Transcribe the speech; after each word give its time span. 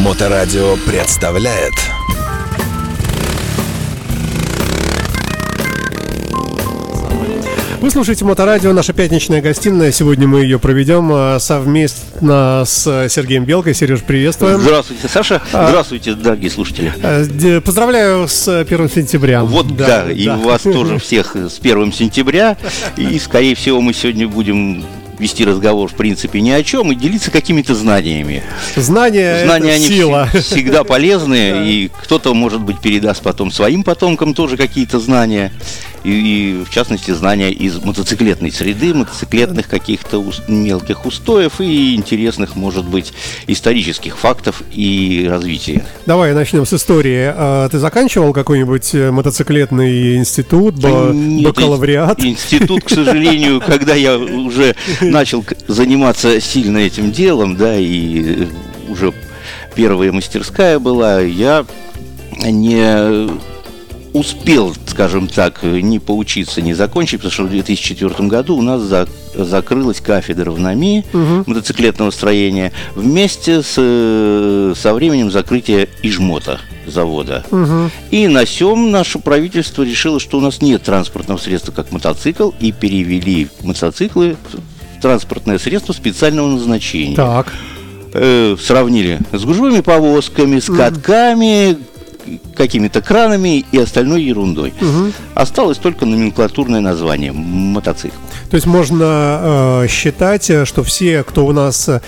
Моторадио 0.00 0.76
представляет 0.86 1.74
Вы 7.82 7.90
слушаете 7.90 8.24
Моторадио, 8.24 8.72
наша 8.72 8.94
пятничная 8.94 9.42
гостиная. 9.42 9.92
Сегодня 9.92 10.26
мы 10.26 10.40
ее 10.40 10.58
проведем 10.58 11.10
а, 11.12 11.38
совместно 11.38 12.64
с 12.66 13.08
Сергеем 13.10 13.44
Белкой. 13.44 13.74
Сереж, 13.74 14.00
приветствуем. 14.00 14.60
Здравствуйте, 14.60 15.06
Саша. 15.08 15.42
Здравствуйте, 15.50 16.14
дорогие 16.14 16.50
слушатели. 16.50 16.92
А, 17.02 17.60
Поздравляю 17.60 18.26
с 18.26 18.48
1 18.48 18.88
сентября. 18.88 19.44
Вот 19.44 19.76
да, 19.76 20.10
и 20.10 20.28
вас 20.28 20.62
тоже 20.62 20.98
всех 21.02 21.36
с 21.36 21.58
1 21.58 21.92
сентября. 21.92 22.56
И, 22.96 23.18
скорее 23.22 23.54
всего, 23.54 23.82
мы 23.82 23.92
сегодня 23.92 24.26
будем 24.26 24.82
вести 25.20 25.44
разговор, 25.44 25.88
в 25.88 25.94
принципе, 25.94 26.40
ни 26.40 26.50
о 26.50 26.62
чем 26.64 26.90
и 26.90 26.94
делиться 26.94 27.30
какими-то 27.30 27.74
знаниями. 27.74 28.42
Знания, 28.76 29.44
Знания, 29.44 29.72
они 29.74 29.86
сила. 29.86 30.28
вс- 30.32 30.40
всегда 30.40 30.82
полезны, 30.84 31.52
и 31.66 31.90
кто-то, 32.02 32.34
может 32.34 32.60
быть, 32.62 32.80
передаст 32.80 33.22
потом 33.22 33.50
своим 33.52 33.84
потомкам 33.84 34.34
тоже 34.34 34.56
какие-то 34.56 34.98
знания. 34.98 35.52
И, 36.02 36.10
и, 36.60 36.64
в 36.64 36.70
частности, 36.70 37.10
знания 37.10 37.50
из 37.52 37.76
мотоциклетной 37.76 38.50
среды, 38.50 38.94
мотоциклетных 38.94 39.68
каких-то 39.68 40.16
ус- 40.18 40.40
мелких 40.48 41.04
устоев 41.04 41.60
и 41.60 41.94
интересных, 41.94 42.56
может 42.56 42.86
быть, 42.86 43.12
исторических 43.46 44.16
фактов 44.16 44.62
и 44.72 45.26
развития. 45.28 45.84
Давай 46.06 46.32
начнем 46.32 46.64
с 46.64 46.72
истории. 46.72 47.30
А, 47.36 47.68
Ты 47.68 47.78
заканчивал 47.78 48.32
какой-нибудь 48.32 48.94
э, 48.94 49.10
мотоциклетный 49.10 50.16
институт, 50.16 50.76
ба- 50.76 51.10
нет, 51.12 51.44
бакалавриат? 51.44 52.18
ин- 52.20 52.30
Институт, 52.30 52.84
к 52.84 52.88
сожалению, 52.88 53.60
когда 53.60 53.94
я 53.94 54.16
уже 54.16 54.74
начал 55.10 55.44
заниматься 55.68 56.40
сильно 56.40 56.78
этим 56.78 57.12
делом, 57.12 57.56
да, 57.56 57.76
и 57.76 58.44
э, 58.44 58.46
уже 58.88 59.12
первая 59.74 60.12
мастерская 60.12 60.78
была, 60.78 61.20
я 61.20 61.64
не 62.44 63.28
успел, 64.12 64.74
скажем 64.86 65.28
так, 65.28 65.62
не 65.62 66.00
поучиться, 66.00 66.60
не 66.62 66.74
закончить, 66.74 67.20
потому 67.20 67.32
что 67.32 67.42
в 67.44 67.50
2004 67.50 68.28
году 68.28 68.56
у 68.56 68.62
нас 68.62 68.80
за- 68.82 69.08
закрылась 69.36 70.00
кафедра 70.00 70.50
в 70.50 70.58
НАМИ 70.58 71.04
мотоциклетного 71.46 72.10
строения 72.10 72.72
вместе 72.96 73.62
с, 73.62 73.74
э, 73.76 74.74
со 74.76 74.94
временем 74.94 75.30
закрытия 75.30 75.86
Ижмота 76.02 76.58
завода. 76.86 77.44
И 78.10 78.26
на 78.26 78.44
сём 78.46 78.90
наше 78.90 79.20
правительство 79.20 79.84
решило, 79.84 80.18
что 80.18 80.38
у 80.38 80.40
нас 80.40 80.60
нет 80.60 80.82
транспортного 80.82 81.38
средства 81.38 81.70
как 81.70 81.92
мотоцикл, 81.92 82.50
и 82.58 82.72
перевели 82.72 83.46
мотоциклы 83.62 84.36
транспортное 85.00 85.58
средство 85.58 85.92
специального 85.92 86.48
назначения. 86.48 87.16
Так. 87.16 87.52
Э, 88.12 88.56
сравнили 88.60 89.20
с 89.32 89.44
гужевыми 89.44 89.80
повозками, 89.80 90.58
с 90.58 90.66
катками, 90.66 91.78
какими-то 92.54 93.00
кранами 93.02 93.64
и 93.72 93.78
остальной 93.78 94.22
ерундой. 94.22 94.72
Осталось 95.34 95.78
только 95.78 96.06
номенклатурное 96.06 96.80
название– 96.80 97.32
мотоцикл. 97.34 98.16
То 98.50 98.56
есть 98.56 98.66
можно 98.66 99.82
э, 99.84 99.88
считать, 99.88 100.50
э, 100.50 100.64
что 100.64 100.82
все, 100.82 101.22
кто 101.22 101.46
у 101.46 101.52
нас 101.52 101.88
э, 101.88 102.00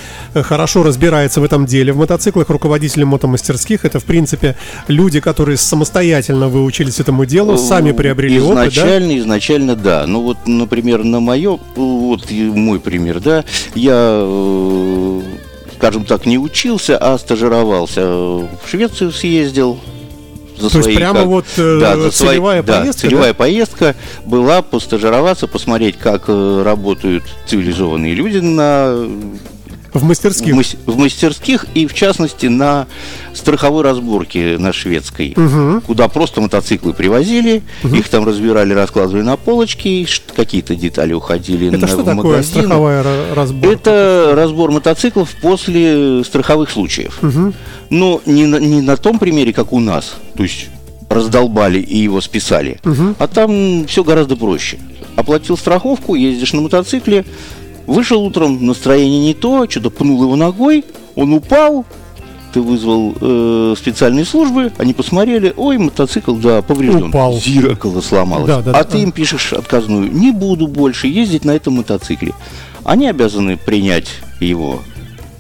хорошо 0.43 0.83
разбирается 0.83 1.41
в 1.41 1.45
этом 1.45 1.67
деле, 1.67 1.93
в 1.93 1.99
мотоциклах, 1.99 2.51
руководители 2.51 3.05
мотомастерских, 3.05 3.85
это, 3.85 4.01
в 4.01 4.05
принципе, 4.05 4.57
люди, 4.89 5.21
которые 5.21 5.57
самостоятельно 5.57 6.49
выучились 6.49 6.99
этому 6.99 7.27
делу, 7.27 7.57
сами 7.59 7.93
приобрели 7.93 8.41
опыт, 8.41 8.57
да? 8.57 8.69
изначально, 8.69 9.19
изначально, 9.19 9.77
да. 9.77 10.05
Ну 10.07 10.23
вот, 10.23 10.39
например, 10.47 11.05
на 11.05 11.21
мое, 11.21 11.59
вот 11.77 12.31
мой 12.31 12.81
пример, 12.81 13.21
да, 13.21 13.45
я, 13.77 14.21
э, 14.25 15.21
скажем 15.77 16.05
так, 16.05 16.27
не 16.27 16.39
учился, 16.39 16.99
а 16.99 17.17
стажировался. 17.19 18.05
В 18.05 18.61
Швецию 18.69 19.13
съездил. 19.13 19.79
За 20.63 20.71
То 20.71 20.77
есть 20.79 20.85
свои 20.85 20.97
прямо 20.97 21.19
как- 21.21 21.29
вот, 21.29 21.45
э, 21.57 21.79
за 21.81 22.11
свои- 22.13 22.31
целевая 22.31 22.63
да, 22.63 22.79
поездка, 22.81 23.01
целевая 23.01 23.35
поездка 23.35 23.95
была 24.25 24.63
постажироваться, 24.63 25.47
посмотреть, 25.49 25.99
как 25.99 26.25
э, 26.29 26.63
работают 26.65 27.25
цивилизованные 27.47 28.15
люди 28.15 28.39
на 28.39 28.95
В 29.93 30.05
мастерских. 30.05 30.55
в, 30.55 30.57
мас- 30.57 30.77
в 30.87 30.97
мастерских 30.99 31.67
и, 31.75 31.87
в 31.87 31.95
частности, 31.95 32.47
на 32.47 32.87
страховой 33.35 33.83
разборке 33.83 34.57
на 34.59 34.73
шведской, 34.73 35.37
куда 35.87 36.09
просто 36.09 36.41
мотоциклы 36.41 36.95
привозили, 36.95 37.63
их 37.85 38.09
там 38.09 38.25
разбирали, 38.27 38.73
раскладывали 38.73 39.23
на 39.23 39.37
полочки, 39.37 40.07
какие-то 40.35 40.75
детали 40.77 41.13
уходили 41.13 41.69
Это 41.69 41.79
на, 41.79 41.87
что 41.89 41.97
в 41.99 42.05
такое 42.05 42.15
магазин. 42.15 42.45
страховая 42.65 43.03
ра- 43.03 43.35
разборка? 43.35 43.73
Это 43.75 44.33
разбор 44.35 44.71
мотоциклов 44.71 45.31
после 45.43 46.25
страховых 46.25 46.71
случаев. 46.71 47.19
Но 47.91 48.21
не 48.27 48.47
на, 48.47 48.57
не 48.57 48.81
на 48.81 48.97
том 48.97 49.19
примере, 49.19 49.53
как 49.53 49.73
у 49.73 49.81
нас. 49.81 50.15
То 50.37 50.43
есть 50.43 50.69
раздолбали 51.11 51.79
и 51.79 51.99
его 51.99 52.21
списали. 52.23 52.81
А 53.19 53.27
там 53.27 53.87
все 53.87 54.03
гораздо 54.03 54.37
проще. 54.37 54.79
Оплатил 55.17 55.59
страховку, 55.59 56.15
ездишь 56.15 56.55
на 56.55 56.63
мотоцикле, 56.63 57.27
вышел 57.87 58.23
утром, 58.23 58.65
настроение 58.65 59.21
не 59.21 59.35
то, 59.35 59.69
что-то 59.69 59.91
пнул 59.91 60.23
его 60.23 60.37
ногой, 60.37 60.85
он 61.15 61.33
упал, 61.33 61.85
ты 62.53 62.61
вызвал 62.61 63.15
э, 63.21 63.75
специальные 63.77 64.25
службы, 64.25 64.73
они 64.79 64.93
посмотрели, 64.93 65.53
ой, 65.57 65.79
мотоцикл, 65.79 66.35
да, 66.35 66.63
поврежден. 66.63 67.09
Упал. 67.09 67.35
Зеркало 67.35 68.01
сломалось. 68.01 68.47
Да, 68.47 68.61
да, 68.61 68.71
а 68.73 68.75
да. 68.75 68.85
ты 68.85 68.99
им 68.99 69.13
пишешь 69.13 69.53
отказную, 69.53 70.13
не 70.13 70.33
буду 70.33 70.67
больше 70.67 71.07
ездить 71.07 71.45
на 71.45 71.53
этом 71.53 71.75
мотоцикле. 71.75 72.35
Они 72.85 73.09
обязаны 73.09 73.57
принять 73.57 74.09
его 74.41 74.83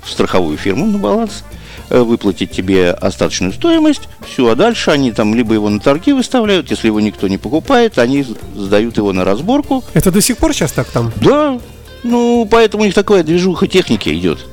в 0.02 0.10
страховую 0.10 0.56
фирму 0.56 0.86
на 0.86 0.98
баланс, 0.98 1.44
э, 1.91 2.00
выплатить 2.00 2.50
тебе 2.50 2.91
остаточную 2.91 3.52
стоимость, 3.52 4.08
все, 4.26 4.48
а 4.48 4.56
дальше 4.56 4.91
они 4.91 5.12
там 5.12 5.34
либо 5.34 5.54
его 5.54 5.69
на 5.69 5.81
торги 5.81 6.12
выставляют, 6.12 6.70
если 6.70 6.86
его 6.86 7.00
никто 7.00 7.28
не 7.28 7.38
покупает, 7.38 7.98
они 7.98 8.25
сдают 8.54 8.97
его 8.97 9.12
на 9.12 9.25
разборку. 9.25 9.84
Это 9.92 10.10
до 10.10 10.20
сих 10.20 10.38
пор 10.38 10.54
сейчас 10.54 10.72
так 10.72 10.88
там? 10.88 11.12
Да, 11.16 11.58
ну, 12.02 12.46
поэтому 12.50 12.82
у 12.82 12.86
них 12.86 12.94
такая 12.94 13.22
движуха 13.22 13.66
техники 13.66 14.08
идет. 14.10 14.44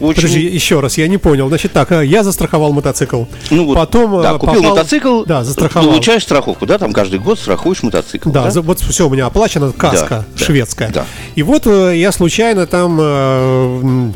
Очень- 0.00 0.14
Подожди, 0.22 0.40
еще 0.40 0.80
раз, 0.80 0.98
я 0.98 1.06
не 1.08 1.18
понял. 1.18 1.48
Значит 1.48 1.72
так, 1.72 1.92
а, 1.92 2.02
я 2.02 2.22
застраховал 2.24 2.72
мотоцикл. 2.72 3.24
Ну 3.50 3.64
вот, 3.66 3.74
Потом 3.76 4.22
да, 4.22 4.32
э, 4.32 4.38
купил 4.38 4.54
попал- 4.62 4.70
мотоцикл, 4.76 5.24
Да, 5.24 5.44
застраховал. 5.44 5.88
получаешь 5.88 6.22
страховку, 6.22 6.66
да, 6.66 6.78
там 6.78 6.92
каждый 6.92 7.18
год 7.18 7.38
страхуешь 7.38 7.82
мотоцикл. 7.82 8.30
Да, 8.30 8.50
за- 8.50 8.62
вот 8.62 8.80
все 8.80 9.06
у 9.06 9.10
меня 9.10 9.26
оплачено, 9.26 9.72
каска 9.72 10.08
Да, 10.08 10.24
да, 10.38 10.44
шведская. 10.44 10.90
да. 10.90 11.04
И 11.34 11.42
вот 11.42 11.66
э, 11.66 11.96
я 11.96 12.12
случайно 12.12 12.66
там 12.66 12.98
э, 13.00 14.10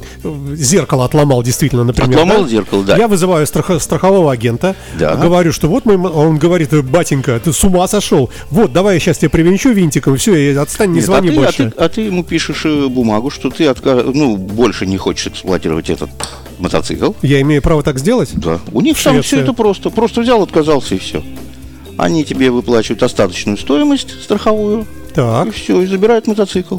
зеркало 0.54 1.04
отломал, 1.04 1.42
действительно, 1.42 1.84
например. 1.84 2.18
Отломал 2.20 2.46
зеркало, 2.48 2.84
да. 2.84 2.96
Я 2.96 3.08
вызываю 3.08 3.46
страх- 3.46 3.80
страхового 3.80 4.32
агента, 4.32 4.74
Да. 4.98 5.16
говорю, 5.16 5.52
что 5.52 5.68
вот 5.68 5.84
мой, 5.84 5.96
он 5.96 6.38
говорит, 6.38 6.72
«Э, 6.72 6.82
батенька, 6.82 7.38
ты 7.42 7.52
с 7.52 7.62
ума 7.64 7.86
сошел. 7.88 8.30
Вот, 8.50 8.72
давай 8.72 8.94
я 8.94 9.00
сейчас 9.00 9.18
тебе 9.18 9.28
привинчу 9.28 9.70
винтиком, 9.70 10.16
все, 10.16 10.58
отстань, 10.58 10.90
не 10.90 10.96
Нет, 10.96 11.04
звони 11.06 11.28
а, 11.28 11.32
ты, 11.32 11.36
больше. 11.38 11.62
А, 11.64 11.70
ты, 11.70 11.84
а 11.84 11.88
ты 11.88 12.00
ему 12.02 12.24
пишешь 12.24 12.62
э, 12.64 12.86
бумагу, 12.88 13.30
что 13.30 13.50
ты 13.50 13.64
отка- 13.64 14.10
ну, 14.14 14.36
больше 14.36 14.86
не 14.86 14.96
хочешь 14.96 15.26
эксплуатировать 15.26 15.73
этот 15.78 16.10
мотоцикл. 16.58 17.12
Я 17.22 17.40
имею 17.40 17.62
право 17.62 17.82
так 17.82 17.98
сделать? 17.98 18.30
Да. 18.34 18.60
У 18.72 18.80
них 18.80 19.02
там 19.02 19.22
все 19.22 19.40
это 19.40 19.52
просто. 19.52 19.90
Просто 19.90 20.20
взял, 20.20 20.42
отказался 20.42 20.94
и 20.94 20.98
все. 20.98 21.22
Они 21.96 22.24
тебе 22.24 22.50
выплачивают 22.50 23.02
остаточную 23.02 23.56
стоимость 23.56 24.22
страховую. 24.22 24.86
Так. 25.14 25.48
И 25.48 25.50
все, 25.52 25.80
и 25.82 25.86
забирают 25.86 26.26
мотоцикл. 26.26 26.78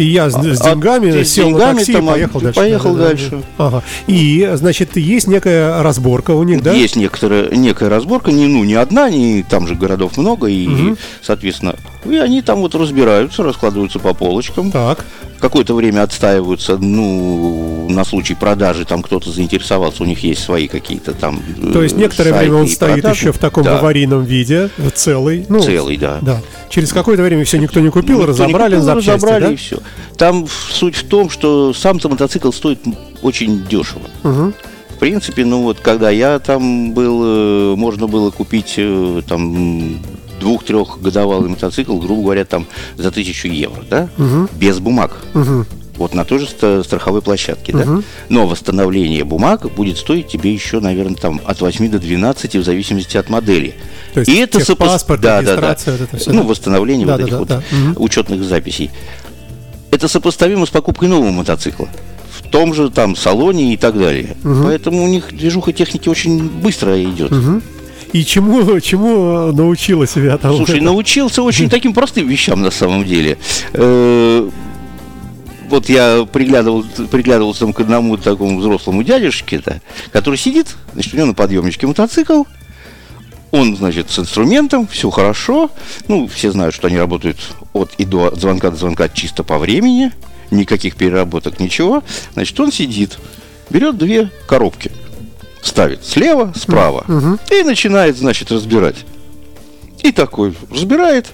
И 0.00 0.04
я 0.04 0.30
с, 0.30 0.32
с 0.32 0.60
а 0.62 0.74
деньгами 0.74 1.22
с 1.22 1.30
сел 1.30 1.50
на 1.50 1.58
деньгами 1.58 1.78
такси 1.78 1.92
там, 1.92 2.06
и 2.06 2.08
а, 2.08 2.12
поехал 2.12 2.40
дальше. 2.40 2.58
поехал 2.58 2.94
Да, 2.94 2.98
да, 2.98 3.02
да. 3.02 3.08
дальше. 3.08 3.42
Ага. 3.58 3.82
И, 4.06 4.50
значит, 4.54 4.96
есть 4.96 5.26
некая 5.26 5.82
разборка 5.82 6.30
у 6.30 6.42
них, 6.42 6.62
да? 6.62 6.72
Есть 6.72 6.96
некоторая, 6.96 7.54
некая 7.54 7.90
разборка, 7.90 8.32
не, 8.32 8.46
ну, 8.46 8.64
не 8.64 8.74
одна, 8.74 9.10
не, 9.10 9.42
там 9.42 9.66
же 9.66 9.74
городов 9.74 10.16
много, 10.16 10.46
и, 10.46 10.94
соответственно, 11.20 11.76
и 12.04 12.16
они 12.16 12.42
там 12.42 12.60
вот 12.60 12.74
разбираются, 12.74 13.42
раскладываются 13.42 13.98
по 13.98 14.14
полочкам. 14.14 14.70
Так. 14.70 15.04
Какое-то 15.38 15.74
время 15.74 16.02
отстаиваются, 16.02 16.76
ну, 16.76 17.86
на 17.88 18.04
случай 18.04 18.34
продажи, 18.34 18.84
там 18.84 19.02
кто-то 19.02 19.30
заинтересовался, 19.30 20.02
у 20.02 20.06
них 20.06 20.22
есть 20.22 20.42
свои 20.42 20.68
какие-то 20.68 21.12
там 21.14 21.40
То 21.72 21.82
есть 21.82 21.94
э, 21.96 21.98
некоторое 21.98 22.32
время 22.34 22.56
он 22.56 22.68
стоит 22.68 23.00
продажи. 23.02 23.20
еще 23.20 23.32
в 23.32 23.38
таком 23.38 23.64
Да, 23.64 23.78
аварийном 23.78 24.24
виде, 24.24 24.68
целый. 24.94 25.46
Ну, 25.48 25.60
Целый, 25.62 25.96
да. 25.96 26.18
Да. 26.20 26.40
Через 26.68 26.92
какое-то 26.92 27.22
время 27.22 27.44
все 27.44 27.58
никто 27.58 27.80
не 27.80 27.90
купил, 27.90 28.18
Никто 28.18 28.26
не 28.26 28.28
разобрали 28.32 28.74
купил, 28.74 28.78
на 28.86 28.94
запчасти, 28.94 29.10
разобрали 29.10 29.44
да? 29.46 29.52
и 29.52 29.56
все. 29.56 29.78
Там 30.18 30.46
суть 30.72 30.96
в 30.96 31.08
том, 31.08 31.30
что 31.30 31.72
сам-то 31.72 32.08
мотоцикл 32.10 32.50
стоит 32.52 32.80
очень 33.22 33.64
дешево. 33.66 34.02
Мгм. 34.22 34.54
В 34.90 34.98
принципе, 35.00 35.46
ну 35.46 35.62
вот 35.62 35.80
когда 35.80 36.10
я 36.10 36.38
там 36.38 36.92
был, 36.92 37.22
э, 37.24 37.76
можно 37.76 38.06
было 38.06 38.30
купить 38.30 38.74
э, 38.76 39.22
там 39.26 39.98
двух-трехгодовалый 40.40 41.50
мотоцикл, 41.50 41.96
грубо 41.98 42.22
говоря, 42.22 42.44
там 42.44 42.66
за 42.96 43.10
тысячу 43.10 43.48
евро, 43.48 43.84
да? 43.88 44.08
Без 44.58 44.78
бумаг. 44.80 45.16
Мгм. 45.34 45.66
Вот 45.96 46.14
на 46.14 46.24
той 46.24 46.38
же 46.38 46.46
страховой 46.82 47.20
площадке, 47.20 47.72
да? 47.72 48.02
Но 48.30 48.46
восстановление 48.46 49.22
бумаг 49.22 49.70
будет 49.74 49.98
стоить 49.98 50.28
тебе 50.28 50.52
еще, 50.52 50.80
наверное, 50.80 51.16
там 51.16 51.40
от 51.44 51.60
8 51.60 51.90
до 51.90 51.98
12, 51.98 52.56
в 52.56 52.64
зависимости 52.64 53.18
от 53.18 53.28
модели. 53.28 53.74
То 54.14 54.20
есть 54.20 54.50
техпаспорт, 54.50 55.20
да, 55.20 55.42
да, 55.42 55.42
да. 55.42 55.52
регистрация, 55.52 55.92
вот 55.92 56.00
это 56.00 56.16
всё, 56.16 56.32
Ну, 56.32 56.42
да? 56.42 56.48
восстановление 56.48 57.06
Да, 57.06 57.12
вот 57.12 57.18
да, 57.18 57.24
этих 57.24 57.32
да, 57.32 57.38
вот 57.38 57.48
да. 57.48 58.00
Учетных 58.00 58.42
записей. 58.42 58.90
Это 59.90 60.08
сопоставимо 60.08 60.64
с 60.64 60.70
покупкой 60.70 61.08
нового 61.08 61.30
мотоцикла. 61.30 61.88
том 62.50 62.74
же 62.74 62.90
там 62.90 63.14
салоне 63.14 63.74
и 63.74 63.76
так 63.76 63.98
далее. 63.98 64.36
Поэтому 64.42 65.04
у 65.04 65.06
них 65.06 65.28
движуха 65.36 65.72
техники 65.74 66.08
очень 66.08 66.48
быстро 66.48 67.00
идет. 67.04 67.30
И 68.12 68.24
чему, 68.24 68.80
чему 68.80 69.52
научила 69.52 70.06
себя 70.06 70.36
там? 70.38 70.56
Слушай, 70.56 70.80
научился 70.80 71.42
очень 71.42 71.70
таким 71.70 71.92
простым 71.94 72.26
вещам 72.28 72.60
на 72.60 72.70
самом 72.70 73.04
деле. 73.04 73.38
Э, 73.72 74.48
Вот 75.68 75.88
я 75.88 76.26
приглядывал, 76.30 76.84
приглядывался 77.10 77.66
к 77.72 77.78
одному 77.80 78.16
такому 78.16 78.58
взрослому 78.58 79.04
дядюшке, 79.04 79.62
да, 79.64 79.80
который 80.10 80.36
сидит, 80.36 80.66
значит, 80.94 81.14
у 81.14 81.16
него 81.16 81.26
на 81.28 81.34
подъемничке 81.34 81.86
мотоцикл, 81.86 82.42
он, 83.52 83.76
значит, 83.76 84.10
с 84.10 84.18
инструментом, 84.18 84.86
все 84.86 85.10
хорошо. 85.10 85.70
Ну, 86.08 86.28
все 86.28 86.52
знают, 86.52 86.74
что 86.74 86.86
они 86.88 86.98
работают 86.98 87.38
от 87.72 87.92
и 87.98 88.04
до 88.04 88.26
от 88.26 88.40
звонка 88.40 88.70
до 88.70 88.76
звонка 88.76 89.08
чисто 89.08 89.42
по 89.44 89.58
времени. 89.58 90.12
Никаких 90.52 90.96
переработок, 90.96 91.60
ничего. 91.60 92.02
Значит, 92.34 92.58
он 92.60 92.72
сидит, 92.72 93.18
берет 93.70 93.96
две 93.98 94.30
коробки, 94.48 94.90
ставит 95.62 96.04
слева, 96.04 96.52
справа 96.56 97.04
и 97.50 97.62
начинает, 97.62 98.16
значит, 98.16 98.50
разбирать. 98.50 99.04
И 100.02 100.12
такой 100.12 100.54
разбирает, 100.70 101.26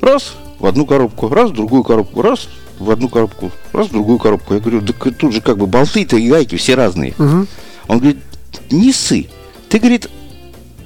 раз 0.00 0.34
в 0.58 0.66
одну 0.66 0.86
коробку, 0.86 1.28
раз 1.28 1.50
в 1.50 1.54
другую 1.54 1.84
коробку, 1.84 2.22
раз 2.22 2.48
в 2.78 2.90
одну 2.90 3.08
коробку, 3.08 3.50
раз 3.72 3.88
в 3.88 3.92
другую 3.92 4.18
коробку. 4.18 4.54
Я 4.54 4.60
говорю, 4.60 4.80
да 4.80 4.92
тут 4.92 5.32
же 5.32 5.40
как 5.40 5.58
бы 5.58 5.66
болты-то 5.66 6.16
и 6.16 6.28
гайки 6.28 6.56
все 6.56 6.74
разные. 6.74 7.14
Он 7.18 7.98
говорит, 7.98 8.18
не 8.70 8.92
ссы. 8.92 9.28
Ты, 9.68 9.78
говорит, 9.78 10.08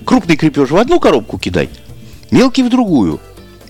крупный 0.04 0.36
крепеж 0.36 0.70
в 0.70 0.76
одну 0.76 1.00
коробку 1.00 1.38
кидай, 1.38 1.70
мелкий 2.30 2.62
в 2.62 2.70
другую. 2.70 3.20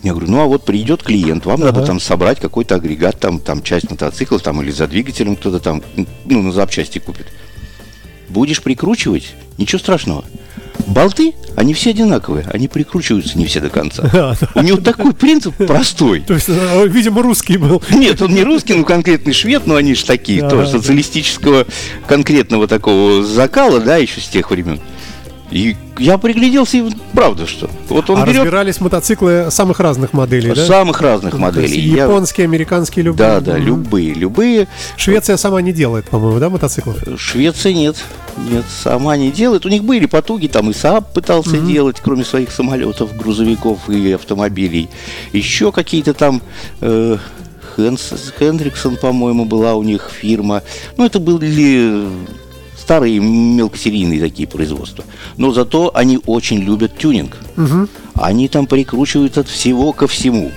Я 0.02 0.12
говорю, 0.12 0.30
ну 0.30 0.40
а 0.40 0.46
вот 0.46 0.64
придет 0.64 1.02
клиент, 1.04 1.46
вам 1.46 1.60
надо 1.60 1.86
там 1.86 2.00
собрать 2.00 2.40
какой-то 2.40 2.74
агрегат, 2.74 3.20
там, 3.20 3.38
там 3.38 3.62
часть 3.62 3.88
мотоцикла, 3.88 4.40
там 4.40 4.60
или 4.60 4.72
за 4.72 4.88
двигателем 4.88 5.36
кто-то 5.36 5.60
там, 5.60 5.82
ну, 6.24 6.42
на 6.42 6.50
запчасти 6.50 6.98
купит. 6.98 7.26
Будешь 8.32 8.62
прикручивать, 8.62 9.34
ничего 9.58 9.78
страшного. 9.78 10.24
Болты, 10.86 11.34
они 11.54 11.74
все 11.74 11.90
одинаковые, 11.90 12.46
они 12.50 12.66
прикручиваются 12.66 13.36
не 13.36 13.44
все 13.44 13.60
до 13.60 13.68
конца. 13.68 14.36
У 14.54 14.62
него 14.62 14.78
такой 14.78 15.12
принцип 15.12 15.54
простой. 15.54 16.20
То 16.20 16.32
есть, 16.34 16.48
э, 16.48 16.86
видимо, 16.88 17.22
русский 17.22 17.58
был. 17.58 17.82
Нет, 17.90 18.22
он 18.22 18.34
не 18.34 18.42
русский, 18.42 18.72
ну 18.74 18.84
конкретный 18.84 19.34
швед, 19.34 19.66
но 19.66 19.76
они 19.76 19.94
же 19.94 20.04
такие, 20.06 20.48
тоже 20.48 20.70
социалистического 20.70 21.66
конкретного 22.06 22.66
такого 22.66 23.22
закала, 23.22 23.80
да, 23.80 23.98
еще 23.98 24.20
с 24.20 24.28
тех 24.28 24.50
времен. 24.50 24.80
И 25.52 25.76
я 25.98 26.16
пригляделся, 26.16 26.78
и 26.78 26.84
правда, 27.12 27.46
что 27.46 27.68
вот 27.90 28.08
он 28.08 28.22
а 28.22 28.26
берет 28.26 28.38
разбирались 28.38 28.80
мотоциклы 28.80 29.48
самых 29.50 29.80
разных 29.80 30.14
моделей, 30.14 30.54
да? 30.54 30.64
самых 30.66 31.00
разных 31.02 31.34
моделей. 31.38 31.78
Я- 31.78 32.04
Японские, 32.04 32.46
американские, 32.46 33.04
любые. 33.04 33.28
Да, 33.28 33.40
да, 33.40 33.58
любые, 33.58 34.14
любые. 34.14 34.66
Швеция 34.96 35.36
сама 35.36 35.60
не 35.60 35.72
делает, 35.72 36.08
по-моему, 36.08 36.38
да, 36.38 36.48
мотоциклов? 36.48 36.96
Швеция 37.18 37.74
нет, 37.74 37.96
нет, 38.50 38.64
сама 38.82 39.16
не 39.18 39.30
делает. 39.30 39.66
У 39.66 39.68
них 39.68 39.84
были 39.84 40.06
потуги, 40.06 40.46
там 40.46 40.70
и 40.70 40.72
Saab 40.72 41.04
пытался 41.12 41.58
делать, 41.58 41.98
кроме 42.02 42.24
своих 42.24 42.50
самолетов, 42.50 43.14
грузовиков 43.14 43.90
и 43.90 44.12
автомобилей. 44.12 44.88
Еще 45.32 45.70
какие-то 45.70 46.14
там 46.14 46.40
э, 46.80 47.18
Хенс- 47.76 48.32
Хендриксон, 48.38 48.96
по-моему, 48.96 49.44
была 49.44 49.74
у 49.74 49.82
них 49.82 50.10
фирма. 50.18 50.62
Ну, 50.96 51.04
это 51.04 51.20
были 51.20 52.06
старые 52.82 53.20
мелкосерийные 53.20 54.20
такие 54.20 54.48
производства. 54.48 55.04
Но 55.36 55.52
зато 55.52 55.92
они 55.94 56.18
очень 56.26 56.58
любят 56.58 56.98
тюнинг. 56.98 57.36
Они 58.14 58.48
там 58.48 58.66
прикручивают 58.66 59.38
от 59.38 59.48
всего 59.48 59.92
ко 59.92 60.06
всему. 60.08 60.50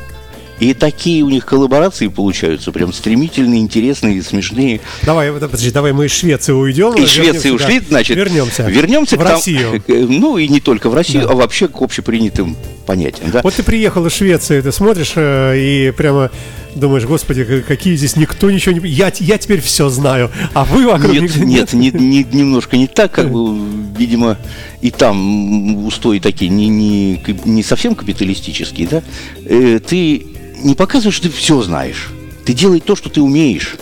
И 0.60 0.74
такие 0.74 1.22
у 1.24 1.30
них 1.30 1.46
коллаборации 1.46 2.08
получаются, 2.08 2.72
прям 2.72 2.94
стремительные, 2.94 3.60
интересные, 3.60 4.24
смешные. 4.24 4.80
Давай, 5.04 5.30
подожди, 5.32 5.70
давай 5.70 5.92
мы 5.92 6.06
из 6.06 6.12
Швеции 6.14 6.54
уйдем. 6.54 6.94
Из 6.94 7.10
Швеции 7.10 7.52
ушли, 7.52 7.82
да. 7.82 7.86
значит, 7.90 8.16
Вернемся. 8.16 8.64
вернемся 8.64 9.18
в 9.18 9.20
к 9.20 9.24
там- 9.24 9.34
Россию. 9.34 9.84
э, 9.88 10.06
ну 10.08 10.38
и 10.38 10.48
не 10.48 10.62
только 10.62 10.90
в 10.90 10.94
Россию, 10.94 11.24
Да. 11.24 11.32
а 11.32 11.36
вообще 11.36 11.68
к 11.68 11.82
общепринятым 11.82 12.56
понятиям. 12.86 13.32
Да? 13.32 13.42
Вот 13.44 13.54
ты 13.54 13.64
приехал 13.64 14.06
из 14.06 14.14
Швеции, 14.14 14.62
ты 14.62 14.72
смотришь 14.72 15.12
э, 15.18 15.58
и 15.58 15.92
прямо 15.92 16.32
думаешь, 16.76 17.06
господи, 17.06 17.64
какие 17.68 17.96
здесь 17.96 18.16
никто 18.16 18.52
ничего 18.52 18.76
не... 18.78 18.88
Я, 18.90 19.12
я 19.20 19.38
теперь 19.38 19.62
все 19.62 19.90
знаю, 19.90 20.32
а 20.54 20.66
вы 20.66 20.86
вокруг... 20.86 21.14
Нет, 21.14 21.36
нет, 21.38 21.74
не- 21.74 21.92
не- 21.92 22.24
немножко 22.24 22.78
не 22.78 22.88
так, 22.88 23.12
как 23.12 23.32
бы, 23.32 23.58
видимо, 23.98 24.38
и 24.82 24.92
там 24.92 25.86
устои 25.86 26.20
такие 26.20 26.50
не, 26.50 26.68
не, 26.68 27.22
не 27.46 27.64
совсем 27.64 27.96
капиталистические, 27.96 28.88
да. 28.88 29.04
Э, 29.46 29.80
ты 29.80 30.26
не 30.64 30.76
показываешь, 30.76 31.16
что 31.16 31.30
ты 31.30 31.36
все 31.36 31.62
знаешь. 31.62 32.10
Ты 32.46 32.54
делай 32.54 32.80
то, 32.80 32.96
что 32.96 33.10
ты 33.10 33.22
умеешь. 33.22 33.76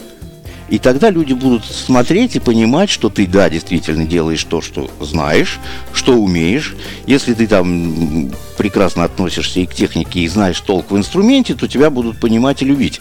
И 0.70 0.80
тогда 0.80 1.10
люди 1.10 1.34
будут 1.34 1.66
смотреть 1.66 2.36
и 2.36 2.40
понимать, 2.40 2.90
что 2.90 3.10
ты, 3.10 3.28
да, 3.28 3.50
действительно 3.50 4.06
делаешь 4.06 4.44
то, 4.44 4.62
что 4.62 4.90
знаешь, 5.00 5.60
что 5.94 6.14
умеешь. 6.14 6.76
Если 7.06 7.34
ты 7.34 7.48
там 7.48 8.32
прекрасно 8.58 9.04
относишься 9.04 9.60
и 9.60 9.66
к 9.66 9.74
технике, 9.74 10.22
и 10.22 10.28
знаешь 10.28 10.60
толк 10.62 10.92
в 10.92 10.98
инструменте, 10.98 11.54
то 11.54 11.68
тебя 11.68 11.90
будут 11.90 12.20
понимать 12.20 12.62
и 12.62 12.66
любить. 12.66 13.00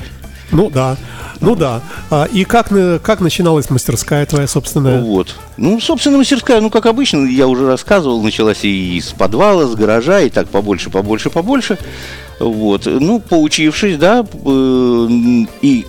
Ну 0.51 0.69
да, 0.69 0.97
ну 1.41 1.57
да. 1.57 1.81
А, 2.11 2.25
и 2.25 2.45
как, 2.45 2.69
как 3.03 3.21
начиналась 3.21 3.71
мастерская 3.71 4.27
твоя 4.27 4.47
собственная? 4.47 5.01
Вот. 5.01 5.35
Ну, 5.57 5.81
собственно, 5.81 6.19
мастерская, 6.19 6.61
ну, 6.61 6.69
как 6.69 6.85
обычно, 6.87 7.27
я 7.27 7.49
уже 7.49 7.67
рассказывал, 7.67 8.23
началась 8.23 8.65
и 8.65 8.99
из 8.99 9.07
подвала, 9.07 9.67
с 9.67 9.75
гаража, 9.75 10.21
и 10.21 10.29
так 10.29 10.49
побольше, 10.49 10.91
побольше, 10.91 11.31
побольше. 11.31 11.79
Вот. 12.39 12.85
Ну, 12.85 13.19
поучившись, 13.19 13.97
да, 13.97 14.27
э, 14.45 15.09
и 15.63 15.87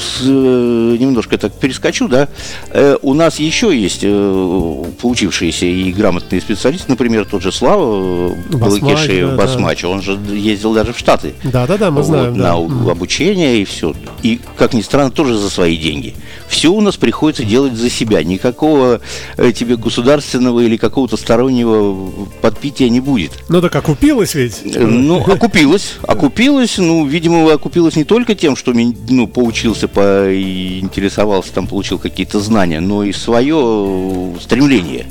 с, 0.00 0.22
э, 0.24 0.96
немножко 0.98 1.38
так 1.38 1.52
перескочу, 1.52 2.08
да, 2.08 2.28
э, 2.70 2.96
у 3.02 3.14
нас 3.14 3.38
еще 3.38 3.76
есть 3.78 4.00
э, 4.02 4.84
поучившиеся 5.00 5.66
и 5.66 5.92
грамотные 5.92 6.40
специалисты, 6.40 6.86
например, 6.90 7.24
тот 7.24 7.42
же 7.42 7.52
Слава 7.52 8.30
э, 8.30 8.56
Басмач, 8.56 8.80
Балакиши, 8.82 9.20
да, 9.22 9.30
да. 9.30 9.36
Басмач, 9.36 9.84
он 9.84 10.02
же 10.02 10.18
ездил 10.32 10.72
даже 10.74 10.92
в 10.92 10.98
Штаты. 10.98 11.34
Да-да-да, 11.44 11.90
мы 11.90 11.98
Вот, 11.98 12.06
знаем, 12.06 12.36
да. 12.36 12.42
на 12.48 12.56
у- 12.56 12.90
обучение 12.90 13.60
и 13.60 13.64
все. 13.64 13.94
И, 14.22 14.40
как 14.56 14.74
ни 14.74 14.80
странно, 14.82 15.10
тоже 15.10 15.36
за 15.38 15.48
свои 15.50 15.76
деньги. 15.76 16.14
Все 16.48 16.72
у 16.72 16.80
нас 16.80 16.96
приходится 16.96 17.44
делать 17.44 17.74
за 17.74 17.90
себя. 17.90 18.22
Никакого 18.24 19.00
э, 19.36 19.52
тебе 19.52 19.76
государственного 19.76 20.60
или 20.60 20.76
какого-то 20.76 21.16
стороннего 21.16 22.10
подпития 22.40 22.88
не 22.88 23.00
будет. 23.00 23.32
Ну 23.48 23.60
так 23.60 23.74
окупилась 23.76 24.34
ведь? 24.34 24.60
Э, 24.64 24.84
Ну, 24.86 25.18
окупилась. 25.20 25.94
Окупилась, 26.02 26.78
ну, 26.78 27.06
видимо, 27.06 27.52
окупилась 27.52 27.96
не 27.96 28.04
только 28.04 28.34
тем, 28.34 28.56
что 28.56 28.72
ну, 28.72 29.26
поучился, 29.68 29.88
поинтересовался, 29.88 31.52
там, 31.52 31.66
получил 31.66 31.98
какие-то 31.98 32.40
знания, 32.40 32.80
но 32.80 33.04
и 33.04 33.12
свое 33.12 34.32
стремление. 34.40 35.06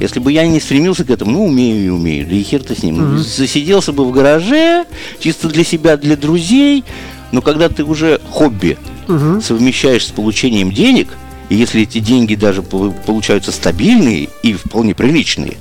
Если 0.00 0.20
бы 0.20 0.32
я 0.32 0.46
не 0.46 0.60
стремился 0.60 1.04
к 1.04 1.10
этому, 1.10 1.32
ну, 1.32 1.44
умею 1.46 1.84
и 1.86 1.88
умею, 1.88 2.26
да 2.28 2.34
и 2.34 2.42
хер 2.42 2.62
ты 2.62 2.74
с 2.74 2.82
ним. 2.82 3.18
Засиделся 3.18 3.92
бы 3.92 4.04
в 4.04 4.12
гараже, 4.12 4.84
чисто 5.20 5.48
для 5.48 5.64
себя, 5.64 5.96
для 5.96 6.16
друзей, 6.16 6.84
но 7.32 7.42
когда 7.42 7.68
ты 7.68 7.84
уже 7.84 8.20
хобби 8.30 8.76
совмещаешь 9.40 10.06
с 10.06 10.10
получением 10.10 10.72
денег, 10.72 11.08
и 11.48 11.54
если 11.54 11.82
эти 11.82 11.98
деньги 11.98 12.34
даже 12.34 12.62
по- 12.62 12.90
получаются 12.90 13.52
стабильные 13.52 14.28
и 14.42 14.52
вполне 14.54 14.94
приличные, 14.94 15.54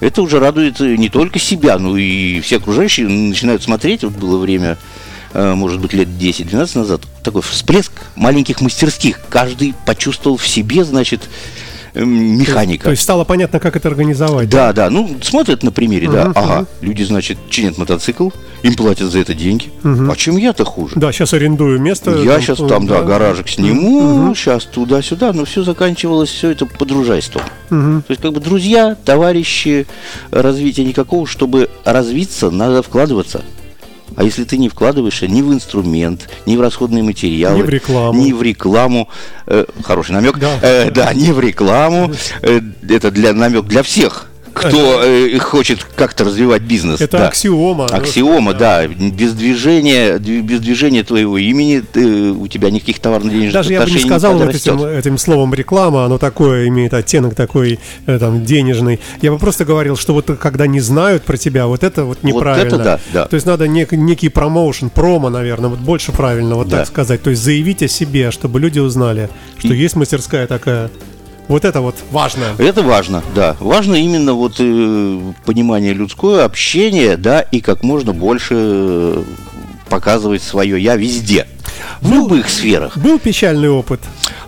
это 0.00 0.22
уже 0.22 0.38
радует 0.38 0.80
э, 0.80 0.96
не 0.96 1.08
только 1.10 1.38
себя, 1.38 1.78
но 1.78 1.96
и 1.96 2.40
все 2.40 2.56
окружающие 2.56 3.06
начинают 3.08 3.62
смотреть. 3.62 4.02
Вот 4.02 4.12
было 4.14 4.38
время, 4.38 4.76
может 5.34 5.80
быть, 5.80 5.92
лет 5.92 6.08
10-12 6.08 6.78
назад, 6.78 7.02
такой 7.22 7.42
всплеск 7.42 7.92
маленьких 8.16 8.60
мастерских. 8.60 9.20
Каждый 9.28 9.74
почувствовал 9.86 10.36
в 10.36 10.46
себе, 10.46 10.84
значит, 10.84 11.28
эм, 11.94 12.38
механика. 12.38 12.84
То 12.84 12.90
есть 12.90 13.02
стало 13.02 13.24
понятно, 13.24 13.60
как 13.60 13.76
это 13.76 13.88
организовать. 13.88 14.48
Да, 14.48 14.72
да, 14.72 14.90
ну 14.90 15.16
смотрят 15.22 15.62
на 15.62 15.70
примере, 15.70 16.08
да, 16.08 16.26
Мгм, 16.26 16.32
ага, 16.36 16.66
люди, 16.80 17.02
значит, 17.02 17.38
чинят 17.48 17.78
мотоцикл, 17.78 18.30
им 18.62 18.74
платят 18.74 19.10
за 19.10 19.18
это 19.20 19.34
деньги. 19.34 19.70
А 19.84 20.14
чем 20.16 20.36
я-то 20.36 20.64
хуже? 20.64 20.94
Да, 20.96 21.12
сейчас 21.12 21.32
арендую 21.32 21.80
место. 21.80 22.10
Я 22.22 22.40
сейчас 22.40 22.58
там, 22.58 22.86
да, 22.86 23.02
гаражик 23.02 23.48
сниму, 23.48 24.34
сейчас 24.34 24.64
туда-сюда, 24.64 25.32
но 25.32 25.44
все 25.44 25.62
заканчивалось, 25.62 26.30
все 26.30 26.50
это 26.50 26.66
подружайством. 26.66 27.42
То 27.68 28.04
есть, 28.08 28.20
как 28.20 28.32
бы 28.32 28.40
друзья, 28.40 28.96
товарищи, 29.04 29.86
развития 30.30 30.84
никакого, 30.84 31.26
чтобы 31.26 31.70
развиться, 31.84 32.50
надо 32.50 32.82
вкладываться. 32.82 33.42
А 34.16 34.24
если 34.24 34.44
ты 34.44 34.58
не 34.58 34.68
вкладываешься 34.68 35.26
ни 35.28 35.42
в 35.42 35.52
инструмент, 35.52 36.28
ни 36.46 36.56
в 36.56 36.60
расходные 36.60 37.02
материалы, 37.02 37.58
Ни 37.58 37.62
в 37.62 37.68
рекламу. 37.68 38.20
ни 38.20 38.32
в 38.32 38.42
рекламу, 38.42 39.08
э, 39.46 39.64
хороший 39.82 40.12
намек, 40.12 40.38
Да. 40.38 40.58
э, 40.62 40.90
да, 40.90 41.12
не 41.14 41.32
в 41.32 41.40
рекламу, 41.40 42.12
э, 42.42 42.60
это 42.88 43.10
для 43.10 43.32
намек 43.32 43.64
для 43.66 43.82
всех, 43.82 44.29
кто 44.52 45.02
э, 45.04 45.38
хочет 45.38 45.84
как-то 45.96 46.24
развивать 46.24 46.62
бизнес. 46.62 47.00
Это 47.00 47.18
да. 47.18 47.28
аксиома. 47.28 47.86
Аксиома, 47.86 48.54
да. 48.54 48.86
Без 48.86 49.32
движения, 49.32 50.18
без 50.18 50.60
движения 50.60 51.02
твоего 51.04 51.38
имени 51.38 51.80
ты- 51.80 52.30
у 52.32 52.46
тебя 52.48 52.70
никаких 52.70 52.98
товарно-денежных 53.00 53.52
Даже 53.52 53.72
я 53.72 53.82
бы 53.82 53.90
не 53.90 53.98
сказал 53.98 54.34
вот 54.38 54.54
этим, 54.54 54.82
этим 54.84 55.18
словом 55.18 55.54
реклама, 55.54 56.04
оно 56.04 56.18
такое 56.18 56.68
имеет 56.68 56.94
оттенок 56.94 57.34
такой 57.34 57.78
э, 58.06 58.18
там 58.18 58.44
денежный. 58.44 59.00
Я 59.22 59.30
бы 59.32 59.38
просто 59.38 59.64
говорил, 59.64 59.96
что 59.96 60.14
вот 60.14 60.26
когда 60.40 60.66
не 60.66 60.80
знают 60.80 61.22
про 61.24 61.36
тебя, 61.36 61.66
вот 61.66 61.82
это 61.84 62.04
вот 62.04 62.22
неправильно. 62.22 62.66
это 62.66 62.78
да, 62.78 63.00
да. 63.12 63.26
То 63.26 63.34
есть 63.34 63.46
надо 63.46 63.64
нек- 63.66 63.94
некий 63.96 64.28
промоушен, 64.28 64.90
промо, 64.90 65.30
наверное, 65.30 65.70
вот 65.70 65.78
больше 65.80 66.12
правильно, 66.12 66.54
вот 66.56 66.68
Да. 66.68 66.78
так 66.78 66.86
сказать. 66.86 67.22
То 67.22 67.30
есть 67.30 67.42
заявить 67.42 67.82
о 67.82 67.88
себе, 67.88 68.30
чтобы 68.30 68.60
люди 68.60 68.78
узнали, 68.78 69.28
что 69.58 69.72
И- 69.74 69.76
есть 69.76 69.96
мастерская 69.96 70.46
такая. 70.46 70.90
Вот 71.50 71.64
это 71.64 71.80
вот 71.80 71.96
важно. 72.12 72.44
Это 72.58 72.80
важно, 72.82 73.24
да. 73.34 73.56
Важно 73.58 73.96
именно 73.96 74.34
вот 74.34 74.54
э, 74.60 75.20
понимание 75.44 75.92
людское, 75.92 76.44
общение, 76.44 77.16
да, 77.16 77.40
и 77.40 77.60
как 77.60 77.82
можно 77.82 78.12
больше 78.12 78.54
э, 78.54 79.22
показывать 79.88 80.44
свое 80.44 80.80
я 80.80 80.94
везде. 80.94 81.48
В 82.00 82.08
Был- 82.08 82.22
любых 82.28 82.48
сферах. 82.48 82.96
Был 82.96 83.18
печальный 83.18 83.68
опыт 83.68 83.98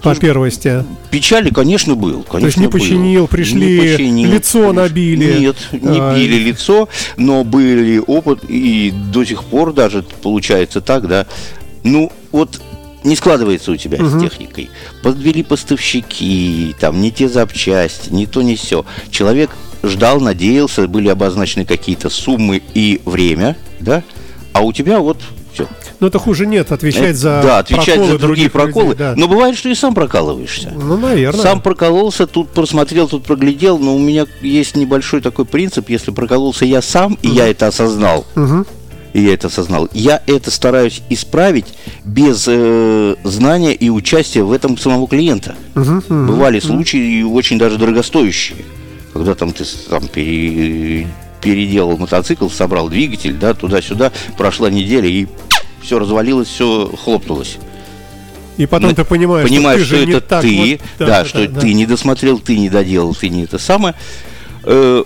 по 0.00 0.14
первости. 0.14 0.84
Печали, 1.10 1.50
конечно, 1.50 1.96
был. 1.96 2.22
Конечно, 2.22 2.38
То 2.40 2.46
есть 2.46 2.56
не 2.58 2.66
был. 2.66 2.70
починил, 2.78 3.26
пришли, 3.26 3.60
Не 3.76 3.80
починил, 3.80 4.30
лицо 4.32 4.58
приш- 4.70 4.72
набили. 4.72 5.38
Нет, 5.40 5.56
не 5.72 5.98
А, 6.00 6.14
били 6.14 6.36
лицо, 6.36 6.88
но 7.16 7.42
были 7.42 7.98
опыт, 8.06 8.44
и 8.48 8.94
до 9.12 9.24
сих 9.24 9.42
пор 9.42 9.72
даже 9.72 10.04
получается 10.22 10.80
так, 10.80 11.08
да. 11.08 11.26
Ну, 11.82 12.12
вот 12.30 12.60
не 13.04 13.16
складывается 13.16 13.72
у 13.72 13.76
тебя 13.76 13.98
с 13.98 14.20
техникой. 14.20 14.70
Подвели 15.02 15.42
поставщики, 15.42 16.74
там 16.78 17.00
не 17.00 17.10
те 17.10 17.28
запчасти, 17.28 18.10
не 18.10 18.26
то, 18.26 18.42
не 18.42 18.56
все. 18.56 18.84
Человек 19.10 19.50
ждал, 19.82 20.20
надеялся, 20.20 20.86
были 20.86 21.08
обозначены 21.08 21.64
какие-то 21.64 22.08
суммы 22.10 22.62
и 22.74 23.00
время, 23.04 23.56
да, 23.80 24.02
а 24.52 24.60
у 24.60 24.72
тебя 24.72 25.00
вот 25.00 25.18
все. 25.52 25.66
Но 26.00 26.06
это 26.06 26.18
хуже 26.18 26.46
нет, 26.46 26.72
отвечать 26.72 27.16
за 27.16 27.40
Э, 27.40 27.42
да, 27.42 27.58
отвечать 27.58 27.96
проколы 27.96 28.12
за 28.12 28.18
другие 28.18 28.18
других 28.18 28.44
людей, 28.44 28.50
проколы. 28.50 28.94
да. 28.94 29.14
Но 29.16 29.28
бывает, 29.28 29.56
что 29.56 29.68
и 29.68 29.74
сам 29.74 29.94
прокалываешься. 29.94 30.72
Ну, 30.74 30.96
наверное. 30.96 31.40
Сам 31.40 31.60
прокололся, 31.60 32.26
тут 32.26 32.50
просмотрел, 32.50 33.06
тут 33.08 33.24
проглядел, 33.24 33.78
но 33.78 33.94
у 33.94 33.98
меня 33.98 34.26
есть 34.40 34.76
небольшой 34.76 35.20
такой 35.20 35.44
принцип, 35.44 35.90
если 35.90 36.10
прокололся 36.10 36.64
я 36.64 36.80
сам, 36.82 37.18
и 37.22 37.28
я 37.28 37.48
это 37.48 37.66
осознал, 37.66 38.24
Мгм. 38.34 38.66
И 39.12 39.20
я 39.20 39.34
это 39.34 39.48
осознал, 39.48 39.88
я 39.92 40.22
это 40.26 40.50
стараюсь 40.50 41.02
исправить 41.10 41.66
без 42.04 42.44
э, 42.48 43.16
знания 43.24 43.74
и 43.74 43.90
участия 43.90 44.42
в 44.42 44.52
этом 44.52 44.78
самого 44.78 45.06
клиента. 45.08 45.54
Мгм, 45.74 46.02
мгм. 46.08 46.26
Бывали 46.28 46.60
случаи 46.60 47.20
и 47.20 47.22
очень 47.22 47.58
даже 47.58 47.76
дорогостоящие, 47.78 48.58
когда 49.12 49.34
там 49.34 49.52
ты 49.52 49.64
там 49.90 50.08
пере- 50.08 51.06
переделал 51.40 51.96
мотоцикл, 51.98 52.48
собрал 52.48 52.88
двигатель, 52.88 53.34
да, 53.34 53.52
туда-сюда, 53.54 54.12
прошла 54.38 54.70
неделя 54.70 55.08
и 55.08 55.26
все 55.82 55.98
развалилось, 55.98 56.48
все 56.48 56.90
хлопнулось. 57.02 57.58
И 58.58 58.66
потом 58.66 58.90
Ну, 58.90 58.94
ты 58.94 59.04
понимаешь, 59.04 59.48
понимаешь, 59.48 59.82
что, 59.86 59.96
ты 59.96 60.02
что, 60.02 60.10
это 60.18 60.20
так 60.20 60.42
ты, 60.42 60.78
вот- 60.98 61.06
да, 61.08 61.24
что 61.24 61.48
да. 61.48 61.60
ты 61.60 61.72
не 61.72 61.86
досмотрел, 61.86 62.38
ты 62.38 62.56
не 62.58 62.68
доделал, 62.68 63.14
ты 63.14 63.28
не 63.30 63.44
это 63.44 63.58
самое. 63.58 63.94
Э, 64.64 65.02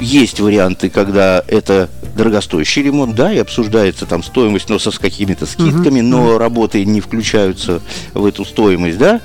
есть 0.00 0.40
варианты, 0.40 0.90
когда 0.90 1.42
это 1.46 1.88
дорогостоящий 2.16 2.82
ремонт, 2.82 3.14
да, 3.14 3.32
и 3.32 3.38
обсуждается 3.38 4.06
там 4.06 4.22
стоимость, 4.22 4.68
но 4.68 4.78
со 4.78 4.90
с 4.90 4.98
какими-то 4.98 5.46
скидками, 5.46 6.00
но 6.00 6.38
работы 6.38 6.84
не 6.84 7.00
включаются 7.00 7.80
в 8.12 8.24
эту 8.24 8.44
стоимость, 8.44 8.98
да, 8.98 9.20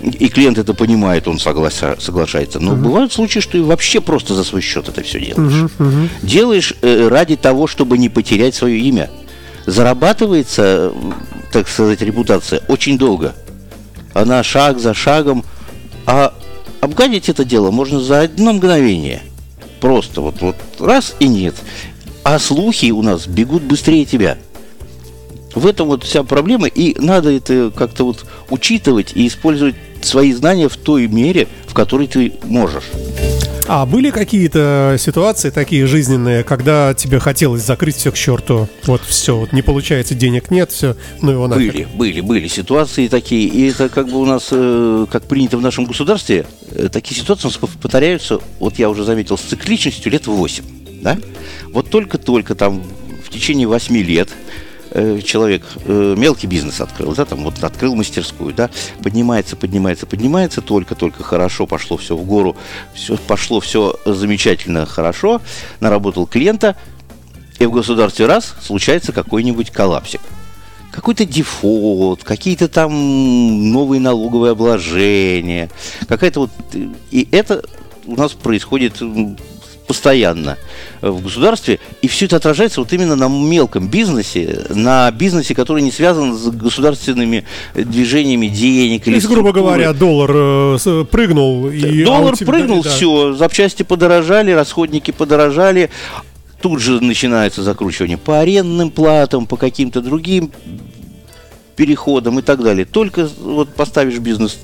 и 0.00 0.28
клиент 0.28 0.58
это 0.58 0.74
понимает, 0.74 1.28
он 1.28 1.36
согласа- 1.36 2.00
соглашается. 2.00 2.58
Но 2.58 2.74
бывают 2.74 3.12
случаи, 3.12 3.38
что 3.38 3.56
и 3.56 3.60
вообще 3.60 4.00
просто 4.00 4.34
за 4.34 4.42
свой 4.42 4.60
счет 4.60 4.88
это 4.88 5.02
все 5.02 5.20
делаешь. 5.20 5.70
Делаешь 6.22 6.74
э, 6.82 7.06
ради 7.08 7.36
того, 7.36 7.68
чтобы 7.68 7.98
не 7.98 8.08
потерять 8.08 8.54
свое 8.56 8.78
имя. 8.80 9.10
Зарабатывается, 9.66 10.92
так 11.52 11.68
сказать, 11.68 12.02
репутация 12.02 12.62
очень 12.68 12.98
долго. 12.98 13.34
Она 14.12 14.42
шаг 14.42 14.80
за 14.80 14.92
шагом. 14.94 15.44
А 16.04 16.34
обгадить 16.80 17.28
это 17.28 17.44
дело 17.44 17.70
можно 17.70 18.00
за 18.00 18.22
одно 18.22 18.52
мгновение. 18.54 19.22
Просто 19.82 20.20
вот, 20.20 20.40
вот 20.40 20.56
раз 20.78 21.16
и 21.18 21.26
нет. 21.26 21.56
А 22.22 22.38
слухи 22.38 22.92
у 22.92 23.02
нас 23.02 23.26
бегут 23.26 23.64
быстрее 23.64 24.04
тебя. 24.04 24.38
В 25.54 25.66
этом 25.66 25.88
вот 25.88 26.04
вся 26.04 26.22
проблема, 26.22 26.66
и 26.66 26.98
надо 27.00 27.30
это 27.30 27.72
как-то 27.74 28.04
вот 28.04 28.24
учитывать 28.50 29.12
и 29.14 29.26
использовать 29.26 29.74
свои 30.02 30.32
знания 30.32 30.68
в 30.68 30.76
той 30.76 31.06
мере, 31.06 31.48
в 31.66 31.74
которой 31.74 32.06
ты 32.06 32.32
можешь. 32.44 32.84
А 33.68 33.86
были 33.86 34.10
какие-то 34.10 34.96
ситуации 34.98 35.50
такие 35.50 35.86
жизненные, 35.86 36.42
когда 36.42 36.94
тебе 36.94 37.20
хотелось 37.20 37.62
закрыть 37.62 37.96
все 37.96 38.10
к 38.10 38.16
черту? 38.16 38.68
Вот 38.86 39.02
все, 39.02 39.36
вот 39.36 39.52
не 39.52 39.62
получается, 39.62 40.14
денег 40.14 40.50
нет, 40.50 40.72
все, 40.72 40.96
ну 41.20 41.30
его 41.30 41.46
нафиг. 41.46 41.72
Были, 41.72 41.88
были, 41.94 42.20
были 42.20 42.48
ситуации 42.48 43.06
такие. 43.06 43.46
И 43.46 43.68
это 43.70 43.88
как 43.88 44.08
бы 44.08 44.18
у 44.18 44.26
нас, 44.26 44.48
э, 44.50 45.06
как 45.10 45.24
принято 45.24 45.58
в 45.58 45.62
нашем 45.62 45.84
государстве, 45.84 46.44
э, 46.72 46.88
такие 46.92 47.18
ситуации 47.18 47.46
у 47.46 47.50
нас 47.50 47.58
пов- 47.58 47.78
повторяются, 47.80 48.40
вот 48.58 48.78
я 48.78 48.90
уже 48.90 49.04
заметил, 49.04 49.38
с 49.38 49.42
цикличностью 49.42 50.10
лет 50.10 50.26
8. 50.26 50.64
Да? 51.02 51.18
Вот 51.72 51.88
только-только 51.88 52.54
там 52.54 52.82
в 53.24 53.30
течение 53.30 53.68
8 53.68 53.96
лет 53.96 54.28
э, 54.94 55.20
человек 55.24 55.62
э, 55.84 56.14
мелкий 56.16 56.46
бизнес 56.46 56.80
открыл, 56.80 57.14
да, 57.14 57.24
там 57.24 57.44
вот 57.44 57.62
открыл 57.62 57.94
мастерскую, 57.94 58.54
да, 58.54 58.70
поднимается, 59.02 59.56
поднимается, 59.56 60.06
поднимается, 60.06 60.60
только-только 60.60 61.22
хорошо 61.22 61.66
пошло 61.66 61.96
все 61.96 62.16
в 62.16 62.24
гору, 62.24 62.56
все 62.94 63.16
пошло 63.16 63.60
все 63.60 63.96
замечательно, 64.04 64.86
хорошо, 64.86 65.40
наработал 65.80 66.26
клиента, 66.26 66.76
и 67.58 67.66
в 67.66 67.72
государстве 67.72 68.26
раз 68.26 68.54
случается 68.60 69.12
какой-нибудь 69.12 69.70
коллапсик. 69.70 70.20
Какой-то 70.90 71.24
дефолт, 71.24 72.22
какие-то 72.22 72.68
там 72.68 73.72
новые 73.72 74.00
налоговые 74.00 74.52
обложения, 74.52 75.70
какая-то 76.06 76.40
вот... 76.40 76.50
И 77.10 77.28
это 77.30 77.64
у 78.04 78.16
нас 78.16 78.32
происходит 78.32 79.00
постоянно 79.92 80.56
в 81.02 81.22
государстве, 81.22 81.78
и 82.00 82.08
все 82.08 82.24
это 82.24 82.36
отражается 82.36 82.80
вот 82.80 82.90
именно 82.94 83.14
на 83.14 83.28
мелком 83.28 83.88
бизнесе, 83.88 84.64
на 84.70 85.10
бизнесе, 85.10 85.54
который 85.54 85.82
не 85.82 85.92
связан 85.92 86.34
с 86.34 86.46
государственными 86.48 87.44
э, 87.74 87.82
движениями 87.84 88.46
денег 88.46 89.04
То 89.04 89.10
или 89.10 89.16
есть, 89.16 89.28
грубо 89.28 89.52
говоря, 89.52 89.92
доллар 89.92 90.30
э, 90.34 90.76
с- 90.78 91.04
прыгнул 91.04 91.68
и... 91.68 92.00
а 92.02 92.06
Доллар 92.06 92.36
тебя- 92.38 92.46
прыгнул, 92.46 92.82
да. 92.82 92.88
все, 92.88 93.34
запчасти 93.34 93.82
подорожали, 93.82 94.50
расходники 94.52 95.10
подорожали. 95.10 95.90
Тут 96.62 96.80
же 96.80 97.02
начинается 97.02 97.62
закручивание 97.62 98.16
по 98.16 98.40
арендным 98.40 98.90
платам, 98.90 99.46
по 99.46 99.58
каким-то 99.58 100.00
другим 100.00 100.52
переходам 101.76 102.38
и 102.38 102.42
так 102.42 102.62
далее. 102.62 102.86
Только 102.86 103.28
вот 103.40 103.74
поставишь 103.74 104.18
бизнес, 104.20 104.58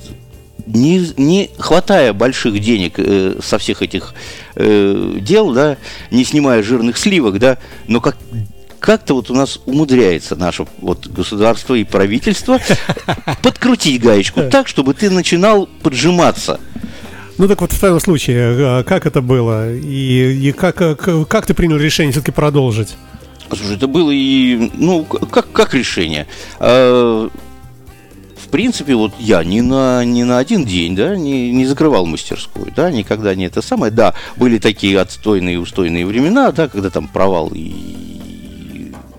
не, 0.75 1.11
не 1.17 1.51
хватая 1.59 2.13
больших 2.13 2.59
денег 2.61 2.95
э, 2.99 3.39
со 3.43 3.59
всех 3.59 3.83
этих 3.83 4.15
э, 4.55 5.15
дел, 5.21 5.53
да, 5.53 5.77
не 6.11 6.25
снимая 6.25 6.63
жирных 6.63 6.97
сливок, 6.99 7.39
да, 7.39 7.59
но 7.87 8.01
как 8.01 8.17
как-то 8.81 9.15
вот 9.15 9.29
у 9.29 9.35
нас 9.35 9.59
умудряется 9.67 10.37
наше 10.37 10.65
вот 10.81 11.09
государство 11.09 11.75
и 11.75 11.83
правительство 11.83 12.61
подкрутить 13.43 14.01
гаечку 14.01 14.43
так, 14.51 14.69
чтобы 14.69 14.95
ты 14.95 15.11
начинал 15.11 15.69
поджиматься. 15.83 16.61
Ну 17.39 17.49
так 17.49 17.61
вот 17.61 17.73
в 17.73 17.79
твоем 17.79 17.99
случае, 18.01 18.81
э, 18.81 18.83
как 18.85 19.07
это 19.07 19.21
было? 19.21 19.73
И, 19.73 20.49
и 20.49 20.53
как, 20.53 20.81
э, 20.81 20.95
к- 20.95 21.25
как 21.25 21.47
ты 21.47 21.55
принял 21.55 21.77
решение 21.77 22.13
все-таки 22.13 22.33
продолжить? 22.33 22.97
Слушай, 23.49 23.77
это 23.77 23.87
было 23.89 24.11
и, 24.11 24.71
ну, 24.75 25.05
как, 25.05 25.51
как 25.53 25.73
решение? 25.75 26.27
В 28.49 28.51
принципе, 28.51 28.95
вот 28.95 29.13
я 29.19 29.45
не 29.45 29.61
на, 29.61 30.03
не 30.07 30.25
на 30.25 30.39
один 30.39 30.65
день, 30.65 30.97
да, 30.97 31.15
не, 31.15 31.53
не 31.53 31.67
закрывал 31.67 32.07
мастерскую, 32.07 32.73
да, 32.75 32.91
никогда 32.91 33.35
не 33.35 33.45
это 33.45 33.61
самое. 33.61 33.93
Да, 33.93 34.15
были 34.37 34.57
такие 34.57 34.99
отстойные, 34.99 35.61
устойные 35.61 36.07
времена, 36.07 36.51
да, 36.51 36.67
когда 36.67 36.89
там 36.89 37.09
провал 37.09 37.53
и 37.55 38.09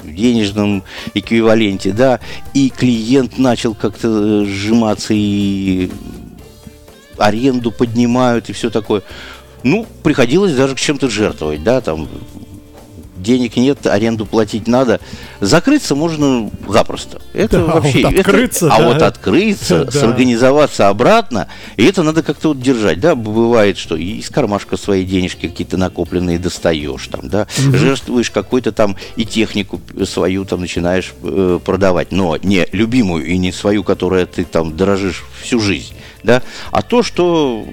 денежном 0.03 0.83
эквиваленте, 1.13 1.91
да, 1.91 2.19
и 2.55 2.71
клиент 2.71 3.37
начал 3.37 3.75
как-то 3.75 4.45
сжиматься 4.45 5.13
и 5.13 5.91
аренду 7.19 7.71
поднимают 7.71 8.49
и 8.49 8.53
все 8.53 8.71
такое. 8.71 9.03
Ну, 9.61 9.85
приходилось 10.01 10.55
даже 10.55 10.73
к 10.73 10.79
чем-то 10.79 11.07
жертвовать, 11.07 11.63
да, 11.63 11.81
там 11.81 12.09
денег 13.21 13.55
нет, 13.57 13.85
аренду 13.85 14.25
платить 14.25 14.67
надо. 14.67 14.99
Закрыться 15.39 15.95
можно 15.95 16.49
запросто. 16.67 17.21
Это 17.33 17.57
Да, 17.59 17.71
а 17.71 17.75
вообще. 17.79 18.03
вот 18.03 18.11
это- 18.13 18.21
открыться, 18.21 18.69
а 18.73 18.77
да. 18.79 18.87
вот 18.87 19.01
открыться, 19.01 19.85
Да. 19.85 19.91
сорганизоваться 19.91 20.87
обратно, 20.89 21.47
и 21.77 21.83
это 21.85 22.03
надо 22.03 22.23
как-то 22.23 22.49
вот 22.49 22.61
держать. 22.61 22.99
Да, 22.99 23.15
бывает, 23.15 23.77
что 23.77 23.95
из 23.95 24.29
кармашка 24.29 24.77
свои 24.77 25.03
денежки 25.05 25.47
какие-то 25.47 25.77
накопленные 25.77 26.39
достаешь, 26.39 27.07
там, 27.07 27.29
да, 27.29 27.47
жертвуешь 27.57 28.31
какой-то 28.31 28.71
там 28.71 28.95
и 29.15 29.25
технику 29.25 29.81
свою 30.05 30.45
там 30.45 30.61
начинаешь 30.61 31.13
э, 31.23 31.59
продавать, 31.63 32.11
но 32.11 32.37
не 32.37 32.67
любимую 32.71 33.25
и 33.25 33.37
не 33.37 33.51
свою, 33.51 33.83
которая 33.83 34.25
ты 34.25 34.45
там 34.45 34.75
дорожишь 34.75 35.23
всю 35.41 35.59
жизнь, 35.59 35.93
да, 36.23 36.41
а 36.71 36.81
то, 36.81 37.03
что 37.03 37.65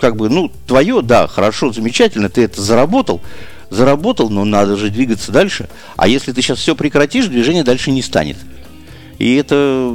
как 0.00 0.16
бы, 0.16 0.28
ну, 0.28 0.50
твое, 0.66 1.00
да, 1.00 1.28
хорошо, 1.28 1.72
замечательно, 1.72 2.28
ты 2.28 2.42
это 2.42 2.60
заработал, 2.60 3.20
заработал, 3.72 4.30
но 4.30 4.44
надо 4.44 4.76
же 4.76 4.90
двигаться 4.90 5.32
дальше. 5.32 5.68
А 5.96 6.06
если 6.08 6.32
ты 6.32 6.42
сейчас 6.42 6.58
все 6.58 6.74
прекратишь, 6.76 7.26
движение 7.26 7.64
дальше 7.64 7.90
не 7.90 8.02
станет. 8.02 8.36
И 9.18 9.34
это 9.34 9.92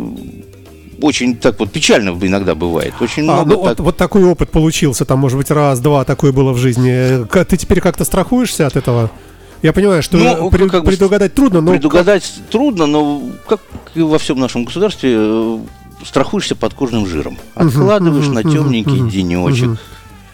очень 1.01 1.35
так 1.37 1.59
вот 1.59 1.71
печально 1.71 2.09
иногда 2.09 2.55
бывает. 2.55 2.93
Очень 2.99 3.23
А, 3.29 3.33
много 3.43 3.49
ну, 3.49 3.55
так- 3.63 3.77
вот, 3.77 3.79
вот 3.79 3.97
такой 3.97 4.23
опыт 4.23 4.49
получился, 4.51 5.05
там, 5.05 5.19
может 5.19 5.37
быть, 5.37 5.51
раз-два 5.51 6.03
такое 6.05 6.31
было 6.31 6.53
в 6.53 6.57
жизни. 6.57 7.25
Ты 7.45 7.57
теперь 7.57 7.81
как-то 7.81 8.03
страхуешься 8.03 8.65
от 8.67 8.75
этого? 8.75 9.11
Я 9.63 9.73
понимаю, 9.73 10.03
что 10.03 10.17
Ну, 10.17 10.49
пред- 10.51 10.69
как 10.69 10.83
бы 10.83 10.91
предугадать 10.91 11.33
трудно, 11.33 11.61
но 11.61 11.71
Предугадать 11.71 12.31
трудно, 12.51 12.85
но 12.85 13.21
как 13.47 13.59
и 13.95 14.01
во 14.01 14.19
всем 14.19 14.39
нашем 14.39 14.65
государстве, 14.65 15.15
э, 15.17 15.57
страхуешься 16.05 16.55
под 16.55 16.73
кожным 16.75 17.07
жиром. 17.07 17.37
Откладываешь 17.55 18.27
на 18.27 18.43
темненький 18.43 19.01
мгм, 19.01 19.09
денечек. 19.09 19.79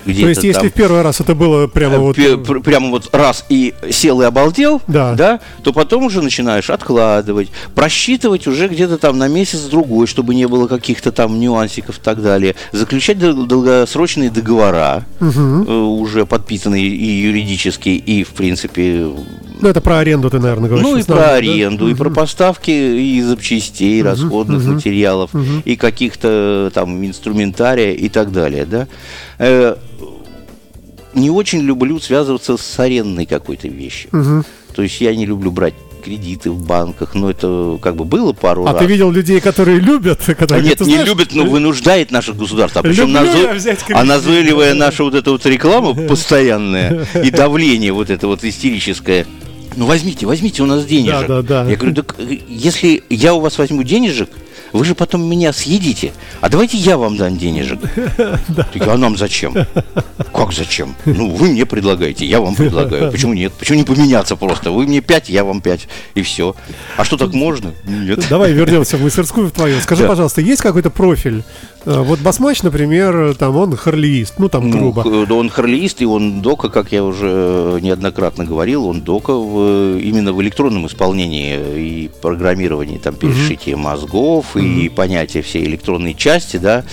Где-то 0.06 0.22
То 0.22 0.30
есть, 0.30 0.44
если 0.44 0.60
там, 0.62 0.70
в 0.70 0.74
первый 0.74 1.02
раз 1.02 1.22
это 1.22 1.34
было 1.36 1.68
прямо 1.68 1.96
э, 1.96 2.00
вот... 2.00 2.16
пр- 2.16 2.62
прямо 2.62 2.90
вот 2.90 3.10
раз 3.14 3.46
и 3.50 3.74
сел 3.90 4.22
и 4.22 4.26
обалдел, 4.26 4.82
Да. 4.88 5.40
то 5.64 5.72
потом 5.74 6.04
уже 6.06 6.22
начинаешь 6.22 6.70
откладывать, 6.70 7.50
просчитывать 7.76 8.48
уже 8.48 8.68
где-то 8.68 8.98
там 8.98 9.18
на 9.18 9.28
месяц-другой, 9.28 10.08
чтобы 10.08 10.36
не 10.36 10.48
было 10.48 10.68
каких-то 10.68 11.12
там 11.12 11.40
нюансиков 11.40 11.98
и 11.98 12.02
так 12.02 12.22
далее, 12.22 12.56
заключать 12.72 13.20
дол- 13.20 13.46
долгосрочные 13.46 14.30
договора, 14.30 15.06
э, 15.20 15.26
уже 15.26 16.26
подписанные 16.26 16.86
и 16.88 17.06
юридически, 17.22 17.90
и, 17.90 18.24
в 18.24 18.30
принципе, 18.30 19.08
Ну, 19.62 19.70
это 19.70 19.80
про 19.82 20.00
аренду 20.00 20.30
ты, 20.30 20.40
наверное, 20.40 20.68
говоришь. 20.70 20.86
ну 20.88 20.98
и 20.98 21.04
про 21.04 21.16
да? 21.16 21.36
аренду, 21.36 21.88
и 21.90 21.94
про 21.94 22.10
поставки 22.10 22.72
и 22.72 23.22
запчастей, 23.22 24.02
расходных 24.04 24.62
мгм, 24.64 24.74
материалов, 24.74 25.34
мгм. 25.34 25.62
и 25.64 25.76
каких-то 25.76 26.72
там 26.74 27.06
инструментария 27.06 27.94
и 27.94 28.10
так 28.10 28.32
далее, 28.32 28.66
да. 28.66 28.88
Э, 29.40 29.76
Не 31.14 31.30
очень 31.30 31.62
люблю 31.62 32.00
связываться 32.00 32.58
с 32.58 32.80
арендной 32.80 33.26
какой-то 33.28 33.68
вещью. 33.68 34.10
Мгм. 34.12 34.46
То 34.76 34.82
есть 34.82 35.00
я 35.00 35.16
не 35.16 35.28
люблю 35.28 35.52
брать 35.52 35.76
кредиты 36.04 36.50
в 36.50 36.66
банках, 36.66 37.14
но 37.14 37.30
это 37.30 37.78
как 37.82 37.96
бы 37.96 38.04
было 38.04 38.34
пару 38.34 38.66
А 38.66 38.72
раз. 38.74 38.80
ты 38.82 38.88
видел 38.88 39.12
людей, 39.12 39.40
которые 39.40 39.80
любят? 39.80 40.22
А 40.28 40.34
которые, 40.34 40.66
нет, 40.66 40.80
ты 40.80 40.86
не 40.86 40.94
знаешь, 40.96 41.08
любят, 41.08 41.30
но 41.34 41.46
вынуждает 41.46 42.10
наше 42.12 42.34
государство. 42.34 42.80
А 42.82 42.84
причем 42.84 43.10
Люблю 43.10 43.20
назо- 43.22 43.44
я 43.44 43.54
взять 43.54 43.80
кредит. 43.84 43.96
а 43.96 44.04
назойливая 44.04 44.74
наша 44.74 45.04
вот 45.04 45.14
эта 45.14 45.30
вот 45.32 45.46
реклама 45.46 45.94
постоянная 46.08 47.06
и 47.24 47.30
давление 47.30 47.94
вот 47.94 48.10
это 48.10 48.28
вот 48.28 48.44
истерическое. 48.44 49.28
Ну 49.78 49.86
возьмите, 49.86 50.26
возьмите 50.26 50.62
у 50.64 50.66
нас 50.66 50.84
денежек. 50.86 51.28
Да, 51.28 51.42
да, 51.42 51.64
да. 51.64 51.70
Я 51.70 51.78
говорю, 51.78 51.96
так 51.96 52.16
э, 52.18 52.40
если 52.50 53.04
я 53.10 53.34
у 53.36 53.40
вас 53.40 53.58
возьму 53.60 53.84
денежек, 53.84 54.30
вы 54.74 54.86
же 54.86 54.96
потом 54.96 55.30
меня 55.30 55.54
съедите. 55.54 56.12
А 56.42 56.50
давайте 56.50 56.78
я 56.78 56.98
вам 56.98 57.16
дам 57.18 57.38
денежек. 57.38 57.80
А 58.94 58.98
нам 58.98 59.18
зачем? 59.18 59.56
Как 60.34 60.52
зачем? 60.52 60.96
Ну, 61.06 61.30
вы 61.30 61.50
мне 61.50 61.66
предлагаете, 61.66 62.26
я 62.26 62.42
вам 62.42 62.56
предлагаю. 62.56 63.12
Почему 63.12 63.34
нет? 63.34 63.54
Почему 63.54 63.78
не 63.78 63.84
поменяться 63.84 64.36
просто? 64.36 64.72
Вы 64.72 64.86
мне 64.86 65.02
пять, 65.02 65.30
я 65.30 65.44
вам 65.44 65.62
пять. 65.62 65.88
И 66.16 66.22
все. 66.22 66.56
А 66.98 67.04
что 67.04 67.18
так 67.18 67.34
можно? 67.34 67.74
Нет. 67.86 68.28
Давай 68.30 68.52
вернемся 68.52 68.98
в 68.98 69.02
мастерскую 69.04 69.48
в 69.48 69.52
твою. 69.52 69.80
Скажи, 69.80 70.08
пожалуйста, 70.08 70.42
есть 70.42 70.62
какой-то 70.62 70.90
профиль? 70.90 71.44
Э, 71.86 72.02
Вот 72.02 72.20
Басмач, 72.20 72.64
например, 72.64 73.36
там 73.36 73.56
он 73.58 73.76
харлиист, 73.76 74.36
ну 74.38 74.50
там 74.50 74.70
Ну, 74.70 74.78
грубо. 74.92 75.26
да 75.28 75.34
он 75.36 75.50
харлиист, 75.50 76.02
и 76.02 76.06
он 76.06 76.42
дока, 76.42 76.70
как 76.70 76.92
я 76.92 77.04
уже 77.04 77.80
неоднократно 77.82 78.46
говорил, 78.46 78.86
он 78.88 79.02
дока 79.02 79.34
в, 79.34 79.98
именно 80.00 80.34
в 80.34 80.42
электронном 80.42 80.88
исполнении 80.88 82.04
и 82.06 82.10
программировании, 82.22 82.98
там, 82.98 83.16
перешитие 83.16 83.76
мозгов 83.76 84.56
и 84.56 84.90
понятие 84.90 85.44
всей 85.44 85.66
электронной 85.66 86.14
части, 86.14 86.58
да, 86.58 86.84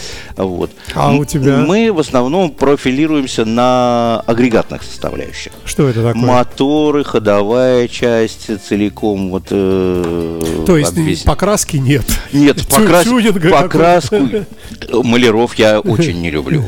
вот. 0.42 0.70
А 0.94 1.12
у 1.12 1.24
тебя? 1.24 1.58
Мы 1.58 1.92
в 1.92 1.98
основном 1.98 2.50
профилируемся 2.50 3.44
на 3.44 4.20
агрегатных 4.26 4.82
составляющих. 4.82 5.52
Что 5.64 5.88
это 5.88 6.02
такое? 6.02 6.22
Моторы, 6.22 7.04
ходовая 7.04 7.88
часть 7.88 8.48
целиком, 8.68 9.30
вот... 9.30 9.44
э, 9.50 10.40
То 10.66 10.76
есть 10.76 10.92
обвес- 10.92 11.24
покраски 11.24 11.76
нет. 11.76 12.04
нет, 12.32 12.56
покрас- 12.68 13.04
покраску, 13.50 14.16
маляров 15.02 15.54
я 15.56 15.80
очень 15.80 16.20
не 16.20 16.30
люблю. 16.30 16.64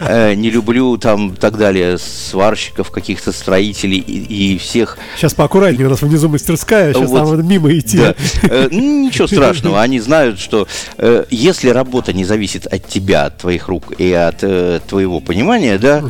Э, 0.00 0.34
Не 0.34 0.50
люблю 0.50 0.96
там 0.96 1.34
так 1.36 1.56
далее 1.58 1.98
сварщиков, 1.98 2.90
каких-то 2.90 3.32
строителей 3.32 3.98
и, 3.98 4.54
и 4.54 4.58
всех. 4.58 4.98
Сейчас 5.16 5.34
поаккуратнее, 5.34 5.86
у 5.86 5.90
нас 5.90 6.02
внизу 6.02 6.28
мастерская, 6.28 6.92
сейчас 6.92 7.10
Вот. 7.10 7.30
там 7.38 7.46
мимо 7.46 7.72
идти. 7.76 7.98
Да. 7.98 8.14
Э, 8.42 8.68
ну, 8.70 9.06
Ничего 9.06 9.26
страшного, 9.26 9.80
они 9.82 10.00
знают, 10.00 10.38
что 10.38 10.66
э, 10.98 11.24
если 11.30 11.70
работа 11.70 12.12
не 12.12 12.24
зависит 12.24 12.66
от 12.66 12.86
тебя, 12.86 12.99
от 13.26 13.38
твоих 13.38 13.68
рук 13.68 13.92
и 13.98 14.12
от 14.12 14.42
э, 14.42 14.80
твоего 14.86 15.20
понимания, 15.20 15.78
да, 15.78 16.02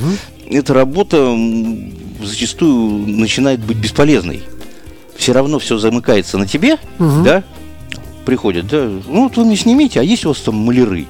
эта 0.48 0.74
работа 0.74 1.36
зачастую 2.22 3.06
начинает 3.06 3.60
быть 3.60 3.78
бесполезной. 3.78 4.42
Все 5.16 5.32
равно 5.32 5.58
все 5.58 5.78
замыкается 5.78 6.38
на 6.38 6.46
тебе, 6.46 6.78
да, 7.24 7.42
приходят, 8.24 8.66
да, 8.66 8.88
ну 9.06 9.24
вот 9.24 9.36
вы 9.36 9.44
мне 9.44 9.56
снимите, 9.56 10.00
а 10.00 10.02
есть 10.02 10.24
у 10.24 10.28
вас 10.28 10.38
там 10.38 10.54
маляры? 10.56 11.06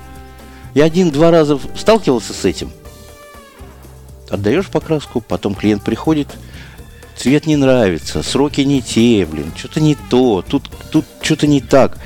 Я 0.74 0.84
один-два 0.84 1.30
раза 1.30 1.58
сталкивался 1.76 2.32
с 2.32 2.44
этим. 2.44 2.70
Отдаешь 4.28 4.66
покраску, 4.66 5.20
потом 5.20 5.54
клиент 5.54 5.82
приходит, 5.82 6.28
цвет 7.16 7.46
не 7.46 7.56
нравится, 7.56 8.22
сроки 8.22 8.60
не 8.60 8.80
те, 8.80 9.26
блин, 9.26 9.52
что-то 9.56 9.80
не 9.80 9.96
то, 10.08 10.44
тут, 10.48 10.70
тут 10.90 11.04
что-то 11.20 11.46
не 11.46 11.60
так. 11.60 11.98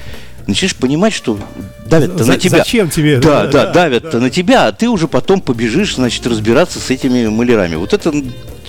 Начинаешь 0.46 0.76
понимать, 0.76 1.12
что 1.12 1.38
давят-то 1.86 2.24
За- 2.24 2.32
на 2.32 2.38
тебя. 2.38 2.58
зачем 2.58 2.90
тебе? 2.90 3.18
Да, 3.18 3.44
Да, 3.44 3.46
да, 3.46 3.64
да, 3.66 3.72
давят-то 3.72 4.20
на 4.20 4.30
тебя, 4.30 4.66
а 4.66 4.72
ты 4.72 4.88
уже 4.88 5.08
потом 5.08 5.40
побежишь, 5.40 5.94
значит, 5.94 6.26
разбираться 6.26 6.78
с 6.80 6.90
этими 6.90 7.26
малярами. 7.28 7.76
Вот, 7.76 7.92
это, 7.94 8.12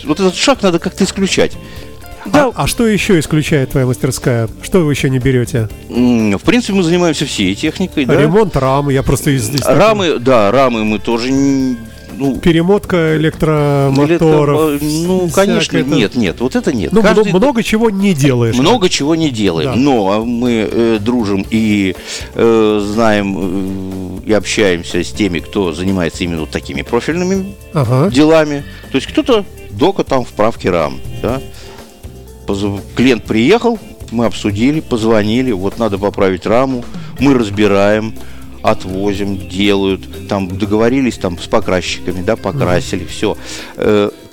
вот 0.06 0.20
этот 0.20 0.36
шаг 0.36 0.62
надо 0.62 0.80
как-то 0.80 1.04
исключать. 1.04 1.52
Да, 2.26 2.46
А, 2.56 2.64
а 2.64 2.68
что 2.68 2.88
еще 2.88 3.20
исключает 3.20 3.72
твоя 3.72 3.86
мастерская? 3.86 4.50
Что 4.64 4.80
вы 4.80 4.92
еще 4.94 5.10
не 5.10 5.20
берете? 5.20 5.70
в 5.90 6.40
принципе, 6.44 6.74
мы 6.74 6.82
занимаемся 6.84 7.26
всей 7.26 7.54
техникой, 7.54 8.06
да. 8.06 8.20
Ремонт 8.20 8.56
рамы, 8.58 8.94
я 8.94 9.04
просто 9.04 9.30
из 9.32 9.44
здесь... 9.44 9.62
Рамы, 9.64 10.18
да, 10.18 10.50
рамы 10.52 10.84
мы 10.86 10.98
тоже, 11.00 11.30
ну, 12.18 12.38
Перемотка 12.38 13.18
электромоторов. 13.18 14.82
электро- 14.82 15.06
ну, 15.08 15.30
конечно, 15.30 15.78
это. 15.78 15.90
нет, 15.90 16.16
нет, 16.16 16.40
вот 16.40 16.56
это 16.56 16.74
нет. 16.74 16.92
Ну, 16.92 17.02
Каждый- 17.02 17.32
много 17.34 17.64
чего 17.64 17.90
не 17.90 18.14
делаешь. 18.14 18.56
Много 18.56 18.90
чего 18.90 19.16
не 19.16 19.30
делаем, 19.30 19.72
Да. 19.74 19.76
но 19.76 20.26
мы 20.26 20.68
э, 20.72 20.98
дружим 21.00 21.46
и 21.50 21.96
э, 22.34 22.82
знаем 22.94 24.22
э, 24.24 24.30
и 24.30 24.34
общаемся 24.34 25.04
с 25.04 25.12
теми, 25.12 25.40
кто 25.40 25.74
занимается 25.74 26.24
именно 26.24 26.42
вот 26.42 26.50
такими 26.52 26.82
профильными 26.82 27.54
Ага. 27.74 28.10
делами. 28.12 28.64
То 28.92 28.96
есть 28.98 29.08
кто-то 29.08 29.46
дока 29.72 30.04
там 30.04 30.24
вправки 30.26 30.68
рам, 30.68 31.00
да. 31.22 31.42
Позв- 32.48 32.82
Клиент 32.96 33.24
приехал, 33.24 33.80
мы 34.12 34.26
обсудили, 34.26 34.80
позвонили, 34.80 35.52
вот 35.52 35.80
надо 35.80 35.98
поправить 35.98 36.46
раму, 36.46 36.86
мы 37.20 37.34
разбираем, 37.34 38.14
отвозим, 38.72 39.50
делают, 39.50 40.28
там 40.28 40.58
договорились 40.58 41.18
там 41.18 41.38
с 41.40 41.48
покрасчиками, 41.48 42.22
да, 42.22 42.36
покрасили, 42.36 43.06
все, 43.06 43.38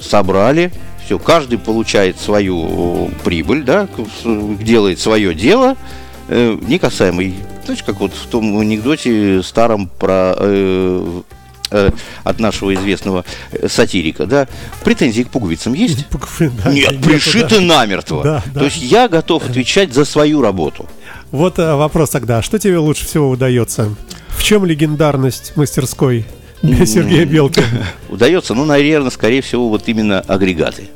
собрали, 0.01 0.73
все, 1.05 1.19
каждый 1.19 1.59
получает 1.59 2.19
свою 2.19 3.09
э, 3.09 3.11
прибыль, 3.25 3.63
да, 3.65 3.89
делает 4.25 5.01
свое 5.01 5.35
дело, 5.35 5.77
э, 6.29 6.57
не 6.63 6.79
касаемо, 6.79 7.23
и, 7.23 7.35
знаешь, 7.65 7.83
как 7.83 8.01
вот 8.01 8.13
в 8.13 8.27
том 8.29 8.59
анекдоте 8.59 9.43
старом 9.43 9.89
про 9.89 10.35
э, 10.37 11.23
э, 11.71 11.91
от 12.25 12.41
нашего 12.41 12.75
известного 12.75 13.25
э, 13.51 13.69
сатирика, 13.69 14.27
да, 14.27 14.49
претензии 14.85 15.23
к 15.23 15.29
пуговицам 15.29 15.75
есть? 15.75 16.07
Да, 16.65 16.73
Нет, 16.73 17.03
пришиты 17.03 17.57
да. 17.57 17.61
намертво. 17.61 18.23
Да, 18.23 18.43
да. 18.55 18.61
То 18.61 18.65
есть 18.67 18.79
я 18.79 19.09
готов 19.09 19.49
отвечать 19.49 19.93
за 19.93 20.05
свою 20.05 20.41
работу. 20.41 20.89
Вот 21.31 21.59
вопрос 21.59 22.11
тогда. 22.11 22.43
Что 22.43 22.59
тебе 22.59 22.79
лучше 22.79 23.07
всего 23.07 23.31
удается? 23.31 23.89
В 24.43 24.45
чем 24.45 24.65
легендарность 24.65 25.53
мастерской 25.55 26.27
Сергея 26.63 27.25
Белки? 27.25 27.63
Удается, 28.09 28.55
ну, 28.55 28.65
наверное, 28.65 29.13
скорее 29.13 29.41
всего, 29.41 29.69
вот 29.69 29.85
именно 29.87 30.19
агрегаты. 30.19 30.89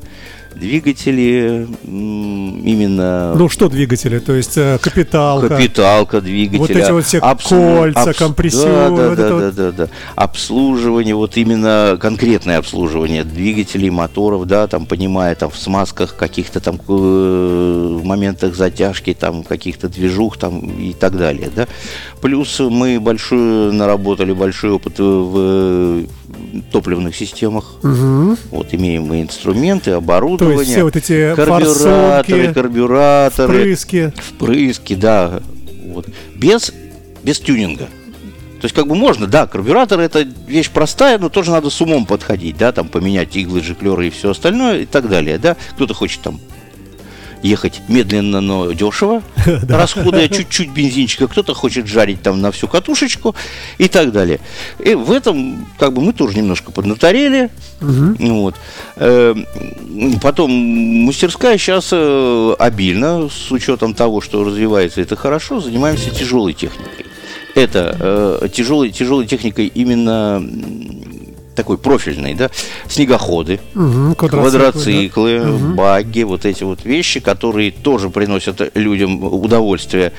Двигатели, 0.57 1.69
именно 1.85 3.35
Ну 3.35 3.49
что 3.51 3.69
двигатели? 3.69 4.19
То 4.21 4.33
есть 4.33 4.57
э, 4.57 4.79
капиталка. 4.81 5.49
капиталка 5.49 6.21
двигателя. 6.23 6.59
Вот 6.59 6.71
эти 6.71 6.91
вот 6.91 7.05
все 7.05 7.21
кольца, 7.21 8.15
компрессионы, 8.15 8.97
Да, 8.97 9.03
да, 9.03 9.09
вот 9.09 9.17
да, 9.17 9.29
да, 9.29 9.35
вот. 9.35 9.55
да, 9.55 9.73
да. 9.73 9.89
Обслуживание, 10.15 11.15
вот 11.15 11.37
именно 11.37 11.99
конкретное 12.01 12.59
обслуживание 12.59 13.25
двигателей, 13.25 13.91
моторов, 13.91 14.47
да, 14.47 14.67
там, 14.67 14.87
понимая, 14.87 15.35
там, 15.35 15.51
в 15.51 15.59
смазках 15.59 16.17
каких-то 16.17 16.61
там, 16.61 16.77
э, 16.77 17.99
в 18.01 18.05
моментах 18.05 18.55
затяжки, 18.55 19.13
там, 19.13 19.43
каких-то 19.43 19.91
движух, 19.91 20.39
там, 20.39 20.61
и 20.61 20.95
так 20.95 21.19
далее, 21.19 21.51
да. 21.55 21.67
Плюс 22.23 22.59
мы 22.61 22.99
большой, 22.99 23.73
наработали 23.73 24.33
большой 24.33 24.71
опыт 24.71 24.99
в 24.99 25.35
э, 25.37 26.07
топливных 26.73 27.17
системах. 27.17 27.77
Мгм. 27.83 28.37
Вот 28.51 28.73
имеем 28.75 29.05
мы 29.05 29.23
инструменты, 29.23 29.93
То 29.93 29.97
оборудование. 29.99 30.61
есть 30.61 30.73
все 30.73 30.85
вот 30.85 30.97
эти 30.97 31.35
карбюраторы, 31.35 31.75
форсунки, 31.75 32.53
карбюраторы, 32.53 33.59
впрыски. 33.61 34.13
впрыски, 34.17 34.95
да, 34.95 35.41
вот, 35.89 36.09
без, 36.35 36.73
без 37.23 37.39
тюнинга. 37.41 37.89
То 38.61 38.65
есть, 38.65 38.75
как 38.75 38.87
бы 38.87 38.95
можно, 38.95 39.27
да, 39.27 39.47
карбюратор 39.47 40.01
это 40.01 40.27
вещь 40.47 40.71
простая, 40.71 41.19
но 41.19 41.29
тоже 41.29 41.51
надо 41.51 41.69
с 41.69 41.81
умом 41.81 42.07
подходить, 42.07 42.57
да, 42.57 42.73
там 42.73 42.89
поменять 42.89 43.37
иглы, 43.37 43.63
жиклеры 43.63 44.07
и 44.07 44.11
все 44.11 44.31
остальное 44.31 44.81
и 44.81 44.87
так 44.87 45.09
далее, 45.09 45.39
да. 45.39 45.57
Кто-то 45.75 45.93
хочет 45.93 46.23
там 46.23 46.41
ехать 47.47 47.81
медленно, 47.89 48.41
но 48.41 48.73
дешево, 48.73 49.23
расходуя 49.69 50.29
чуть-чуть 50.29 50.71
бензинчика, 50.71 51.29
кто-то 51.29 51.55
хочет 51.55 51.87
жарить 51.87 52.23
там 52.23 52.41
на 52.41 52.51
всю 52.51 52.69
катушечку 52.69 53.35
и 53.79 53.89
так 53.89 54.13
далее. 54.13 54.41
И 54.79 54.95
в 54.95 55.11
этом 55.11 55.67
как 55.79 55.93
бы 55.93 56.03
мы 56.03 56.13
тоже 56.13 56.37
немножко 56.37 56.73
поднаторели. 56.73 57.51
Вот. 57.81 58.55
Э, 58.97 59.35
потом 60.23 60.51
мастерская 60.51 61.59
сейчас 61.59 61.91
э, 61.93 62.55
обильно, 62.59 63.29
с 63.29 63.51
учетом 63.53 63.95
того, 63.95 64.21
что 64.21 64.45
развивается 64.45 65.01
это 65.01 65.17
хорошо, 65.17 65.61
занимаемся 65.61 66.11
тяжелой 66.11 66.53
техникой. 66.53 67.07
Это 67.55 67.97
э, 67.99 68.49
тяжелой, 68.53 68.91
тяжелой 68.91 69.27
техникой 69.27 69.67
именно 69.69 70.43
такой 71.57 71.79
профильный, 71.79 72.35
да, 72.35 72.51
снегоходы, 72.89 73.61
Мгм, 73.75 74.15
квадроциклы, 74.15 75.41
да. 75.41 75.47
Мгм. 75.47 75.77
багги, 75.77 76.23
вот 76.23 76.45
эти 76.45 76.63
вот 76.63 76.85
вещи, 76.85 77.21
которые 77.21 77.73
тоже 77.73 78.11
приносят 78.11 78.71
людям 78.75 79.25
удовольствие 79.25 80.13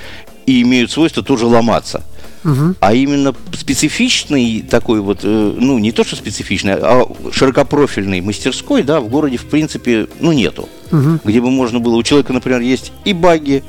и 0.45 0.61
имеют 0.61 0.91
свойство 0.91 1.23
тоже 1.23 1.45
ломаться. 1.45 2.03
Мгм. 2.43 2.75
А 2.79 2.93
именно 2.93 3.33
специфичный 3.53 4.61
такой 4.61 5.01
вот, 5.01 5.19
э, 5.23 5.53
ну 5.57 5.79
не 5.79 5.91
то 5.91 6.03
что 6.03 6.15
специфичный, 6.15 6.75
а 6.75 7.05
широкопрофильной 7.31 8.21
мастерской, 8.21 8.83
да, 8.83 9.01
в 9.01 9.09
городе 9.09 9.37
в 9.37 9.45
принципе, 9.45 10.07
ну 10.19 10.31
нету. 10.31 10.69
Мгм. 10.91 11.19
Где 11.23 11.41
бы 11.41 11.51
можно 11.51 11.79
было, 11.79 11.95
у 11.95 12.03
человека, 12.03 12.33
например, 12.33 12.61
есть 12.61 12.91
и 13.05 13.13
багги, 13.13 13.63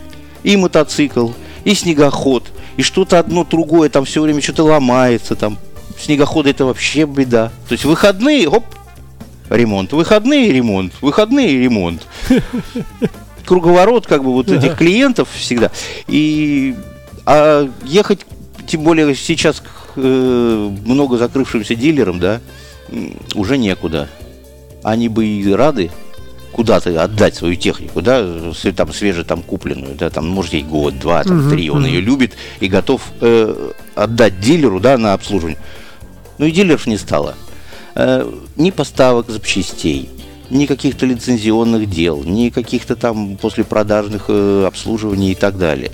и 0.44 0.57
мотоцикл, 0.57 1.31
и 1.64 1.74
снегоход, 1.74 2.44
и 2.76 2.83
что-то 2.83 3.18
одно 3.18 3.44
другое, 3.44 3.88
там 3.88 4.04
все 4.04 4.22
время 4.22 4.40
что-то 4.40 4.62
ломается, 4.64 5.35
там 5.35 5.59
снегоходы 6.01 6.51
это 6.51 6.65
вообще 6.65 7.05
беда. 7.05 7.51
То 7.69 7.73
есть 7.73 7.85
выходные, 7.85 8.49
оп, 8.49 8.65
ремонт, 9.51 9.93
выходные 9.93 10.53
ремонт, 10.53 10.93
выходные 11.01 11.59
ремонт. 11.59 12.07
Круговорот 13.45 14.07
как 14.07 14.25
бы 14.25 14.33
вот 14.33 14.51
этих 14.51 14.77
клиентов 14.77 15.29
всегда. 15.33 15.71
И 16.07 16.77
а 17.25 17.71
ехать, 17.85 18.21
тем 18.67 18.83
более 18.85 19.15
сейчас 19.15 19.61
к 19.61 19.65
э, 19.97 20.71
много 20.85 21.19
закрывшимся 21.19 21.75
дилерам, 21.75 22.21
да, 22.21 22.41
уже 23.35 23.59
некуда. 23.59 24.09
Они 24.83 25.09
бы 25.09 25.27
и 25.27 25.53
рады 25.53 25.91
куда-то 26.53 27.03
отдать 27.03 27.37
свою 27.37 27.57
технику, 27.57 28.01
да, 28.01 28.27
там 28.75 28.93
свеже 28.93 29.25
там 29.25 29.43
купленную, 29.43 29.95
да, 29.95 30.11
там 30.11 30.27
может 30.27 30.55
ей 30.55 30.63
год, 30.63 30.99
два, 30.99 31.23
там 31.23 31.51
три, 31.51 31.71
он 31.71 31.85
ее 31.85 32.01
любит 32.01 32.33
и 32.61 32.69
готов 32.69 33.03
э, 33.21 33.73
отдать 33.95 34.41
дилеру, 34.41 34.81
да, 34.81 34.97
на 34.97 35.13
обслуживание. 35.13 35.59
Но 36.38 36.46
и 36.46 36.53
дилеров 36.53 36.87
не 36.87 36.96
стало. 36.96 37.35
Э, 37.94 38.31
ни 38.57 38.70
поставок 38.70 39.29
запчастей, 39.29 40.09
ни 40.51 40.66
каких-то 40.66 41.05
лицензионных 41.05 41.90
дел, 41.90 42.22
ни 42.22 42.48
каких-то 42.51 42.96
там 42.96 43.37
послепродажных 43.37 44.27
э, 44.29 44.64
обслуживаний 44.66 45.33
и 45.33 45.35
так 45.35 45.59
далее. 45.59 45.92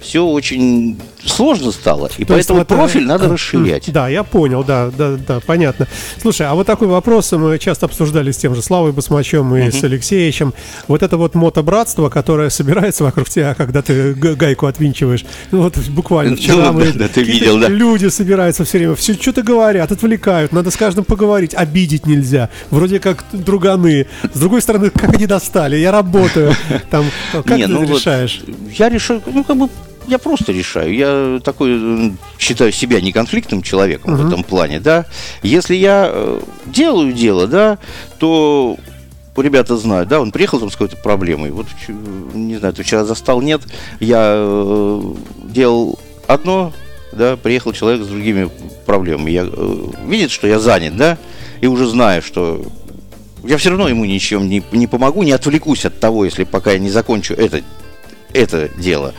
Все 0.00 0.24
очень 0.24 0.98
сложно 1.24 1.72
стало, 1.72 2.10
и 2.18 2.24
То 2.24 2.36
есть 2.36 2.48
поэтому 2.48 2.58
вот, 2.60 2.70
э, 2.70 2.74
профиль 2.74 3.06
надо 3.06 3.26
э, 3.26 3.32
расширять. 3.32 3.90
Да, 3.92 4.08
я 4.08 4.22
понял, 4.22 4.64
да, 4.64 4.90
да, 4.96 5.16
да, 5.16 5.40
понятно. 5.40 5.86
Слушай, 6.20 6.46
а 6.46 6.54
вот 6.54 6.66
такой 6.66 6.88
вопрос 6.88 7.32
мы 7.32 7.58
часто 7.58 7.86
обсуждали 7.86 8.30
с 8.30 8.36
тем 8.36 8.54
же 8.54 8.62
Славой 8.62 8.92
Басмачем 8.92 9.54
и 9.56 9.70
с 9.70 9.82
Алексеевичем. 9.82 10.54
Вот 10.88 11.02
это 11.02 11.16
вот 11.16 11.34
мотобратство, 11.34 12.08
которое 12.08 12.50
собирается 12.50 13.04
вокруг 13.04 13.28
тебя, 13.28 13.54
когда 13.54 13.82
ты 13.82 14.14
гайку 14.14 14.66
отвинчиваешь. 14.66 15.24
Ну 15.50 15.62
вот 15.62 15.76
буквально 15.88 16.36
вчера 16.36 16.72
Ну, 16.72 16.72
мы... 16.72 16.92
да, 16.92 17.08
ты 17.08 17.22
видел, 17.22 17.58
да. 17.58 17.68
Люди 17.68 18.06
собираются 18.08 18.64
все 18.64 18.78
время, 18.78 18.94
все 18.94 19.14
что-то 19.14 19.42
говорят, 19.42 19.92
отвлекают, 19.92 20.52
надо 20.52 20.70
с 20.70 20.76
каждым 20.76 21.04
поговорить, 21.04 21.54
обидеть 21.54 22.06
нельзя. 22.06 22.50
Вроде 22.70 23.00
как 23.00 23.24
друганы. 23.32 24.06
С 24.32 24.38
другой 24.38 24.62
стороны, 24.62 24.90
как 24.90 25.14
они 25.14 25.26
достали, 25.26 25.76
я 25.76 25.90
работаю. 25.90 26.54
Там, 26.90 27.04
как 27.32 27.58
Не, 27.58 27.66
ты 27.66 27.72
ну 27.72 27.84
вот 27.84 27.98
решаешь? 27.98 28.42
Я 28.78 28.88
решаю, 28.88 29.22
ну 29.26 29.44
как 29.44 29.56
бы 29.56 29.68
я 30.10 30.18
просто 30.18 30.52
решаю. 30.52 30.94
Я 30.94 31.40
такой 31.42 32.12
считаю 32.38 32.72
себя 32.72 33.00
неконфликтным 33.00 33.62
человеком 33.62 34.16
в 34.16 34.26
этом 34.26 34.42
плане, 34.42 34.80
да. 34.80 35.06
Если 35.42 35.76
я 35.76 36.10
э, 36.12 36.40
делаю 36.66 37.12
дело, 37.12 37.46
да, 37.46 37.78
то 38.18 38.76
ребята 39.36 39.76
знают, 39.76 40.08
да, 40.08 40.20
он 40.20 40.32
приехал 40.32 40.58
там 40.60 40.68
с 40.68 40.72
какой-то 40.72 40.96
проблемой. 40.96 41.50
Вот 41.50 41.66
не 42.34 42.56
знаю, 42.58 42.74
ты 42.74 42.82
вчера 42.82 43.04
застал, 43.04 43.40
нет. 43.40 43.62
Я 44.00 44.34
э, 44.36 45.14
делал 45.44 45.98
одно, 46.26 46.72
да, 47.12 47.36
приехал 47.36 47.72
человек 47.72 48.02
с 48.02 48.08
другими 48.08 48.50
проблемами. 48.86 49.30
Я 49.30 49.46
э, 49.46 49.86
видит, 50.06 50.30
что 50.30 50.46
я 50.46 50.58
занят, 50.58 50.96
да, 50.96 51.18
и 51.60 51.66
уже 51.66 51.86
знаю, 51.86 52.20
что 52.20 52.64
я 53.44 53.56
все 53.56 53.70
равно 53.70 53.88
ему 53.88 54.04
ничем 54.04 54.48
не, 54.48 54.62
не 54.72 54.86
помогу, 54.86 55.22
не 55.22 55.32
отвлекусь 55.32 55.84
от 55.84 56.00
того, 56.00 56.24
если 56.24 56.44
пока 56.44 56.72
я 56.72 56.78
не 56.78 56.90
закончу 56.90 57.34
это, 57.34 57.62
это 58.32 58.68
дело. 58.76 59.14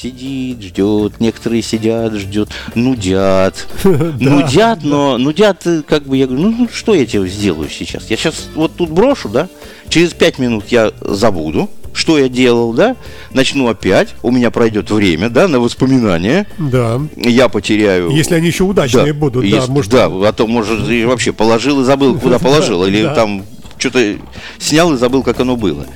Сидит, 0.00 0.60
ждет, 0.62 1.20
некоторые 1.20 1.62
сидят, 1.62 2.12
ждет, 2.14 2.50
нудят. 2.74 3.66
Нудят, 3.84 4.80
но 4.82 5.16
нудят, 5.16 5.66
э, 5.66 5.82
как 5.88 6.02
бы 6.04 6.18
я 6.18 6.26
говорю, 6.26 6.42
ну, 6.50 6.56
ну, 6.58 6.68
что 6.70 6.94
я 6.94 7.06
тебе 7.06 7.26
сделаю 7.28 7.70
сейчас? 7.70 8.10
Я 8.10 8.16
сейчас 8.18 8.48
вот 8.54 8.76
тут 8.76 8.90
брошу, 8.90 9.30
да, 9.30 9.48
через 9.88 10.12
пять 10.12 10.38
минут 10.38 10.64
я 10.68 10.92
забуду, 11.00 11.70
что 11.94 12.18
я 12.18 12.28
делал, 12.28 12.74
да, 12.74 12.94
начну 13.32 13.68
опять, 13.68 14.14
у 14.22 14.30
меня 14.30 14.50
пройдет 14.50 14.90
время, 14.90 15.30
да, 15.30 15.48
на 15.48 15.60
воспоминания, 15.60 16.46
Да. 16.58 17.00
я 17.16 17.48
потеряю... 17.48 18.10
Если 18.10 18.34
они 18.34 18.48
еще 18.48 18.64
удачные 18.64 19.14
будут, 19.14 19.48
да, 19.48 19.56
Если- 19.56 19.70
может, 19.70 19.92
да, 19.92 20.06
а 20.06 20.32
то, 20.34 20.46
может, 20.46 20.90
и 20.90 21.06
вообще 21.06 21.32
положил 21.32 21.80
и 21.80 21.84
забыл, 21.84 22.18
куда 22.20 22.38
положил, 22.38 22.84
или 22.84 23.02
Да. 23.02 23.14
там 23.14 23.44
что-то 23.78 24.16
снял 24.58 24.92
и 24.92 24.98
забыл, 24.98 25.22
как 25.22 25.40
оно 25.40 25.56
было. 25.56 25.86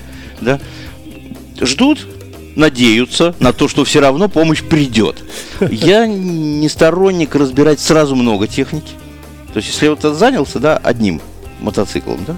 Да? 0.40 0.58
Ждут, 1.60 2.06
надеются 2.56 3.34
на 3.38 3.52
то, 3.52 3.68
что 3.68 3.84
все 3.84 4.00
равно 4.00 4.28
помощь 4.28 4.62
придет. 4.62 5.22
Я 5.60 6.06
не 6.06 6.68
сторонник 6.68 7.34
разбирать 7.34 7.80
сразу 7.80 8.14
много 8.16 8.46
техники. 8.46 8.92
То 9.52 9.58
есть, 9.58 9.68
если 9.68 9.88
вот 9.88 10.02
занялся, 10.02 10.58
да, 10.58 10.76
одним 10.76 11.20
мотоциклом, 11.60 12.24
да, 12.26 12.36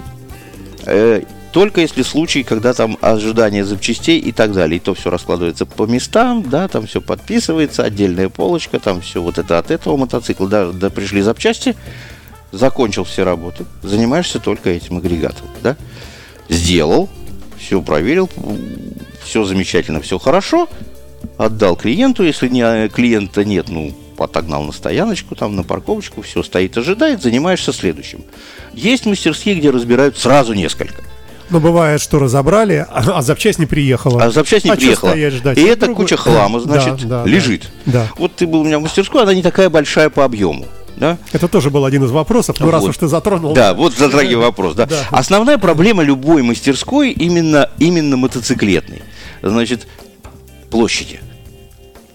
э, 0.85 1.21
только 1.53 1.81
если 1.81 2.01
случай, 2.01 2.41
когда 2.43 2.73
там 2.73 2.97
ожидание 2.99 3.63
запчастей 3.63 4.17
и 4.17 4.31
так 4.31 4.53
далее, 4.53 4.77
и 4.77 4.79
то 4.79 4.95
все 4.95 5.11
раскладывается 5.11 5.67
по 5.67 5.85
местам, 5.85 6.43
да, 6.49 6.67
там 6.67 6.87
все 6.87 6.99
подписывается, 6.99 7.83
отдельная 7.83 8.27
полочка, 8.27 8.79
там 8.79 9.01
все 9.01 9.21
вот 9.21 9.37
это 9.37 9.59
от 9.59 9.69
этого 9.69 9.95
мотоцикла, 9.95 10.47
да, 10.47 10.71
да 10.71 10.89
пришли 10.89 11.21
запчасти, 11.21 11.75
закончил 12.51 13.03
все 13.03 13.23
работы, 13.23 13.65
занимаешься 13.83 14.39
только 14.39 14.71
этим 14.71 14.97
агрегатом, 14.97 15.47
да, 15.61 15.77
сделал, 16.49 17.07
все 17.63 17.81
проверил, 17.81 18.29
все 19.23 19.43
замечательно, 19.45 20.01
все 20.01 20.19
хорошо, 20.19 20.67
отдал 21.37 21.75
клиенту, 21.75 22.23
если 22.23 22.47
не, 22.49 22.89
клиента 22.89 23.43
нет, 23.45 23.69
ну, 23.69 23.93
отогнал 24.17 24.63
на 24.63 24.71
стояночку, 24.71 25.35
там, 25.35 25.55
на 25.55 25.63
парковочку, 25.63 26.21
все 26.21 26.43
стоит, 26.43 26.77
ожидает, 26.77 27.21
занимаешься 27.21 27.73
следующим. 27.73 28.23
Есть 28.73 29.05
мастерские, 29.05 29.55
где 29.55 29.69
разбирают 29.71 30.17
сразу 30.17 30.53
несколько. 30.53 31.03
Но 31.49 31.59
бывает, 31.59 32.01
что 32.01 32.19
разобрали, 32.19 32.85
а, 32.89 33.17
а 33.17 33.21
запчасть 33.21 33.59
не 33.59 33.65
приехала. 33.65 34.23
А 34.23 34.31
запчасть 34.31 34.65
не 34.65 34.71
А 34.71 34.75
приехала. 34.75 35.09
стоять 35.11 35.33
ждать? 35.33 35.57
И 35.57 35.61
Ну, 35.61 35.67
это 35.67 35.85
другой- 35.85 36.05
куча 36.05 36.17
хлама, 36.17 36.59
значит, 36.59 37.07
да, 37.07 37.23
да. 37.23 37.29
лежит. 37.29 37.69
Да. 37.85 38.07
Вот 38.17 38.33
ты 38.35 38.47
был 38.47 38.61
у 38.61 38.63
меня 38.63 38.79
в 38.79 38.81
мастерской, 38.81 39.23
она 39.23 39.33
не 39.33 39.41
такая 39.43 39.69
большая 39.69 40.09
по 40.09 40.23
объему. 40.25 40.65
Да? 40.95 41.17
Это 41.31 41.47
тоже 41.47 41.69
был 41.69 41.85
один 41.85 42.03
из 42.03 42.11
вопросов, 42.11 42.59
но 42.59 42.69
раз 42.69 42.81
Вот. 42.83 42.89
уж 42.89 42.97
ты 42.97 43.07
затронул. 43.07 43.53
Да, 43.53 43.73
вот 43.73 43.93
затрагивай 43.93 44.45
вопрос. 44.45 44.75
Да. 44.75 44.85
Да. 44.93 45.07
Основная 45.11 45.57
проблема 45.57 46.03
любой 46.03 46.43
мастерской 46.43 47.11
именно, 47.11 47.69
именно 47.79 48.15
мотоциклетной. 48.15 49.01
Значит, 49.41 49.87
площади. 50.69 51.19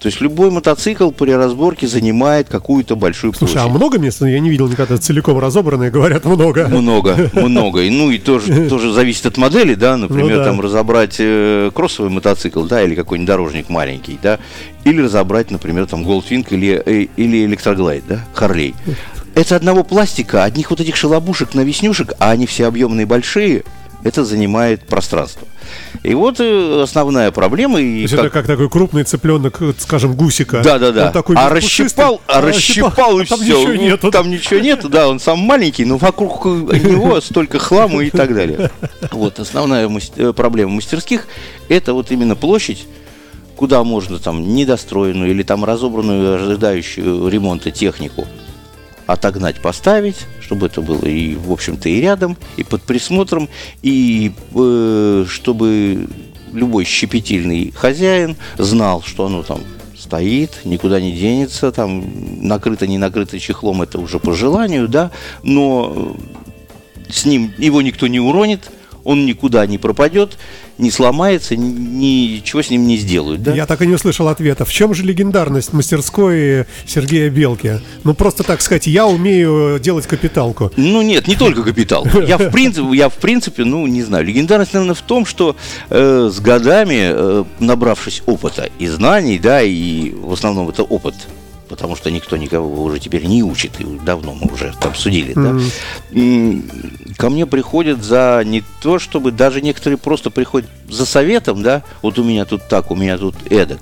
То 0.00 0.06
есть 0.06 0.20
любой 0.20 0.50
мотоцикл 0.50 1.10
при 1.10 1.32
разборке 1.32 1.88
занимает 1.88 2.48
какую-то 2.48 2.94
большую 2.94 3.34
Слушай, 3.34 3.56
а 3.56 3.62
площадь. 3.64 3.76
много 3.76 3.98
мест? 3.98 4.20
Я 4.20 4.38
не 4.38 4.48
видел 4.48 4.68
никогда 4.68 4.96
целиком 4.96 5.38
разобранные, 5.38 5.90
говорят, 5.90 6.24
много. 6.24 6.68
Много, 6.68 7.30
много. 7.32 7.82
И, 7.82 7.90
Ну 7.90 8.10
и 8.10 8.18
тоже, 8.18 8.68
тоже 8.68 8.92
зависит 8.92 9.26
от 9.26 9.36
модели, 9.38 9.74
да, 9.74 9.96
например, 9.96 10.30
Ну 10.30 10.36
да. 10.36 10.44
там 10.44 10.60
разобрать 10.60 11.16
э, 11.18 11.72
кроссовый 11.74 12.12
мотоцикл, 12.12 12.62
да, 12.62 12.82
или 12.82 12.94
какой-нибудь 12.94 13.26
дорожник 13.26 13.68
маленький, 13.68 14.18
да, 14.22 14.38
или 14.84 15.02
разобрать, 15.02 15.50
например, 15.50 15.86
там 15.86 16.06
Goldwing 16.06 16.46
или, 16.50 16.80
э, 16.84 17.06
или 17.16 17.44
Электроглайд, 17.46 18.04
да, 18.08 18.24
Харлей. 18.34 18.76
Это 19.34 19.56
одного 19.56 19.82
пластика, 19.82 20.44
одних 20.44 20.70
вот 20.70 20.80
этих 20.80 20.94
шалобушек 20.94 21.54
на 21.54 21.62
веснюшек, 21.62 22.12
а 22.20 22.30
они 22.30 22.46
все 22.46 22.66
объемные 22.66 23.06
большие, 23.06 23.64
это 24.04 24.24
занимает 24.24 24.86
пространство. 24.86 25.46
И 26.02 26.14
вот 26.14 26.36
э, 26.38 26.82
основная 26.82 27.30
проблема. 27.30 27.74
То 27.76 27.80
И 27.80 28.00
есть 28.00 28.14
как- 28.14 28.26
это 28.26 28.30
как 28.32 28.46
такой 28.46 28.68
крупный 28.68 29.04
цыпленок, 29.04 29.60
вот, 29.60 29.76
скажем, 29.80 30.14
гусика. 30.14 30.62
да, 30.62 30.78
да, 30.78 30.92
да. 30.92 31.06
Он 31.06 31.12
такой 31.12 31.36
а 31.36 31.48
расщипал, 31.48 32.20
а 32.26 32.40
расщипал 32.40 33.20
и 33.20 33.24
там 33.24 33.40
все. 33.40 33.58
ничего 33.58 33.74
нету. 33.74 34.10
Там 34.10 34.30
ничего 34.30 34.60
нету, 34.60 34.88
да, 34.88 35.08
он 35.08 35.20
сам 35.20 35.38
маленький, 35.40 35.84
но 35.84 35.96
вокруг 35.96 36.44
него 36.44 37.20
столько 37.20 37.58
хлама 37.58 38.04
и 38.04 38.10
так 38.10 38.34
далее. 38.34 38.70
Вот 39.10 39.38
основная 39.40 39.90
э, 40.16 40.32
проблема 40.32 40.72
мастерских 40.72 41.26
это 41.68 41.92
вот 41.94 42.10
именно 42.10 42.36
площадь 42.36 42.86
куда 43.56 43.82
можно 43.82 44.18
там 44.20 44.54
недостроенную 44.54 45.30
или 45.32 45.42
там 45.42 45.64
разобранную, 45.64 46.36
ожидающую 46.36 47.26
ремонта 47.28 47.72
технику 47.72 48.26
отогнать, 49.08 49.60
поставить, 49.60 50.26
чтобы 50.40 50.66
это 50.66 50.82
было 50.82 51.04
и, 51.04 51.34
в 51.34 51.50
общем-то, 51.50 51.88
и 51.88 52.00
рядом, 52.00 52.36
и 52.58 52.62
под 52.62 52.82
присмотром, 52.82 53.48
и 53.82 54.32
э, 54.54 55.24
чтобы 55.26 56.08
любой 56.52 56.84
щепетильный 56.84 57.72
хозяин 57.74 58.36
знал, 58.58 59.02
что 59.02 59.24
оно 59.24 59.42
там 59.42 59.60
стоит, 59.98 60.60
никуда 60.64 61.00
не 61.00 61.12
денется, 61.12 61.72
там 61.72 62.04
накрыто, 62.46 62.86
не 62.86 62.98
накрыто 62.98 63.40
чехлом, 63.40 63.80
это 63.80 63.98
уже 63.98 64.18
по 64.18 64.34
желанию, 64.34 64.88
да, 64.88 65.10
но 65.42 66.14
с 67.08 67.24
ним 67.24 67.54
его 67.56 67.80
никто 67.80 68.08
не 68.08 68.20
уронит, 68.20 68.70
он 69.04 69.26
никуда 69.26 69.66
не 69.66 69.78
пропадет, 69.78 70.38
не 70.78 70.90
сломается, 70.90 71.56
ничего 71.56 72.62
с 72.62 72.70
ним 72.70 72.86
не 72.86 72.96
сделают. 72.96 73.42
Да? 73.42 73.54
Я 73.54 73.66
так 73.66 73.82
и 73.82 73.86
не 73.86 73.94
услышал 73.94 74.28
ответа. 74.28 74.64
В 74.64 74.72
чем 74.72 74.94
же 74.94 75.02
легендарность 75.02 75.72
мастерской 75.72 76.66
Сергея 76.86 77.30
Белки? 77.30 77.80
Ну, 78.04 78.14
просто 78.14 78.44
так 78.44 78.60
сказать, 78.60 78.86
я 78.86 79.06
умею 79.06 79.78
делать 79.80 80.06
капиталку. 80.06 80.72
Ну, 80.76 81.02
нет, 81.02 81.26
не 81.26 81.36
только 81.36 81.62
капиталку. 81.62 82.20
Я, 82.20 82.38
в 82.38 82.50
принципе, 82.50 82.96
я, 82.96 83.08
в 83.08 83.14
принципе 83.14 83.64
ну, 83.64 83.86
не 83.86 84.02
знаю. 84.02 84.24
Легендарность, 84.24 84.72
наверное, 84.72 84.94
в 84.94 85.02
том, 85.02 85.26
что 85.26 85.56
э, 85.90 86.30
с 86.32 86.40
годами, 86.40 87.10
э, 87.10 87.44
набравшись 87.58 88.22
опыта 88.26 88.68
и 88.78 88.86
знаний, 88.86 89.38
да, 89.38 89.62
и 89.62 90.12
в 90.12 90.32
основном 90.32 90.68
это 90.68 90.82
опыт 90.82 91.14
потому 91.68 91.96
что 91.96 92.10
никто 92.10 92.36
никого 92.36 92.82
уже 92.82 92.98
теперь 92.98 93.24
не 93.26 93.42
учит, 93.42 93.80
и 93.80 93.84
давно 94.04 94.34
мы 94.34 94.52
уже 94.52 94.74
обсудили, 94.80 95.34
mm-hmm. 95.34 96.62
да, 97.06 97.14
ко 97.16 97.30
мне 97.30 97.46
приходят 97.46 98.02
за 98.02 98.42
не 98.44 98.62
то, 98.82 98.98
чтобы 98.98 99.30
даже 99.30 99.60
некоторые 99.60 99.98
просто 99.98 100.30
приходят 100.30 100.68
за 100.88 101.06
советом, 101.06 101.62
да, 101.62 101.82
вот 102.02 102.18
у 102.18 102.24
меня 102.24 102.44
тут 102.44 102.68
так, 102.68 102.90
у 102.90 102.94
меня 102.94 103.18
тут 103.18 103.34
эдак. 103.50 103.80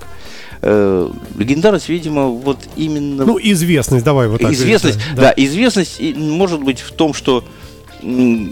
Э, 0.61 1.09
легендарность, 1.37 1.89
видимо, 1.89 2.27
вот 2.27 2.59
именно... 2.75 3.25
Ну, 3.25 3.39
известность, 3.41 4.03
давай 4.03 4.27
вот 4.27 4.41
так. 4.41 4.51
Известность, 4.51 4.99
да. 5.15 5.21
да, 5.23 5.33
известность 5.35 6.01
может 6.15 6.61
быть 6.61 6.79
в 6.79 6.91
том, 6.91 7.13
что, 7.13 7.43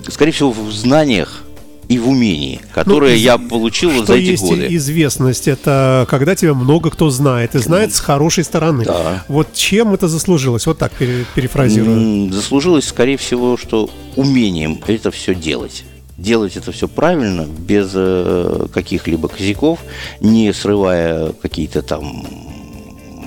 скорее 0.10 0.32
всего, 0.32 0.52
в 0.52 0.72
знаниях, 0.72 1.45
и 1.88 2.00
в 2.00 2.10
умении, 2.10 2.62
которое 2.74 3.12
ну, 3.12 3.18
я 3.18 3.38
получил 3.38 3.92
что 3.92 4.06
за 4.06 4.14
эти 4.16 4.32
есть 4.32 4.44
годы. 4.44 4.68
известность? 4.76 5.48
Это 5.48 6.08
когда 6.10 6.36
тебя 6.36 6.54
много 6.54 6.90
кто 6.90 7.10
знает, 7.10 7.56
и 7.56 7.60
знает 7.60 7.94
с 7.94 8.00
хорошей 8.00 8.44
стороны. 8.44 8.86
Да. 8.86 9.24
Вот 9.28 9.54
чем 9.54 9.94
это 9.94 10.08
заслужилось? 10.08 10.66
Вот 10.66 10.78
так 10.78 10.92
перефразирую. 10.94 12.32
Заслужилось, 12.32 12.88
скорее 12.88 13.18
всего, 13.18 13.58
что 13.58 13.90
умением 14.16 14.80
это 14.88 15.12
все 15.12 15.36
делать 15.36 15.84
делать 16.18 16.56
это 16.56 16.72
все 16.72 16.88
правильно, 16.88 17.46
без 17.46 17.92
э, 17.94 18.68
каких-либо 18.74 19.28
косяков, 19.28 19.80
не 20.22 20.54
срывая 20.54 21.34
какие-то 21.34 21.82
там 21.82 22.26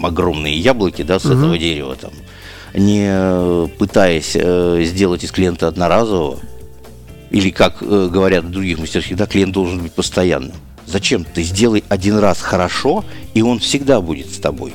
огромные 0.03 0.57
яблоки 0.57 1.03
да, 1.03 1.19
с 1.19 1.27
угу. 1.27 1.35
этого 1.35 1.59
дерева, 1.59 1.97
там, 1.97 2.13
не 2.75 3.69
пытаясь 3.77 4.33
э, 4.35 4.83
сделать 4.85 5.23
из 5.23 5.33
клиента 5.33 5.69
одноразового, 5.69 6.39
или, 7.31 7.51
как 7.51 7.83
э, 7.83 8.09
говорят 8.11 8.45
в 8.45 8.51
других 8.51 8.79
мастерских, 8.79 9.17
да, 9.17 9.27
клиент 9.27 9.53
должен 9.53 9.81
быть 9.81 9.93
постоянным. 9.93 10.57
Зачем? 10.87 11.25
Ты 11.25 11.43
сделай 11.43 11.85
один 11.89 12.19
раз 12.19 12.41
хорошо, 12.41 13.05
и 13.35 13.43
он 13.43 13.59
всегда 13.59 14.01
будет 14.01 14.31
с 14.31 14.39
тобой. 14.39 14.73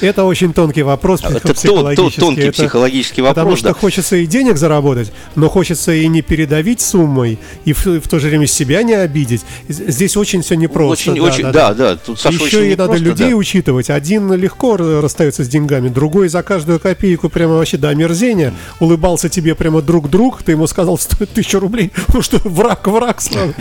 Это 0.00 0.24
очень 0.24 0.52
тонкий 0.52 0.82
вопрос 0.82 1.22
Это 1.22 1.54
психологический. 1.54 2.20
тонкий 2.20 2.42
это, 2.42 2.52
психологический 2.52 3.22
вопрос. 3.22 3.34
Потому 3.34 3.56
что 3.56 3.68
да. 3.68 3.74
хочется 3.74 4.16
и 4.16 4.26
денег 4.26 4.56
заработать, 4.56 5.12
но 5.34 5.48
хочется 5.48 5.92
и 5.92 6.06
не 6.06 6.22
передавить 6.22 6.80
суммой, 6.80 7.38
и 7.64 7.72
в, 7.72 7.86
в 7.86 8.08
то 8.08 8.18
же 8.18 8.28
время 8.28 8.46
себя 8.46 8.82
не 8.82 8.94
обидеть. 8.94 9.42
Здесь 9.68 10.16
очень 10.16 10.42
все 10.42 10.54
непросто. 10.54 11.10
Очень, 11.10 11.14
да, 11.16 11.22
очень, 11.22 11.42
да, 11.44 11.52
да, 11.52 11.74
да. 11.74 11.96
Тут, 11.96 12.20
Саша, 12.20 12.44
Еще 12.44 12.72
и 12.72 12.76
надо 12.76 12.96
людей 12.96 13.30
да. 13.30 13.36
учитывать. 13.36 13.90
Один 13.90 14.32
легко 14.34 14.76
расстается 14.76 15.44
с 15.44 15.48
деньгами, 15.48 15.88
другой 15.88 16.28
за 16.28 16.42
каждую 16.42 16.80
копейку 16.80 17.28
прямо 17.28 17.54
вообще 17.54 17.76
до 17.76 17.88
омерзения 17.88 18.52
улыбался 18.80 19.28
тебе 19.28 19.54
прямо 19.54 19.82
друг 19.82 20.10
друг, 20.10 20.42
ты 20.42 20.52
ему 20.52 20.66
сказал, 20.66 20.98
стоит 20.98 21.30
тысячу 21.30 21.60
рублей, 21.60 21.92
ну 22.12 22.22
что, 22.22 22.38
враг, 22.44 22.86
враг 22.86 23.20
сразу. 23.20 23.54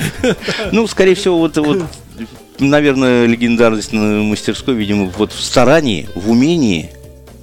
Ну, 0.72 0.88
скорее 0.88 1.16
всего, 1.16 1.40
вот, 1.40 1.58
вот 1.58 1.84
наверное, 2.60 3.26
легендарность 3.26 3.94
на 3.94 4.24
мастерской, 4.24 4.76
видимо, 4.76 5.12
вот 5.18 5.32
в 5.32 5.42
старании, 5.42 6.08
в 6.16 6.32
умении, 6.32 6.90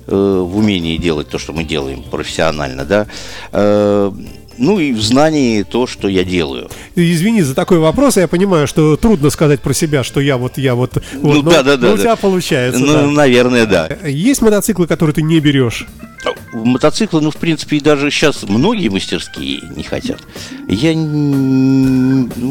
э, 0.07 0.14
в 0.14 0.57
умении 0.57 0.96
делать 0.96 1.29
то, 1.29 1.38
что 1.38 1.53
мы 1.53 1.64
делаем 1.64 2.03
профессионально, 2.03 2.85
да, 2.85 3.07
э, 3.53 4.12
ну 4.57 4.79
и 4.79 4.92
в 4.92 5.03
знании 5.03 5.62
то, 5.62 5.87
что 5.87 6.09
я 6.09 6.24
делаю. 6.24 6.68
Извини 6.94 7.42
за 7.42 7.55
такой 7.55 7.79
вопрос, 7.79 8.16
я 8.16 8.29
понимаю, 8.29 8.66
что 8.66 8.96
трудно 8.96 9.31
сказать 9.31 9.61
про 9.61 9.74
себя, 9.74 10.05
что 10.05 10.20
я 10.20 10.37
вот, 10.37 10.59
я 10.59 10.74
вот, 10.74 11.03
ну, 11.14 11.42
вот 11.42 11.44
да, 11.44 11.59
но, 11.59 11.62
да, 11.62 11.62
да, 11.62 11.77
но 11.77 11.88
да. 11.88 11.94
у 11.94 11.98
тебя 11.98 12.16
получается. 12.16 12.81
Ну, 12.81 12.92
да. 12.92 13.07
наверное, 13.07 13.66
да. 13.66 13.88
Есть 14.07 14.42
мотоциклы, 14.42 14.87
которые 14.87 15.14
ты 15.14 15.22
не 15.22 15.40
берешь? 15.40 15.87
мотоциклы, 16.55 17.20
ну, 17.20 17.31
в 17.31 17.37
принципе, 17.37 17.77
и 17.77 17.81
даже 17.81 18.11
сейчас 18.11 18.44
многие 18.44 18.88
мастерские 18.88 19.61
не 19.77 19.83
хотят. 19.83 20.20
Я 20.68 20.94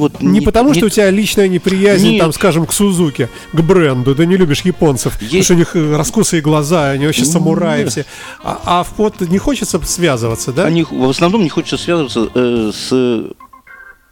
вот 0.03 0.21
не, 0.21 0.39
не 0.39 0.41
потому, 0.41 0.69
не, 0.69 0.75
что 0.75 0.87
у 0.87 0.89
тебя 0.89 1.09
личная 1.09 1.47
неприязнь, 1.47 2.11
не, 2.11 2.19
там, 2.19 2.33
скажем, 2.33 2.65
к 2.65 2.73
Сузуке, 2.73 3.29
к 3.51 3.61
бренду, 3.61 4.15
ты 4.15 4.25
не 4.25 4.37
любишь 4.37 4.61
японцев, 4.61 5.21
есть... 5.21 5.31
потому 5.31 5.43
что 5.43 5.53
у 5.53 5.57
них 5.57 5.75
э, 5.75 5.95
раскосые 5.95 6.41
глаза, 6.41 6.91
они 6.91 7.05
вообще 7.05 7.25
самураи 7.25 7.85
все. 7.85 8.05
А, 8.43 8.61
а 8.65 8.85
вот 8.97 9.21
не 9.21 9.37
хочется 9.37 9.79
связываться, 9.85 10.51
да? 10.51 10.65
Они, 10.65 10.83
в 10.83 11.09
основном 11.09 11.43
не 11.43 11.49
хочется 11.49 11.77
связываться 11.77 12.29
э, 12.35 12.71
с 12.73 13.33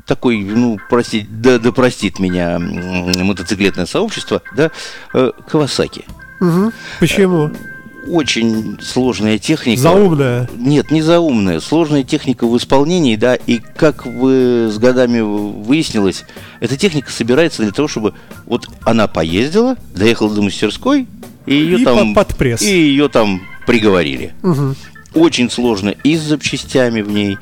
такой, 0.05 0.41
ну, 0.41 0.77
простите, 0.89 1.27
да, 1.29 1.59
да 1.59 1.71
простит 1.71 2.19
меня 2.19 2.59
мотоциклетное 2.59 3.85
сообщество, 3.85 4.41
да, 4.55 4.71
э, 5.13 5.31
Кавасаки. 5.47 6.05
Угу. 6.39 6.71
Почему? 6.99 7.47
Э, 7.47 7.70
очень 8.07 8.79
сложная 8.81 9.37
техника. 9.37 9.81
Заумная? 9.81 10.49
Нет, 10.55 10.91
не 10.91 11.01
заумная. 11.01 11.59
Сложная 11.59 12.03
техника 12.03 12.47
в 12.47 12.57
исполнении, 12.57 13.15
да, 13.15 13.35
и 13.35 13.59
как 13.59 14.05
вы 14.05 14.69
с 14.71 14.77
годами 14.77 15.19
выяснилось, 15.21 16.25
эта 16.59 16.77
техника 16.77 17.11
собирается 17.11 17.61
для 17.63 17.71
того, 17.71 17.87
чтобы 17.87 18.13
вот 18.45 18.67
она 18.83 19.07
поездила, 19.07 19.75
доехала 19.93 20.33
до 20.33 20.41
мастерской, 20.41 21.07
и 21.45 21.55
ее 21.55 21.79
и 21.79 21.83
там... 21.83 22.13
под 22.13 22.35
пресс. 22.35 22.61
И 22.61 22.67
ее 22.67 23.07
там 23.07 23.41
приговорили. 23.65 24.33
Угу. 24.43 24.75
Очень 25.15 25.49
сложно 25.49 25.89
и 25.89 26.15
с 26.15 26.21
запчастями 26.21 27.01
в 27.01 27.11
ней, 27.11 27.37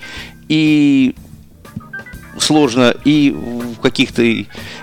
и 0.48 1.16
сложно 2.42 2.94
и 3.06 3.32
в 3.32 3.80
каких-то 3.82 4.24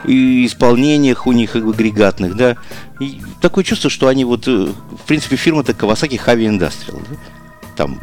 исполнениях 0.04 1.26
у 1.26 1.32
них 1.32 1.56
агрегатных, 1.56 2.36
да. 2.36 2.56
И 3.00 3.20
такое 3.40 3.64
чувство, 3.64 3.90
что 3.90 4.08
они 4.08 4.24
вот, 4.24 4.48
э, 4.48 4.68
в 4.70 5.06
принципе, 5.06 5.36
фирма-то 5.36 5.72
Kawasaki 5.72 6.20
Heavy 6.24 6.48
Industrial, 6.48 7.00
да? 7.08 7.16
Там 7.76 8.00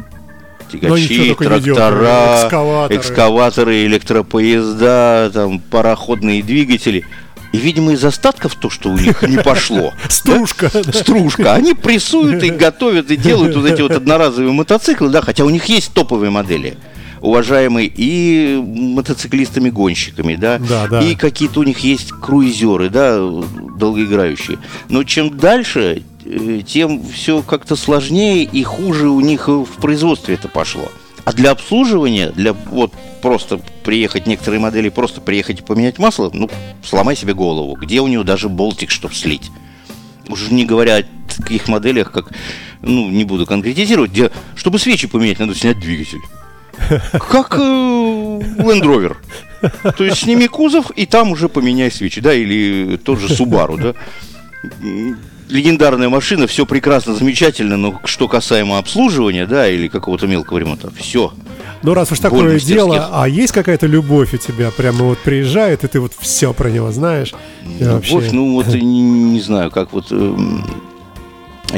тягачи, 0.70 1.34
трактора, 1.34 2.42
экскаваторы. 2.42 3.00
экскаваторы, 3.00 3.86
электропоезда, 3.86 5.30
там 5.32 5.58
пароходные 5.58 6.42
двигатели. 6.42 7.04
И, 7.52 7.56
видимо, 7.56 7.92
из 7.92 8.04
остатков 8.04 8.56
то, 8.56 8.68
что 8.68 8.90
у 8.90 8.98
них 8.98 9.22
не 9.22 9.38
пошло. 9.38 9.92
Стружка. 10.08 10.70
Стружка. 10.92 11.54
Они 11.54 11.74
прессуют 11.74 12.42
и 12.42 12.50
готовят, 12.50 13.10
и 13.12 13.16
делают 13.16 13.54
вот 13.54 13.66
эти 13.66 13.80
вот 13.80 13.92
одноразовые 13.92 14.52
мотоциклы, 14.52 15.08
да, 15.08 15.22
хотя 15.22 15.44
у 15.44 15.50
них 15.50 15.66
есть 15.66 15.92
топовые 15.92 16.30
модели 16.30 16.76
уважаемые 17.24 17.90
и 17.94 18.62
мотоциклистами-гонщиками, 18.62 20.36
да, 20.36 20.58
да, 20.58 20.86
да. 20.88 21.00
и 21.00 21.14
какие-то 21.14 21.60
у 21.60 21.62
них 21.62 21.78
есть 21.78 22.12
круизеры, 22.12 22.90
да, 22.90 23.18
долгоиграющие. 23.78 24.58
Но 24.90 25.04
чем 25.04 25.36
дальше, 25.36 26.02
э, 26.26 26.60
тем 26.66 27.02
все 27.02 27.40
как-то 27.40 27.76
сложнее 27.76 28.44
и 28.44 28.62
хуже 28.62 29.08
у 29.08 29.20
них 29.20 29.48
в 29.48 29.80
производстве 29.80 30.34
это 30.34 30.48
пошло. 30.48 30.92
А 31.24 31.32
для 31.32 31.52
обслуживания, 31.52 32.30
для 32.30 32.52
вот 32.52 32.92
просто 33.22 33.58
приехать, 33.82 34.26
некоторые 34.26 34.60
модели 34.60 34.90
просто 34.90 35.22
приехать 35.22 35.60
и 35.60 35.62
поменять 35.62 35.98
масло, 35.98 36.30
ну, 36.30 36.50
сломай 36.82 37.16
себе 37.16 37.32
голову. 37.32 37.74
Где 37.76 38.02
у 38.02 38.06
него 38.06 38.22
даже 38.22 38.50
болтик, 38.50 38.90
чтобы 38.90 39.14
слить? 39.14 39.50
Уже 40.28 40.52
не 40.52 40.66
говоря 40.66 40.98
о 40.98 41.04
таких 41.42 41.68
моделях, 41.68 42.12
как, 42.12 42.32
ну, 42.82 43.08
не 43.08 43.24
буду 43.24 43.46
конкретизировать, 43.46 44.10
где, 44.10 44.30
чтобы 44.54 44.78
свечи 44.78 45.06
поменять, 45.06 45.38
надо 45.38 45.54
снять 45.54 45.80
двигатель. 45.80 46.20
Как 47.12 47.56
э, 47.56 47.60
Land 47.60 48.82
Rover. 48.82 49.16
То 49.96 50.04
есть 50.04 50.18
сними 50.18 50.46
кузов, 50.46 50.90
и 50.90 51.06
там 51.06 51.32
уже 51.32 51.48
поменяй 51.48 51.90
свечи, 51.90 52.20
да, 52.20 52.34
или 52.34 52.96
тот 52.96 53.20
же 53.20 53.28
Subaru, 53.28 53.80
да. 53.80 53.94
Легендарная 55.48 56.08
машина, 56.08 56.46
все 56.46 56.64
прекрасно, 56.66 57.14
замечательно, 57.14 57.76
но 57.76 58.00
что 58.04 58.28
касаемо 58.28 58.78
обслуживания, 58.78 59.46
да, 59.46 59.68
или 59.68 59.88
какого-то 59.88 60.26
мелкого 60.26 60.58
ремонта, 60.58 60.90
все. 60.96 61.32
Ну, 61.82 61.92
раз 61.92 62.10
уж 62.12 62.18
такое 62.18 62.58
дело, 62.58 63.10
а 63.12 63.28
есть 63.28 63.52
какая-то 63.52 63.86
любовь 63.86 64.32
у 64.32 64.38
тебя? 64.38 64.70
Прямо 64.70 65.04
вот 65.04 65.18
приезжает, 65.18 65.84
и 65.84 65.86
ты 65.86 66.00
вот 66.00 66.12
все 66.18 66.54
про 66.54 66.70
него 66.70 66.90
знаешь? 66.92 67.34
Любовь, 67.78 68.10
вообще... 68.10 68.30
ну 68.32 68.54
вот 68.54 68.68
не, 68.68 69.02
не 69.02 69.40
знаю, 69.40 69.70
как 69.70 69.92
вот 69.92 70.10
эм, 70.10 70.64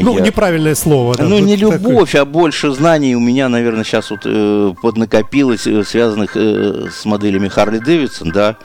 ну, 0.03 0.19
я... 0.19 0.25
неправильное 0.25 0.75
слово. 0.75 1.15
Да, 1.17 1.25
ну, 1.25 1.37
вот 1.37 1.45
не 1.45 1.57
любовь, 1.57 2.13
такой. 2.13 2.21
а 2.21 2.25
больше 2.25 2.73
знаний 2.73 3.15
у 3.15 3.21
меня, 3.21 3.49
наверное, 3.49 3.85
сейчас 3.85 4.11
вот 4.11 4.21
э, 4.25 4.75
поднакопилось, 4.81 5.67
э, 5.67 5.85
связанных 5.85 6.37
э, 6.37 6.89
с 6.93 7.05
моделями 7.05 7.49
Харли 7.49 7.79
Дэвидсон, 7.79 8.31
да. 8.31 8.57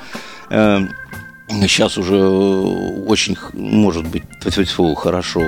Э, 0.49 0.81
Сейчас 1.59 1.97
уже 1.97 2.17
очень, 2.17 3.37
может 3.53 4.07
быть, 4.07 4.23
тьфу, 4.39 4.95
хорошо 4.95 5.41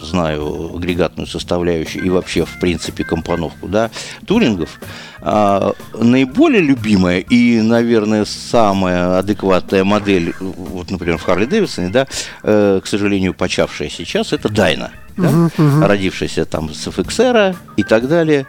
знаю 0.00 0.72
агрегатную 0.74 1.26
составляющую 1.26 2.04
и 2.04 2.08
вообще, 2.10 2.44
в 2.44 2.60
принципе, 2.60 3.04
компоновку 3.04 3.66
да, 3.66 3.90
турингов. 4.26 4.80
А, 5.20 5.72
наиболее 5.94 6.62
любимая 6.62 7.18
и, 7.18 7.60
наверное, 7.60 8.24
самая 8.24 9.18
адекватная 9.18 9.84
модель, 9.84 10.32
вот, 10.40 10.90
например, 10.90 11.18
в 11.18 11.22
Харли 11.22 11.46
Дэвидсоне, 11.46 11.88
да, 11.88 12.06
э, 12.42 12.80
к 12.82 12.86
сожалению, 12.86 13.34
почавшая 13.34 13.88
сейчас, 13.88 14.32
это 14.32 14.48
Дайна, 14.48 14.90
да, 15.16 15.28
uh-huh. 15.28 15.86
родившаяся 15.86 16.44
там 16.44 16.72
с 16.72 16.86
FXR 16.86 17.56
и 17.76 17.82
так 17.82 18.08
далее. 18.08 18.46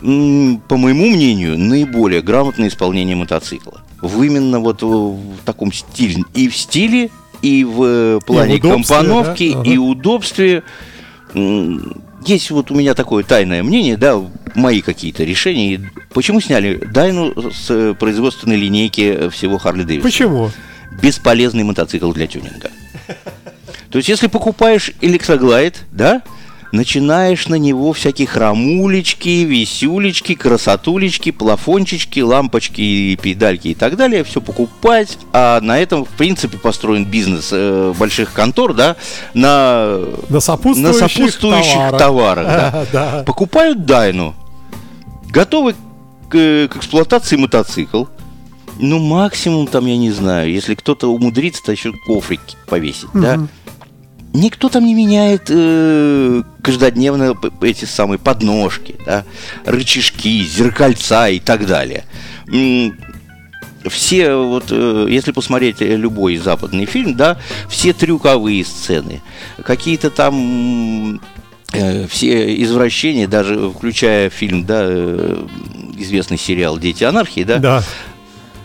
По 0.00 0.76
моему 0.76 1.10
мнению, 1.10 1.58
наиболее 1.58 2.22
грамотное 2.22 2.68
исполнение 2.68 3.16
мотоцикла 3.16 3.82
в 4.00 4.22
именно 4.22 4.60
вот 4.60 4.82
в 4.82 5.38
таком 5.44 5.72
стиле. 5.72 6.24
И 6.34 6.48
в 6.48 6.56
стиле, 6.56 7.10
и 7.42 7.64
в 7.64 8.20
плане 8.26 8.56
и 8.56 8.60
в 8.60 8.62
компоновки, 8.62 9.52
да? 9.52 9.60
ага. 9.60 9.70
и 9.70 9.76
удобстве. 9.76 10.62
Есть 11.34 12.50
вот 12.50 12.70
у 12.70 12.74
меня 12.74 12.94
такое 12.94 13.24
тайное 13.24 13.62
мнение, 13.62 13.96
да, 13.96 14.20
мои 14.54 14.80
какие-то 14.80 15.24
решения. 15.24 15.90
Почему 16.12 16.40
сняли 16.40 16.76
Дайну 16.92 17.32
с 17.50 17.94
производственной 17.94 18.56
линейки 18.56 19.28
всего 19.30 19.58
Харли 19.58 19.84
Дэвидсона? 19.84 20.10
Почему? 20.10 20.50
Бесполезный 21.00 21.62
мотоцикл 21.62 22.12
для 22.12 22.26
тюнинга. 22.26 22.70
То 23.90 23.98
есть, 23.98 24.08
если 24.08 24.26
покупаешь 24.26 24.92
электроглайд, 25.00 25.84
да, 25.92 26.22
начинаешь 26.72 27.48
на 27.48 27.56
него 27.56 27.92
всякие 27.92 28.28
хромулечки, 28.28 29.44
висюлечки, 29.44 30.34
красотулечки, 30.34 31.30
плафончички, 31.30 32.20
лампочки, 32.20 33.18
педальки 33.20 33.68
и 33.68 33.74
так 33.74 33.96
далее, 33.96 34.24
все 34.24 34.40
покупать, 34.40 35.18
а 35.32 35.60
на 35.60 35.78
этом, 35.78 36.04
в 36.04 36.10
принципе, 36.10 36.58
построен 36.58 37.04
бизнес 37.04 37.50
э, 37.52 37.92
больших 37.98 38.32
контор, 38.32 38.74
да, 38.74 38.96
на, 39.34 39.98
на 40.28 40.40
сопутствующих, 40.40 41.00
на 41.00 41.08
сопутствующих 41.08 41.98
товарах. 41.98 42.46
товарах 42.46 42.46
да. 42.46 42.86
да. 42.92 43.22
Покупают 43.24 43.84
Дайну, 43.84 44.34
готовы 45.28 45.74
к, 46.28 46.68
к 46.68 46.76
эксплуатации 46.76 47.36
мотоцикл, 47.36 48.04
ну, 48.78 48.98
максимум 48.98 49.66
там, 49.66 49.86
я 49.86 49.96
не 49.96 50.10
знаю, 50.10 50.50
если 50.50 50.74
кто-то 50.74 51.12
умудрится, 51.12 51.62
то 51.62 51.72
еще 51.72 51.92
кофрик 52.06 52.40
повесить, 52.66 53.04
угу. 53.12 53.20
да, 53.20 53.46
никто 54.32 54.68
там 54.68 54.84
не 54.84 54.94
меняет 54.94 55.44
э, 55.48 56.42
каждодневно 56.62 57.34
эти 57.62 57.84
самые 57.84 58.18
подножки, 58.18 58.96
да, 59.04 59.24
рычажки, 59.64 60.44
зеркальца 60.44 61.28
и 61.28 61.40
так 61.40 61.66
далее. 61.66 62.04
Все 63.86 64.34
вот, 64.34 64.66
э, 64.70 65.06
если 65.08 65.32
посмотреть 65.32 65.80
любой 65.80 66.36
западный 66.36 66.84
фильм, 66.84 67.16
да, 67.16 67.38
все 67.68 67.92
трюковые 67.92 68.64
сцены, 68.64 69.22
какие-то 69.64 70.10
там 70.10 71.20
э, 71.72 72.06
все 72.06 72.62
извращения, 72.62 73.26
даже 73.26 73.70
включая 73.70 74.28
фильм, 74.28 74.66
да, 74.66 74.82
э, 74.82 75.46
известный 75.96 76.38
сериал 76.38 76.78
«Дети 76.78 77.04
анархии», 77.04 77.42
да, 77.42 77.56
да. 77.56 77.82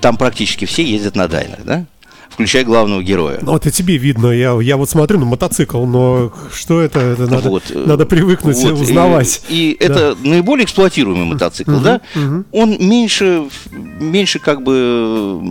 там 0.02 0.18
практически 0.18 0.66
все 0.66 0.84
ездят 0.84 1.16
на 1.16 1.28
дайнах, 1.28 1.64
да 1.64 1.86
включая 2.36 2.66
главного 2.66 3.02
героя. 3.02 3.40
Ну, 3.42 3.56
это 3.56 3.72
тебе 3.72 3.96
видно. 3.96 4.28
Я, 4.28 4.60
я 4.62 4.76
вот 4.76 4.90
смотрю 4.90 5.20
на 5.20 5.26
мотоцикл, 5.26 5.86
но 5.86 6.34
что 6.54 6.82
это? 6.82 7.00
это 7.00 7.28
надо, 7.28 7.50
вот, 7.50 7.64
э, 7.70 7.84
надо 7.86 8.06
привыкнуть, 8.06 8.58
вот, 8.58 8.74
узнавать. 8.74 9.42
И, 9.48 9.72
и 9.72 9.78
да. 9.80 9.86
это 9.86 10.18
наиболее 10.22 10.66
эксплуатируемый 10.66 11.24
мотоцикл, 11.24 11.72
угу, 11.72 11.80
да? 11.80 12.02
Угу. 12.14 12.44
Он 12.52 12.78
меньше, 12.78 13.46
меньше 13.72 14.40
как 14.40 14.64
бы 14.64 15.42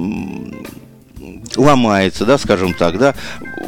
ломается, 1.56 2.26
да, 2.26 2.36
скажем 2.36 2.74
так, 2.74 2.98
да, 2.98 3.14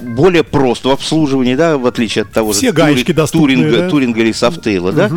более 0.02 0.44
просто 0.44 0.90
в 0.90 0.92
обслуживании, 0.92 1.54
да, 1.54 1.78
в 1.78 1.86
отличие 1.86 2.22
от 2.22 2.32
того 2.32 2.52
Все 2.52 2.66
же 2.66 2.72
гаечки 2.74 3.14
тури, 3.14 3.26
туринга, 3.28 3.78
да? 3.78 3.88
туринга 3.88 4.20
или 4.20 4.32
софтейла, 4.32 4.90
угу. 4.90 4.96
да. 4.96 5.10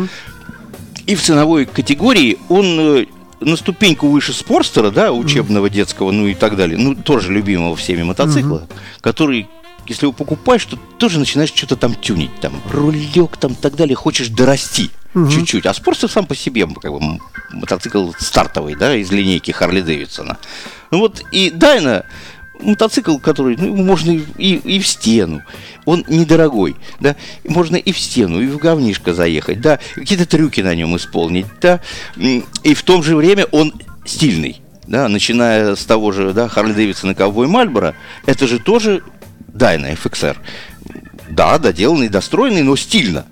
И 1.04 1.14
в 1.14 1.20
ценовой 1.20 1.66
категории 1.66 2.38
он 2.48 2.64
э, 2.64 3.06
на 3.40 3.56
ступеньку 3.56 4.08
выше 4.08 4.32
спорстера, 4.32 4.90
да, 4.90 5.12
учебного 5.12 5.70
детского, 5.70 6.10
ну 6.10 6.26
и 6.26 6.34
так 6.34 6.56
далее, 6.56 6.78
ну 6.78 6.94
тоже 6.94 7.32
любимого 7.32 7.74
всеми 7.76 8.02
мотоцикла, 8.02 8.68
mm-hmm. 8.68 9.00
который 9.00 9.48
если 9.86 10.06
его 10.06 10.12
покупаешь, 10.12 10.64
то 10.66 10.78
тоже 10.98 11.18
начинаешь 11.18 11.52
что-то 11.52 11.74
там 11.74 11.94
тюнить, 11.94 12.38
там 12.40 12.52
рулек, 12.70 13.36
там 13.36 13.56
так 13.56 13.74
далее, 13.74 13.96
хочешь 13.96 14.28
дорасти 14.28 14.90
угу. 15.14 15.28
чуть-чуть. 15.28 15.66
А 15.66 15.74
спорстер 15.74 16.08
сам 16.08 16.26
по 16.26 16.36
себе, 16.36 16.68
как 16.68 16.92
бы 16.92 17.18
мотоцикл 17.50 18.12
стартовый, 18.18 18.76
да, 18.76 18.94
из 18.94 19.10
линейки 19.10 19.50
Харли 19.50 19.80
Дэвидсона. 19.80 20.38
Ну 20.90 20.98
вот 20.98 21.22
и 21.32 21.50
Дайна 21.50 22.04
мотоцикл, 22.62 23.18
который 23.18 23.56
ну, 23.56 23.76
можно 23.76 24.10
и, 24.10 24.54
и 24.54 24.78
в 24.78 24.86
стену. 24.86 25.42
Он 25.84 26.04
недорогой, 26.08 26.76
да, 27.00 27.16
можно 27.44 27.76
и 27.76 27.92
в 27.92 27.98
стену, 27.98 28.40
и 28.40 28.46
в 28.46 28.58
говнишко 28.58 29.14
заехать, 29.14 29.60
да, 29.60 29.78
какие-то 29.94 30.26
трюки 30.26 30.60
на 30.60 30.74
нем 30.74 30.96
исполнить, 30.96 31.46
да, 31.60 31.80
и 32.16 32.74
в 32.74 32.82
то 32.82 33.00
же 33.02 33.16
время 33.16 33.46
он 33.46 33.72
стильный, 34.04 34.60
да, 34.86 35.08
начиная 35.08 35.74
с 35.74 35.84
того 35.84 36.12
же, 36.12 36.32
да, 36.32 36.48
Харли 36.48 36.72
Дэвидсона 36.72 37.14
Ковбой 37.14 37.46
Мальборо, 37.46 37.94
это 38.26 38.46
же 38.46 38.58
тоже 38.58 39.02
Дайна 39.48 39.92
FXR. 39.92 40.36
Да, 41.30 41.58
доделанный, 41.58 42.08
достроенный, 42.08 42.62
но 42.62 42.76
стильно. 42.76 43.26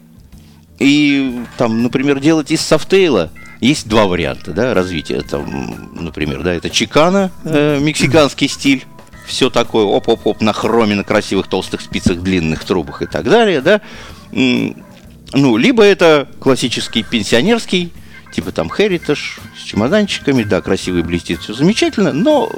И 0.79 1.41
там, 1.57 1.83
например, 1.83 2.21
делать 2.21 2.51
из 2.51 2.61
софтейла 2.61 3.31
есть 3.61 3.89
два 3.89 4.07
варианта, 4.07 4.53
да, 4.53 4.75
развития. 4.75 5.23
Там, 5.23 5.89
например, 5.95 6.43
да, 6.43 6.55
это 6.55 6.71
чикана, 6.71 7.33
э, 7.45 7.81
мексиканский 7.81 8.49
стиль, 8.49 8.85
все 9.29 9.51
такое, 9.51 9.85
оп-оп-оп, 9.85 10.41
на 10.41 10.53
хроме, 10.53 10.97
на 10.97 11.05
красивых 11.05 11.47
толстых 11.47 11.83
спицах, 11.83 12.21
длинных 12.23 12.65
трубах 12.65 13.03
и 13.03 13.07
так 13.07 13.25
далее, 13.25 13.61
да, 13.61 13.81
ну, 14.33 15.57
либо 15.57 15.83
это 15.85 16.27
классический 16.41 17.03
пенсионерский, 17.03 17.93
типа 18.33 18.51
там 18.51 18.69
Heritage 18.69 19.41
с 19.57 19.63
чемоданчиками, 19.63 20.43
да, 20.43 20.63
красивый 20.63 21.03
блестит, 21.03 21.41
все 21.41 21.53
замечательно, 21.53 22.13
но 22.13 22.51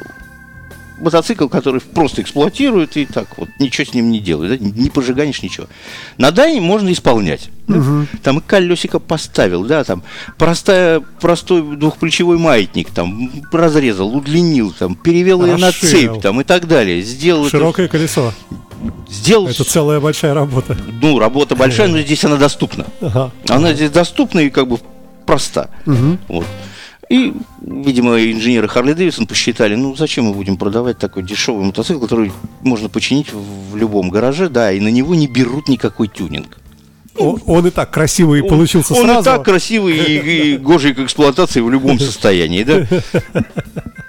мотоцикл, 1.01 1.49
который 1.49 1.81
просто 1.81 2.23
эксплуатирует 2.23 2.97
и 2.97 3.07
так 3.07 3.39
вот 3.39 3.49
ничего 3.59 3.87
с 3.87 3.95
ним 3.95 4.11
не 4.11 4.21
делает, 4.21 4.61
да? 4.61 4.81
не 4.81 4.91
пожиганишь 4.91 5.43
ничего. 5.43 5.67
На 6.19 6.31
Дайне 6.31 6.61
можно 6.61 6.93
исполнять. 6.93 7.51
Угу. 7.69 8.07
Там 8.23 8.39
и 8.39 8.43
колесико 8.43 8.99
поставил, 8.99 9.65
да, 9.65 9.85
там 9.85 10.03
простая, 10.39 11.01
простой 11.01 11.77
двухплечевой 11.77 12.39
маятник, 12.39 12.91
там 12.91 13.31
разрезал, 13.53 14.15
удлинил, 14.15 14.73
там 14.73 14.95
перевел 14.95 15.45
ее 15.45 15.57
на 15.57 15.73
цепь, 15.73 16.21
там 16.21 16.41
и 16.41 16.45
так 16.45 16.67
далее. 16.67 17.03
Сделал 17.03 17.49
Широкое 17.49 17.87
это... 17.87 17.99
колесо. 17.99 18.33
Сделал... 19.09 19.49
Это 19.49 19.65
целая 19.65 20.01
большая 20.01 20.35
работа. 20.35 20.77
Ну, 21.03 21.19
работа 21.19 21.55
большая, 21.55 21.89
но 21.89 22.01
здесь 22.01 22.25
она 22.25 22.37
доступна. 22.37 22.87
Ага. 23.01 23.31
Она 23.49 23.73
здесь 23.75 23.91
доступна 23.91 24.41
и 24.41 24.51
как 24.51 24.69
бы 24.69 24.79
проста. 25.27 25.71
Угу. 25.87 26.19
Вот. 26.29 26.47
И, 27.11 27.35
видимо, 27.61 28.23
инженеры 28.23 28.69
Харли 28.69 28.93
Дэвисон 28.93 29.27
посчитали, 29.27 29.75
ну 29.75 29.97
зачем 29.97 30.27
мы 30.27 30.33
будем 30.33 30.57
продавать 30.57 30.97
такой 30.97 31.25
дешевый 31.25 31.67
мотоцикл, 31.67 31.99
который 31.99 32.31
можно 32.63 32.89
починить 32.89 33.33
в 33.33 33.77
любом 33.77 34.11
гараже, 34.11 34.49
да, 34.49 34.71
и 34.71 34.79
на 34.79 34.89
него 34.89 35.17
не 35.17 35.27
берут 35.27 35.69
никакой 35.69 36.07
тюнинг. 36.07 36.57
Он, 37.17 37.43
он 37.47 37.67
и 37.67 37.71
так 37.71 37.91
красивый 37.91 38.43
он, 38.43 38.49
получился 38.49 38.95
он 38.95 39.03
сразу. 39.03 39.19
Он 39.19 39.23
и 39.23 39.25
так 39.25 39.45
красивый 39.45 39.97
и, 39.97 40.53
и 40.53 40.57
гожий 40.57 40.95
к 40.95 41.01
эксплуатации 41.01 41.61
в 41.61 41.69
любом 41.69 41.99
состоянии, 42.01 42.63
да? 42.63 42.87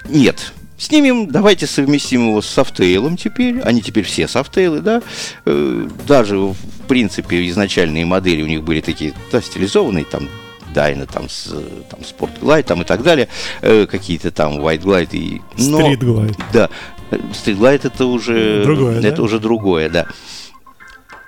Нет. 0.07 0.53
Снимем, 0.77 1.27
давайте 1.27 1.65
совместим 1.65 2.29
его 2.29 2.41
с 2.41 2.47
софтейлом 2.47 3.17
теперь. 3.17 3.61
Они 3.61 3.81
теперь 3.81 4.03
все 4.03 4.27
софтейлы, 4.27 4.81
да. 4.81 5.01
Э, 5.45 5.87
даже, 6.07 6.37
в 6.37 6.55
принципе, 6.87 7.47
изначальные 7.49 8.05
модели 8.05 8.43
у 8.43 8.47
них 8.47 8.63
были 8.63 8.81
такие, 8.81 9.13
да, 9.31 9.41
стилизованные, 9.41 10.05
там, 10.05 10.29
Дайна, 10.73 11.05
там, 11.05 11.29
с, 11.29 11.53
там, 11.89 11.99
Sport 12.01 12.39
Glide, 12.41 12.63
там 12.63 12.81
и 12.81 12.85
так 12.85 13.03
далее, 13.03 13.27
э, 13.61 13.85
какие-то 13.85 14.31
там 14.31 14.59
White 14.59 14.81
Glide 14.81 15.09
и... 15.11 15.41
Но, 15.57 15.81
Street 15.81 15.99
Glide. 15.99 16.39
Да, 16.53 16.69
Street 17.11 17.57
Glide 17.57 17.87
это 17.87 18.05
уже... 18.05 18.63
Другое, 18.63 18.99
Это 18.99 19.17
да? 19.17 19.23
уже 19.23 19.39
другое, 19.39 19.89
да. 19.89 20.07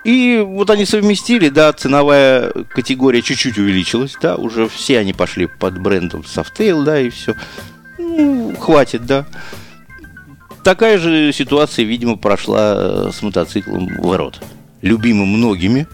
И 0.04 0.44
вот 0.46 0.68
они 0.68 0.84
совместили, 0.84 1.48
да, 1.48 1.72
ценовая 1.72 2.50
категория 2.50 3.22
чуть-чуть 3.22 3.56
увеличилась, 3.56 4.16
да, 4.20 4.36
уже 4.36 4.68
все 4.68 4.98
они 4.98 5.14
пошли 5.14 5.46
под 5.46 5.78
брендом 5.80 6.20
Softail, 6.20 6.84
да, 6.84 7.00
и 7.00 7.08
все. 7.08 7.34
Ну, 7.98 8.54
хватит, 8.60 9.06
да. 9.06 9.24
Такая 10.62 10.98
же 10.98 11.32
ситуация, 11.32 11.84
видимо, 11.84 12.16
прошла 12.16 12.74
э, 12.76 13.10
с 13.14 13.22
мотоциклом 13.22 13.88
Ворот. 13.98 14.42
Любимым 14.82 15.28
многими, 15.28 15.86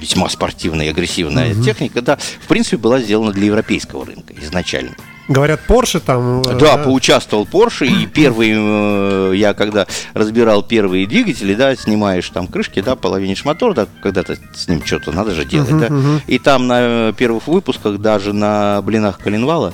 весьма 0.00 0.28
спортивная 0.28 0.86
и 0.86 0.88
агрессивная 0.88 1.52
угу. 1.52 1.62
техника, 1.62 2.02
да, 2.02 2.16
в 2.16 2.46
принципе, 2.46 2.76
была 2.76 3.00
сделана 3.00 3.32
для 3.32 3.46
европейского 3.46 4.06
рынка 4.06 4.34
изначально. 4.40 4.94
Говорят, 5.28 5.60
Porsche 5.68 6.00
там... 6.00 6.40
Э, 6.40 6.58
да, 6.58 6.76
да, 6.76 6.78
поучаствовал 6.78 7.46
Porsche, 7.46 7.86
и 7.86 8.06
первый, 8.12 8.50
э, 8.52 9.32
я 9.36 9.54
когда 9.54 9.86
разбирал 10.12 10.64
первые 10.64 11.06
двигатели, 11.06 11.54
да, 11.54 11.76
снимаешь 11.76 12.28
там 12.30 12.48
крышки, 12.48 12.80
да, 12.80 12.96
половинишь 12.96 13.44
мотор, 13.44 13.74
да, 13.74 13.86
когда-то 14.02 14.36
с 14.54 14.66
ним 14.66 14.84
что-то 14.84 15.12
надо 15.12 15.32
же 15.32 15.44
делать, 15.44 15.70
uh-huh, 15.70 15.80
да, 15.80 15.86
uh-huh. 15.86 16.20
и 16.26 16.38
там 16.40 16.66
на 16.66 17.12
первых 17.12 17.46
выпусках, 17.46 17.98
даже 17.98 18.32
на 18.32 18.82
блинах 18.82 19.20
коленвала, 19.20 19.72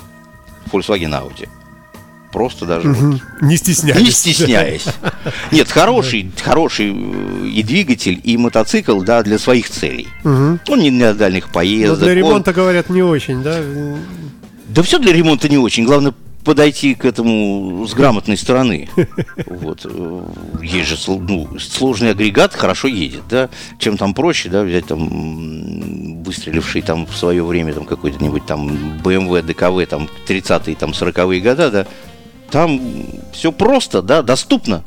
Volkswagen 0.71 1.13
Audi, 1.13 1.49
просто 2.37 2.67
даже 2.67 2.93
вот 2.93 3.21
Не 3.41 3.57
стесняйся. 3.57 4.03
не 4.03 4.11
стесняясь. 4.11 4.85
Нет, 5.53 5.71
хороший, 5.71 6.31
хороший 6.43 6.93
э, 6.95 7.47
и 7.49 7.63
двигатель, 7.63 8.21
и 8.23 8.37
мотоцикл, 8.37 9.01
да, 9.01 9.23
для 9.23 9.39
своих 9.39 9.71
целей. 9.71 10.07
Он 10.23 10.59
не 10.81 10.91
для 10.91 11.15
дальних 11.15 11.47
Но 11.47 11.53
поездок. 11.55 11.99
для 12.01 12.11
он- 12.11 12.19
ремонта, 12.19 12.53
говорят, 12.53 12.91
не 12.91 13.03
очень, 13.03 13.43
да? 13.43 13.57
Да 14.69 14.83
все 14.83 14.99
для 14.99 15.15
ремонта 15.15 15.49
не 15.49 15.57
очень. 15.57 15.87
Главное 15.87 16.13
подойти 16.45 16.95
к 16.95 17.07
этому 17.07 17.87
с 17.89 17.95
грамотной 17.95 18.37
стороны. 18.37 18.89
Вот. 19.47 19.87
э, 19.87 20.23
Есть 20.63 20.89
же 20.91 20.97
ну, 21.07 21.49
сложный 21.59 22.11
агрегат, 22.11 22.55
хорошо 22.55 22.87
едет, 22.89 23.23
да. 23.31 23.49
Чем 23.79 23.97
там 23.97 24.13
проще, 24.13 24.51
да, 24.51 24.63
взять 24.63 24.87
там 24.87 26.23
выстреливший 26.23 26.83
там 26.83 27.07
в 27.07 27.17
свое 27.17 27.43
время 27.43 27.73
там 27.73 27.87
какой-то-нибудь 27.87 28.45
там 28.45 28.69
BMW, 29.03 29.43
ДКВ, 29.43 29.89
там 29.89 30.09
30-е, 30.29 30.77
там 30.77 30.91
40-е 30.91 31.41
года, 31.41 31.71
да. 31.71 31.87
Там 32.51 32.81
все 33.33 33.53
просто, 33.53 34.03
да, 34.03 34.23
доступно. 34.23 34.85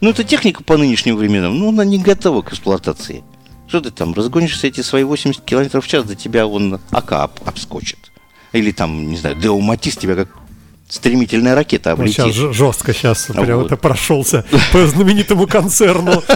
Но 0.00 0.10
эта 0.10 0.24
техника 0.24 0.64
по 0.64 0.76
нынешним 0.76 1.16
временам, 1.16 1.58
ну, 1.58 1.68
она 1.68 1.84
не 1.84 1.98
готова 1.98 2.42
к 2.42 2.50
эксплуатации. 2.52 3.22
Что 3.68 3.80
ты 3.80 3.90
там, 3.90 4.12
разгонишься 4.14 4.66
эти 4.66 4.80
свои 4.80 5.04
80 5.04 5.42
км 5.44 5.80
в 5.80 5.86
час, 5.86 6.04
до 6.04 6.14
тебя 6.14 6.46
он 6.46 6.80
АК 6.90 7.12
об- 7.12 7.40
обскочит. 7.44 7.98
Или 8.52 8.72
там, 8.72 9.08
не 9.08 9.16
знаю, 9.16 9.36
Део 9.36 9.58
Матис 9.60 9.96
тебя 9.96 10.14
как 10.14 10.28
стремительная 10.92 11.54
ракета 11.54 11.92
облетит. 11.92 12.16
Сейчас 12.26 12.54
жестко 12.54 12.92
сейчас 12.92 13.30
А 13.30 13.32
прям 13.32 13.60
вот. 13.60 13.66
это 13.66 13.78
прошелся 13.78 14.44
по 14.72 14.86
знаменитому 14.86 15.46
концерну. 15.46 16.22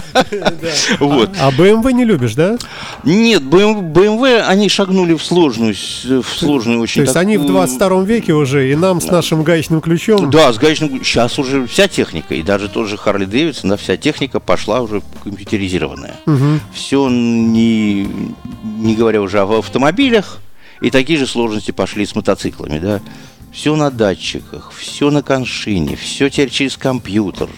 Вот. 0.99 1.29
А 1.39 1.51
BMW 1.51 1.93
не 1.93 2.03
любишь, 2.03 2.33
да? 2.33 2.57
Нет, 3.03 3.43
BMW, 3.43 4.41
они 4.41 4.67
шагнули 4.67 5.13
в 5.13 5.23
сложную, 5.23 5.75
в 5.75 6.25
сложную 6.25 6.81
очень 6.81 7.01
То 7.01 7.01
есть 7.01 7.15
они 7.15 7.37
в 7.37 7.41
такую- 7.41 7.53
22 7.53 8.03
веке 8.03 8.33
уже, 8.33 8.71
и 8.71 8.75
нам 8.75 8.99
с 8.99 9.05
нашим 9.05 9.43
гаечным 9.43 9.79
ключом. 9.79 10.31
Да, 10.31 10.51
с 10.51 10.57
гаечным... 10.57 11.03
Сейчас 11.03 11.37
уже 11.37 11.67
вся 11.67 11.87
техника, 11.87 12.33
и 12.33 12.41
даже 12.41 12.67
тот 12.67 12.87
же 12.87 12.97
Харли 12.97 13.25
Дэвидсон, 13.25 13.69
да, 13.69 13.77
вся 13.77 13.95
техника 13.95 14.39
пошла 14.39 14.81
уже 14.81 15.03
компьютеризированная. 15.23 16.15
Все, 16.73 17.07
не, 17.09 18.09
не 18.63 18.95
говоря 18.95 19.21
уже 19.21 19.39
об 19.39 19.51
автомобилях, 19.51 20.39
и 20.81 20.89
такие 20.89 21.19
же 21.19 21.27
сложности 21.27 21.71
пошли 21.71 22.05
с 22.07 22.15
мотоциклами, 22.15 22.79
да. 22.79 23.01
Все 23.51 23.75
на 23.75 23.89
датчиках, 23.89 24.71
все 24.71 25.09
на 25.09 25.23
коншине, 25.23 25.95
все 25.95 26.29
теперь 26.29 26.49
через 26.49 26.77
компьютер. 26.77 27.49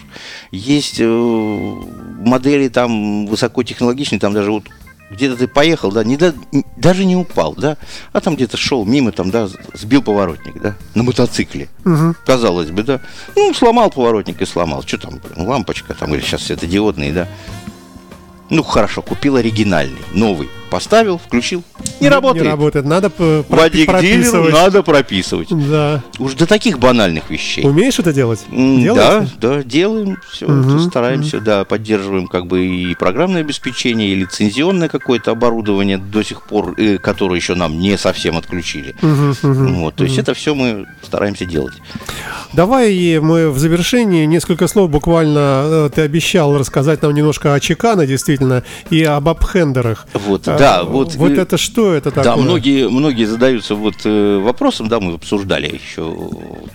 Есть 0.50 0.96
э, 0.98 1.04
модели 1.06 2.68
там 2.68 3.26
высокотехнологичные, 3.26 4.18
там 4.18 4.32
даже 4.32 4.50
вот 4.50 4.64
где-то 5.10 5.36
ты 5.36 5.48
поехал, 5.48 5.90
да, 5.92 6.04
не 6.04 6.14
н- 6.16 6.64
даже 6.76 7.04
не 7.04 7.16
упал, 7.16 7.54
да, 7.54 7.76
а 8.12 8.20
там 8.20 8.36
где-то 8.36 8.56
шел 8.56 8.84
мимо, 8.86 9.10
там, 9.12 9.30
да, 9.30 9.48
сбил 9.74 10.02
поворотник, 10.02 10.60
да, 10.62 10.76
на 10.94 11.02
мотоцикле. 11.02 11.68
Казалось 12.24 12.70
бы, 12.70 12.82
да. 12.84 13.00
Ну, 13.36 13.52
сломал 13.52 13.90
поворотник 13.90 14.40
и 14.40 14.46
сломал. 14.46 14.82
Что 14.82 14.98
там, 14.98 15.18
блин, 15.22 15.46
лампочка 15.48 15.92
там, 15.94 16.14
или 16.14 16.20
сейчас 16.22 16.44
светодиодные, 16.44 17.12
да. 17.12 17.28
Ну, 18.48 18.62
хорошо, 18.62 19.02
купил 19.02 19.36
оригинальный, 19.36 20.00
новый. 20.12 20.48
Поставил, 20.70 21.18
включил. 21.18 21.62
Не 22.00 22.08
работает. 22.08 22.44
Не 22.44 22.50
работает. 22.50 22.84
Надо 22.86 23.10
дилеру 23.18 23.44
прописывать. 23.48 24.52
надо 24.52 24.82
прописывать. 24.82 25.48
Да. 25.50 26.02
Уж 26.18 26.34
до 26.34 26.46
таких 26.46 26.78
банальных 26.78 27.28
вещей. 27.30 27.64
Умеешь 27.64 27.98
это 27.98 28.12
делать? 28.12 28.40
М, 28.50 28.80
Делаете? 28.82 29.32
Да, 29.40 29.56
да, 29.56 29.62
делаем, 29.62 30.18
все, 30.30 30.78
стараемся, 30.80 31.40
да, 31.40 31.64
поддерживаем 31.64 32.26
как 32.28 32.46
бы 32.46 32.64
и 32.66 32.94
программное 32.94 33.40
обеспечение, 33.40 34.08
и 34.10 34.14
лицензионное 34.14 34.88
какое-то 34.88 35.32
оборудование 35.32 35.98
до 35.98 36.22
сих 36.22 36.42
пор, 36.42 36.74
э, 36.78 36.98
которое 36.98 37.36
еще 37.36 37.54
нам 37.54 37.78
не 37.78 37.98
совсем 37.98 38.36
отключили. 38.36 38.94
Вот, 39.42 39.96
то 39.96 40.04
есть 40.04 40.18
это 40.18 40.34
все 40.34 40.54
мы 40.54 40.86
стараемся 41.02 41.44
делать. 41.44 41.74
Давай 42.52 43.18
мы 43.20 43.50
в 43.50 43.58
завершении 43.58 44.24
несколько 44.26 44.66
слов 44.68 44.90
буквально 44.90 45.62
э, 45.64 45.90
ты 45.94 46.02
обещал 46.02 46.56
рассказать 46.58 47.02
нам 47.02 47.14
немножко 47.14 47.54
о 47.54 47.60
чекана, 47.60 48.06
действительно, 48.06 48.62
и 48.90 49.02
об 49.02 49.28
апхендерах. 49.28 50.06
Вот, 50.14 50.46
А, 50.48 50.56
да, 50.60 50.84
вот. 50.84 51.14
Вот 51.14 51.32
это 51.32 51.56
что 51.56 51.92
это 51.94 52.10
такое? 52.10 52.24
Да, 52.24 52.36
многие, 52.36 52.88
многие 52.88 53.24
задаются 53.24 53.74
вот 53.74 53.94
э, 54.04 54.38
вопросом, 54.38 54.88
да, 54.88 55.00
мы 55.00 55.14
обсуждали 55.14 55.66
еще, 55.66 56.14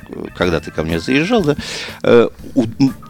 э, 0.10 0.26
когда 0.36 0.60
ты 0.60 0.72
ко 0.72 0.84
мне 0.84 1.00
заезжал, 1.00 1.44
да, 1.44 1.56
э, 2.04 2.28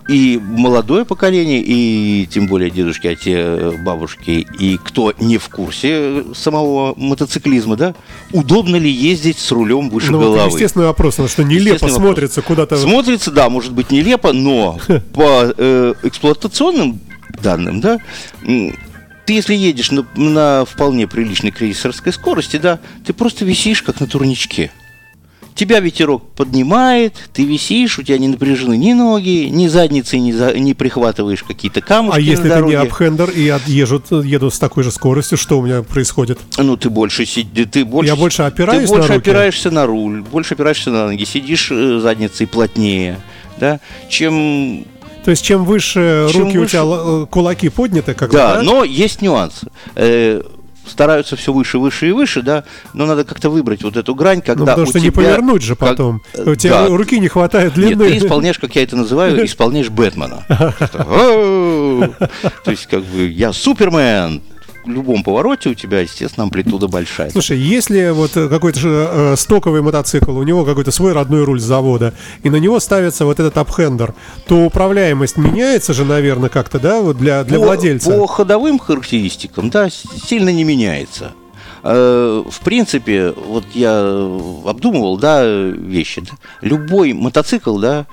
и 0.08 0.40
молодое 0.42 1.06
поколение, 1.06 1.64
и 1.66 2.28
тем 2.28 2.48
более 2.48 2.70
дедушки, 2.70 3.08
а 3.08 3.16
те 3.16 3.72
бабушки, 3.84 4.46
и 4.60 4.78
кто 4.78 5.14
не 5.20 5.38
в 5.38 5.50
курсе 5.50 6.24
самого 6.36 6.94
мотоциклизма, 6.98 7.76
да, 7.76 7.96
удобно 8.32 8.76
ли 8.76 8.90
ездить 8.90 9.40
с 9.40 9.52
рулем 9.52 9.90
выше 9.90 10.12
Ну, 10.12 10.20
головы? 10.20 10.52
естественный 10.52 10.88
вопрос, 10.88 11.16
потому 11.16 11.30
что 11.30 11.44
нелепо 11.44 11.88
смотрится 11.88 12.42
куда-то. 12.42 12.78
Смотрится, 12.78 13.32
да, 13.32 13.50
может 13.50 13.72
быть 13.72 13.92
нелепо, 13.92 14.34
но 14.34 14.80
по 15.14 15.54
эксплуатационным 16.04 17.00
данным, 17.42 17.82
да, 17.82 18.00
ты 19.26 19.34
если 19.34 19.56
едешь 19.56 19.92
на, 19.92 20.06
на 20.16 20.66
вполне 20.66 21.08
приличной 21.08 21.52
крейсерской 21.52 22.14
скорости, 22.14 22.58
да, 22.58 22.80
ты 23.06 23.14
просто 23.14 23.46
висишь 23.46 23.82
как 23.82 24.00
на 24.00 24.08
турничке. 24.08 24.72
Тебя 25.56 25.80
ветерок 25.80 26.34
поднимает, 26.34 27.14
ты 27.32 27.46
висишь, 27.46 27.98
у 27.98 28.04
тебя 28.04 28.18
не 28.18 28.28
напряжены 28.28 28.76
ни 28.76 28.92
ноги, 28.92 29.48
ни 29.50 29.68
задницы, 29.70 30.20
не, 30.20 30.34
за- 30.34 30.54
не 30.60 30.74
прихватываешь 30.74 31.44
какие-то 31.44 31.80
камушки 31.80 32.18
А 32.18 32.20
если 32.20 32.50
на 32.50 32.54
это 32.56 32.66
не 32.66 32.74
апхендер 32.74 33.30
и 33.30 33.48
отъезжут, 33.48 34.12
еду 34.12 34.52
с 34.52 34.60
такой 34.60 34.84
же 34.84 34.92
скоростью, 34.92 35.38
что 35.38 35.58
у 35.58 35.66
меня 35.66 35.82
происходит? 35.82 36.40
Ну, 36.58 36.76
ты 36.76 36.90
больше 36.90 37.26
сидишь, 37.26 37.68
ты 37.72 37.86
больше... 37.86 38.12
Я 38.12 38.18
больше 38.18 38.42
опираюсь 38.42 38.82
Ты 38.82 38.88
больше 38.96 39.08
на 39.08 39.16
руки? 39.16 39.30
опираешься 39.30 39.72
на 39.72 39.86
руль, 39.86 40.24
больше 40.24 40.56
опираешься 40.56 40.92
на 40.92 41.06
ноги, 41.06 41.24
сидишь 41.24 41.70
э, 41.72 42.00
задницей 42.02 42.48
плотнее, 42.48 43.22
да, 43.58 43.80
чем 44.10 44.86
То 45.26 45.32
есть 45.32 45.44
чем 45.44 45.66
выше 45.66 46.28
Чем 46.32 46.44
руки 46.44 46.58
у 46.60 46.62
выше- 46.64 46.72
тебя 46.72 46.84
э, 46.86 47.26
кулаки 47.30 47.70
подняты, 47.70 48.14
как 48.14 48.30
бы, 48.30 48.38
Да, 48.38 48.62
но 48.62 48.84
есть 48.84 49.22
нюанс. 49.22 49.62
Э, 49.96 50.42
стараются 50.88 51.36
все 51.36 51.52
выше, 51.52 51.80
выше 51.80 52.10
и 52.10 52.12
выше, 52.12 52.44
да, 52.44 52.64
но 52.94 53.08
надо 53.08 53.24
как-то 53.24 53.50
выбрать 53.50 53.82
вот 53.84 53.98
эту 53.98 54.14
грань, 54.14 54.42
когда 54.42 54.60
Ну, 54.62 54.66
потому 54.68 54.84
у 54.88 54.90
что 54.92 55.00
не 55.00 55.06
тебя- 55.10 55.14
повернуть 55.24 55.64
же 55.64 55.76
как- 55.76 55.90
потом. 55.90 56.22
э, 56.34 56.52
У 56.52 56.54
тебя 56.56 56.84
да. 56.84 56.88
руки 56.96 57.20
не 57.20 57.28
хватает 57.28 57.76
Нет, 57.76 57.98
длины. 57.98 58.08
ты 58.12 58.18
исполняешь, 58.18 58.60
как 58.60 58.76
я 58.76 58.84
это 58.84 58.96
называю, 58.96 59.44
исполняешь 59.44 59.90
Бэтмена. 59.90 60.46
То 62.64 62.72
есть, 62.72 62.86
как 62.86 63.04
бы, 63.04 63.28
я 63.28 63.52
Супермен. 63.52 64.42
В 64.86 64.90
любом 64.90 65.24
повороте 65.24 65.70
у 65.70 65.74
тебя, 65.74 66.02
естественно, 66.02 66.44
амплитуда 66.44 66.88
большая. 66.88 67.32
Слушай, 67.32 67.58
если 67.58 68.12
вот 68.12 68.38
э, 68.38 68.48
какой-то 68.48 68.80
же, 68.80 69.08
э, 69.10 69.36
стоковый 69.36 69.82
мотоцикл, 69.82 70.38
у 70.38 70.44
него 70.44 70.64
какой-то 70.64 70.92
свой 70.92 71.14
родной 71.14 71.44
руль 71.44 71.60
с 71.60 71.64
завода, 71.64 72.14
и 72.44 72.52
на 72.52 72.58
него 72.58 72.80
ставится 72.80 73.26
вот 73.26 73.40
этот 73.40 73.58
апхендер, 73.58 74.14
то 74.48 74.66
управляемость 74.66 75.38
меняется 75.38 75.94
же, 75.94 76.06
наверное, 76.06 76.50
как-то, 76.50 76.80
да, 76.80 77.02
вот 77.02 77.18
для, 77.18 77.44
для 77.44 77.58
по, 77.58 77.66
владельца. 77.66 78.12
По 78.12 78.28
ходовым 78.28 78.78
характеристикам, 78.78 79.72
да, 79.72 79.90
сильно 79.90 80.50
не 80.50 80.64
меняется. 80.64 81.32
Э, 81.84 82.44
В 82.48 82.60
принципе, 82.62 83.32
вот 83.32 83.64
я 83.74 84.00
обдумывал, 84.66 85.18
да, 85.18 85.46
вещи. 85.46 86.22
да. 86.22 86.32
Любой 86.62 87.14
мотоцикл, 87.14 87.78
да, 87.80 88.06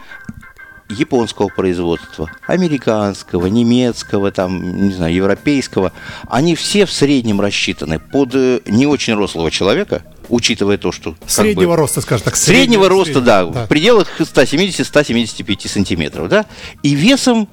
японского 0.93 1.49
производства, 1.49 2.30
американского, 2.47 3.47
немецкого, 3.47 4.30
там, 4.30 4.88
не 4.88 4.93
знаю, 4.93 5.14
европейского, 5.14 5.93
они 6.28 6.55
все 6.55 6.86
в 6.86 6.93
среднем 6.93 7.40
рассчитаны 7.40 7.99
под 7.99 8.34
э, 8.34 8.61
не 8.66 8.86
очень 8.86 9.14
рослого 9.14 9.51
человека, 9.51 10.03
учитывая 10.28 10.78
то, 10.78 10.93
что... 10.93 11.14
Среднего 11.26 11.70
бы, 11.70 11.76
роста, 11.76 12.01
скажем 12.01 12.24
так. 12.24 12.36
Среднего 12.36 12.84
средний- 12.84 12.99
роста, 12.99 13.20
да, 13.20 13.43
средний, 13.43 13.64
в 13.64 13.68
пределах 13.68 14.09
170-175 14.20 15.68
сантиметров, 15.68 16.28
да, 16.28 16.47
и 16.82 16.95
весом 16.95 17.49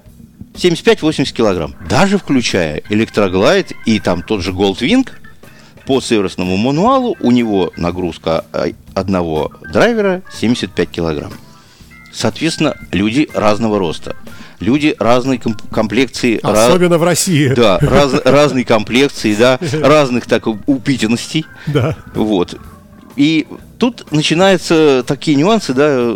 75-80 0.56 1.34
килограмм, 1.34 1.76
даже 1.90 2.18
включая 2.18 2.82
электроглайд 2.90 3.72
и 3.86 4.00
там 4.00 4.22
тот 4.24 4.42
же 4.42 4.52
Goldwing, 4.52 5.08
по 5.86 6.02
сервисному 6.02 6.56
мануалу 6.56 7.18
у 7.20 7.32
него 7.32 7.74
нагрузка 7.76 8.46
э, 8.54 8.74
одного 8.94 9.52
драйвера 9.74 10.22
75 10.32 10.88
килограмм. 10.88 11.34
Соответственно, 12.14 12.76
люди 12.91 13.30
разного 13.34 13.78
роста, 13.80 14.16
люди 14.60 14.95
разной 14.99 15.38
комп- 15.38 15.62
комплекции, 15.72 16.39
Особенно 16.43 16.97
в 16.97 17.03
России. 17.03 17.49
да, 17.53 17.78
раз- 17.80 18.22
разной 18.26 18.64
комплекции, 18.64 19.36
да, 19.36 19.60
разных 19.82 20.26
так 20.26 20.47
упитанностей. 20.47 21.45
Да. 21.68 21.95
Вот. 22.16 22.55
И 23.16 23.47
тут 23.78 24.12
начинаются 24.12 25.03
такие 25.05 25.36
нюансы, 25.38 25.74
да. 25.74 26.16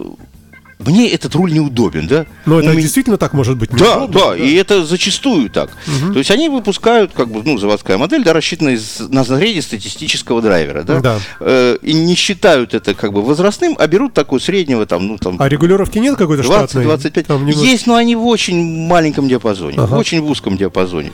Мне 0.85 1.09
этот 1.09 1.35
руль 1.35 1.51
неудобен, 1.53 2.07
да? 2.07 2.25
Но 2.45 2.55
У 2.55 2.59
это 2.59 2.69
меня- 2.71 2.81
действительно 2.81 3.17
так 3.17 3.33
может 3.33 3.57
быть. 3.57 3.69
Да, 3.71 3.95
неудобно, 4.01 4.19
да, 4.19 4.37
и 4.37 4.53
это 4.55 4.85
зачастую 4.85 5.49
так. 5.49 5.71
То 6.13 6.17
есть 6.19 6.31
они 6.31 6.49
выпускают, 6.49 7.11
как 7.13 7.29
бы, 7.29 7.41
ну, 7.43 7.57
заводская 7.57 7.97
модель, 7.97 8.23
да, 8.23 8.33
рассчитанная 8.33 8.73
из- 8.75 8.99
на 8.99 9.23
среднестатистического 9.23 10.41
драйвера, 10.41 10.83
да, 10.83 10.99
Да. 10.99 11.19
Э, 11.39 11.77
и 11.81 11.93
не 11.93 12.15
считают 12.15 12.73
это 12.73 12.93
как 12.93 13.13
бы 13.13 13.21
возрастным, 13.21 13.75
а 13.79 13.87
берут 13.87 14.13
такой 14.13 14.39
среднего, 14.41 14.85
там, 14.85 15.07
ну, 15.07 15.17
там, 15.17 15.37
А 15.39 15.49
регулировки 15.49 15.97
нет 15.99 16.15
какой-то 16.15 16.43
штатной? 16.43 16.83
20-25. 16.85 17.27
Там 17.27 17.45
немножко- 17.45 17.63
Есть, 17.65 17.87
но 17.87 17.95
они 17.95 18.15
в 18.15 18.25
очень 18.25 18.87
маленьком 18.87 19.27
диапазоне, 19.27 19.77
Ага. 19.77 19.95
в 19.95 19.97
очень 19.97 20.21
в 20.21 20.29
узком 20.29 20.57
диапазоне. 20.57 21.11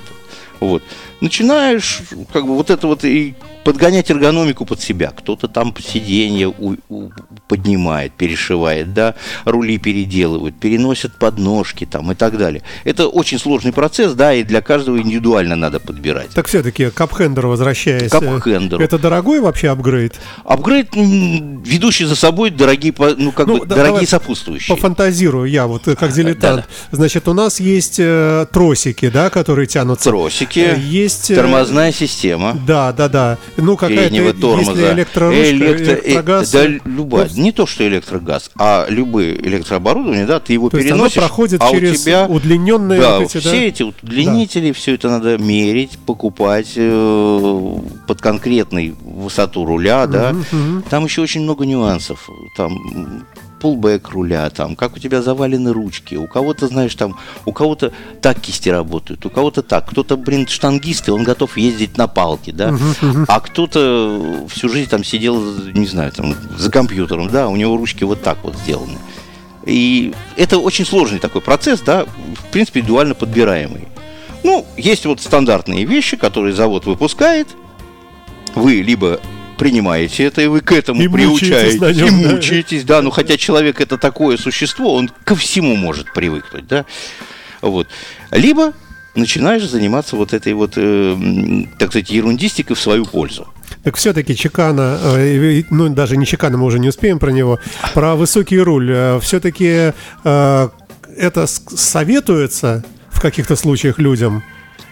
Вот. 0.60 0.84
Начинаешь, 1.22 2.00
как 2.34 2.46
бы, 2.46 2.56
вот 2.56 2.70
это 2.70 2.88
вот 2.88 3.04
и 3.06 3.34
подгонять 3.70 4.10
эргономику 4.10 4.66
под 4.66 4.82
себя. 4.82 5.12
Кто-то 5.16 5.48
там 5.48 5.76
сиденье 5.80 6.48
у, 6.48 6.76
у, 6.90 7.12
поднимает, 7.48 8.14
перешивает, 8.14 8.96
да, 8.96 9.14
рули 9.46 9.78
переделывают, 9.78 10.60
переносят 10.60 11.14
подножки 11.20 11.86
там 11.86 12.12
и 12.12 12.16
так 12.16 12.36
далее. 12.38 12.64
Это 12.84 13.08
очень 13.08 13.38
сложный 13.38 13.72
процесс, 13.72 14.14
да, 14.14 14.34
и 14.34 14.44
для 14.44 14.62
каждого 14.62 15.00
индивидуально 15.00 15.56
надо 15.56 15.80
подбирать. 15.80 16.30
Так 16.30 16.48
все-таки 16.48 16.90
к 16.90 17.00
апхендеру 17.00 17.50
возвращаясь. 17.50 18.10
Капхендеру. 18.10 18.84
Это 18.84 18.98
дорогой 18.98 19.40
вообще 19.40 19.70
апгрейд? 19.70 20.20
Апгрейд, 20.46 20.96
ведущий 20.96 22.06
за 22.06 22.16
собой 22.16 22.50
дорогие, 22.50 22.94
ну, 23.18 23.32
как 23.32 23.46
ну, 23.46 23.60
бы, 23.60 23.66
да, 23.68 23.76
дорогие 23.76 24.08
сопутствующие. 24.08 24.76
Пофантазирую 24.76 25.46
я, 25.46 25.68
вот 25.68 25.84
как 25.84 26.12
дилетант. 26.14 26.42
Да, 26.42 26.56
да. 26.56 26.66
Значит, 26.92 27.28
у 27.28 27.34
нас 27.34 27.60
есть 27.60 28.00
э, 28.00 28.48
тросики, 28.52 29.10
да, 29.10 29.30
которые 29.30 29.68
тянутся. 29.68 30.10
Тросики. 30.10 30.60
Э, 30.60 30.80
есть... 30.80 31.30
Э, 31.30 31.36
тормозная 31.36 31.92
система. 31.92 32.58
Да, 32.66 32.94
да, 32.94 33.10
да. 33.10 33.38
Ну, 33.62 33.78
какая-то, 33.78 34.34
тормоза. 34.34 34.72
если 34.72 34.94
электроручка, 34.94 35.52
Электро... 35.52 35.94
электрогаз. 35.94 36.52
Да, 36.52 36.68
любая. 36.86 37.30
Не 37.30 37.52
то, 37.52 37.66
что 37.66 37.88
электрогаз, 37.88 38.52
а 38.58 38.86
любые 38.90 39.36
электрооборудование, 39.48 40.26
да, 40.26 40.40
ты 40.40 40.54
его 40.54 40.70
то 40.70 40.78
переносишь, 40.78 41.04
есть 41.04 41.18
оно 41.18 41.28
проходит 41.28 41.62
а 41.62 41.72
через 41.72 42.02
у 42.02 42.04
тебя... 42.04 42.26
удлиненные 42.28 43.00
да, 43.00 43.20
вот 43.20 43.26
эти, 43.26 43.38
все 43.40 43.52
да? 43.52 43.56
эти 43.58 43.84
удлинители, 43.84 44.68
да. 44.68 44.74
все 44.74 44.96
это 44.96 45.10
надо 45.10 45.38
мерить, 45.38 45.98
покупать 46.06 46.74
э, 46.76 47.76
под 48.08 48.22
конкретной 48.22 48.96
высоту 49.02 49.66
руля, 49.66 50.08
да. 50.08 50.32
Угу. 50.32 50.84
Там 50.90 51.06
еще 51.06 51.22
очень 51.22 51.42
много 51.42 51.66
нюансов. 51.66 52.30
Там 52.56 53.26
пулбэк 53.60 54.10
руля, 54.10 54.50
там, 54.50 54.76
как 54.76 54.96
у 54.96 55.00
тебя 55.00 55.22
завалены 55.22 55.74
ручки, 55.74 56.16
у 56.16 56.28
кого-то, 56.28 56.68
знаешь, 56.68 56.96
там, 56.96 57.18
у 57.46 57.52
кого-то 57.52 57.92
так 58.22 58.40
кисти 58.40 58.70
работают, 58.70 59.26
у 59.26 59.30
кого-то 59.30 59.62
так, 59.62 59.90
кто-то, 59.90 60.18
блин, 60.18 60.48
штангист, 60.48 61.08
и 61.08 61.12
он 61.12 61.24
готов 61.24 61.58
ездить 61.58 61.98
на 61.98 62.08
палке, 62.08 62.52
да, 62.52 62.76
а 63.28 63.40
кто-то 63.40 64.46
всю 64.50 64.70
жизнь 64.70 64.90
там 64.90 65.04
сидел, 65.04 65.42
не 65.74 65.86
знаю, 65.86 66.12
там, 66.12 66.36
за 66.58 66.72
компьютером, 66.72 67.30
да, 67.30 67.48
у 67.50 67.56
него 67.56 67.78
ручки 67.78 68.04
вот 68.04 68.22
так 68.22 68.38
вот 68.44 68.56
сделаны. 68.56 68.98
И 69.66 70.14
это 70.38 70.58
очень 70.58 70.86
сложный 70.86 71.20
такой 71.20 71.42
процесс, 71.42 71.82
да, 71.82 72.06
в 72.06 72.52
принципе, 72.52 72.82
дуально 72.82 73.14
подбираемый. 73.14 73.88
Ну, 74.44 74.66
есть 74.78 75.06
вот 75.06 75.20
стандартные 75.22 75.86
вещи, 75.86 76.16
которые 76.18 76.54
завод 76.54 76.86
выпускает, 76.86 77.48
вы 78.56 78.76
либо 78.82 79.20
принимаете 79.60 80.24
это, 80.24 80.42
и 80.42 80.48
вы 80.48 80.62
к 80.62 80.72
этому 80.72 81.02
и 81.02 81.08
приучаетесь, 81.08 81.80
нем, 81.98 82.22
и 82.22 82.28
мучаетесь, 82.34 82.84
да. 82.84 82.96
да, 82.96 83.02
ну 83.04 83.12
хотя 83.12 83.38
человек 83.38 83.82
это 83.82 83.98
такое 83.98 84.38
существо, 84.38 84.96
он 84.96 85.12
ко 85.24 85.36
всему 85.36 85.76
может 85.76 86.14
привыкнуть, 86.14 86.66
да, 86.68 86.86
вот. 87.62 87.88
Либо 88.32 88.74
начинаешь 89.16 89.68
заниматься 89.68 90.16
вот 90.16 90.34
этой 90.34 90.54
вот, 90.54 90.74
э, 90.78 91.66
так 91.78 91.90
сказать, 91.90 92.10
ерундистикой 92.10 92.76
в 92.76 92.80
свою 92.80 93.06
пользу. 93.06 93.48
Так 93.84 93.96
все-таки 93.98 94.36
Чекана, 94.36 94.98
э, 95.18 95.64
ну 95.70 95.90
даже 95.90 96.18
не 96.18 96.26
Чекана, 96.26 96.58
мы 96.58 96.66
уже 96.66 96.80
не 96.80 96.90
успеем 96.90 97.20
про 97.20 97.32
него, 97.32 97.60
про 97.94 98.16
высокий 98.16 98.60
руль. 98.60 98.92
Э, 98.92 99.20
все-таки 99.20 99.94
э, 100.24 100.70
это 101.18 101.48
советуется 101.48 102.84
в 103.10 103.22
каких-то 103.22 103.56
случаях 103.56 104.00
людям? 104.00 104.44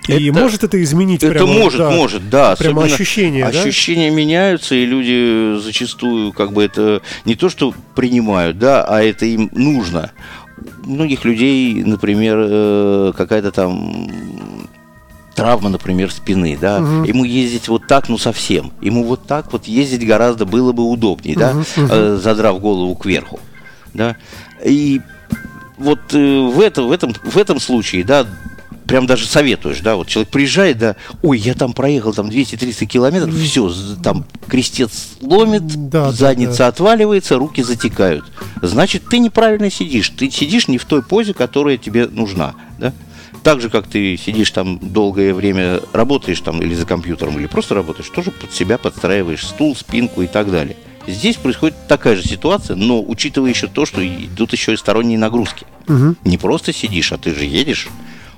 И 0.07 0.29
это, 0.29 0.39
может 0.39 0.63
это 0.63 0.81
изменить 0.81 1.23
Это 1.23 1.33
прямо, 1.33 1.53
может, 1.53 1.79
да, 1.79 1.91
может, 1.91 2.29
да. 2.29 2.55
Прямо 2.55 2.83
ощущения, 2.83 3.45
Ощущения 3.45 4.09
да? 4.09 4.15
меняются, 4.15 4.75
и 4.75 4.85
люди 4.85 5.59
зачастую 5.59 6.31
как 6.31 6.53
бы 6.53 6.63
это 6.63 7.01
не 7.25 7.35
то, 7.35 7.49
что 7.49 7.73
принимают, 7.95 8.57
да, 8.57 8.83
а 8.83 9.01
это 9.01 9.25
им 9.25 9.49
нужно. 9.53 10.11
Многих 10.85 11.25
людей, 11.25 11.83
например, 11.83 12.37
э, 12.39 13.13
какая-то 13.17 13.51
там 13.51 14.07
травма, 15.35 15.69
например, 15.69 16.11
спины, 16.11 16.57
да, 16.59 16.79
угу. 16.79 17.03
ему 17.03 17.23
ездить 17.23 17.67
вот 17.67 17.85
так, 17.85 18.09
ну 18.09 18.17
совсем, 18.17 18.73
ему 18.81 19.03
вот 19.03 19.27
так 19.27 19.53
вот 19.53 19.65
ездить 19.65 20.05
гораздо 20.05 20.45
было 20.45 20.71
бы 20.71 20.83
удобнее, 20.83 21.35
угу, 21.35 21.39
да, 21.39 21.51
угу. 21.51 22.17
задрав 22.17 22.59
голову 22.59 22.95
кверху, 22.95 23.39
да, 23.93 24.17
и 24.65 24.99
вот 25.77 25.99
э, 26.13 26.39
в, 26.39 26.59
это, 26.59 26.81
в, 26.81 26.91
этом, 26.91 27.13
в 27.23 27.37
этом 27.37 27.59
случае, 27.59 28.03
да, 28.03 28.25
прям 28.87 29.05
даже 29.05 29.27
советуешь, 29.27 29.81
да, 29.81 29.95
вот 29.95 30.07
человек 30.07 30.29
приезжает, 30.29 30.77
да, 30.77 30.95
ой, 31.21 31.37
я 31.37 31.53
там 31.53 31.73
проехал 31.73 32.13
там 32.13 32.29
200-300 32.29 32.85
километров, 32.85 33.35
все, 33.35 33.71
там 34.01 34.25
крестец 34.47 35.17
ломит, 35.21 35.89
да, 35.89 36.11
задница 36.11 36.59
да, 36.59 36.65
да. 36.65 36.67
отваливается, 36.67 37.37
руки 37.37 37.61
затекают. 37.61 38.25
Значит, 38.61 39.03
ты 39.09 39.19
неправильно 39.19 39.69
сидишь, 39.69 40.09
ты 40.09 40.31
сидишь 40.31 40.67
не 40.67 40.77
в 40.77 40.85
той 40.85 41.03
позе, 41.03 41.33
которая 41.33 41.77
тебе 41.77 42.07
нужна, 42.07 42.55
да. 42.79 42.93
Так 43.43 43.61
же, 43.61 43.69
как 43.69 43.87
ты 43.87 44.17
сидишь 44.17 44.51
там 44.51 44.79
долгое 44.81 45.33
время, 45.33 45.79
работаешь 45.93 46.41
там 46.41 46.61
или 46.61 46.73
за 46.73 46.85
компьютером, 46.85 47.37
или 47.39 47.47
просто 47.47 47.75
работаешь, 47.75 48.09
тоже 48.09 48.31
под 48.31 48.51
себя 48.51 48.77
подстраиваешь 48.77 49.45
стул, 49.45 49.75
спинку 49.75 50.21
и 50.21 50.27
так 50.27 50.51
далее. 50.51 50.75
Здесь 51.07 51.37
происходит 51.37 51.75
такая 51.87 52.17
же 52.17 52.23
ситуация, 52.23 52.75
но 52.75 53.01
учитывая 53.01 53.49
еще 53.49 53.67
то, 53.67 53.85
что 53.85 54.05
идут 54.05 54.51
еще 54.51 54.73
и 54.73 54.77
сторонние 54.77 55.17
нагрузки. 55.17 55.65
Угу. 55.87 56.15
Не 56.25 56.37
просто 56.37 56.73
сидишь, 56.73 57.13
а 57.13 57.17
ты 57.17 57.33
же 57.33 57.45
едешь 57.45 57.87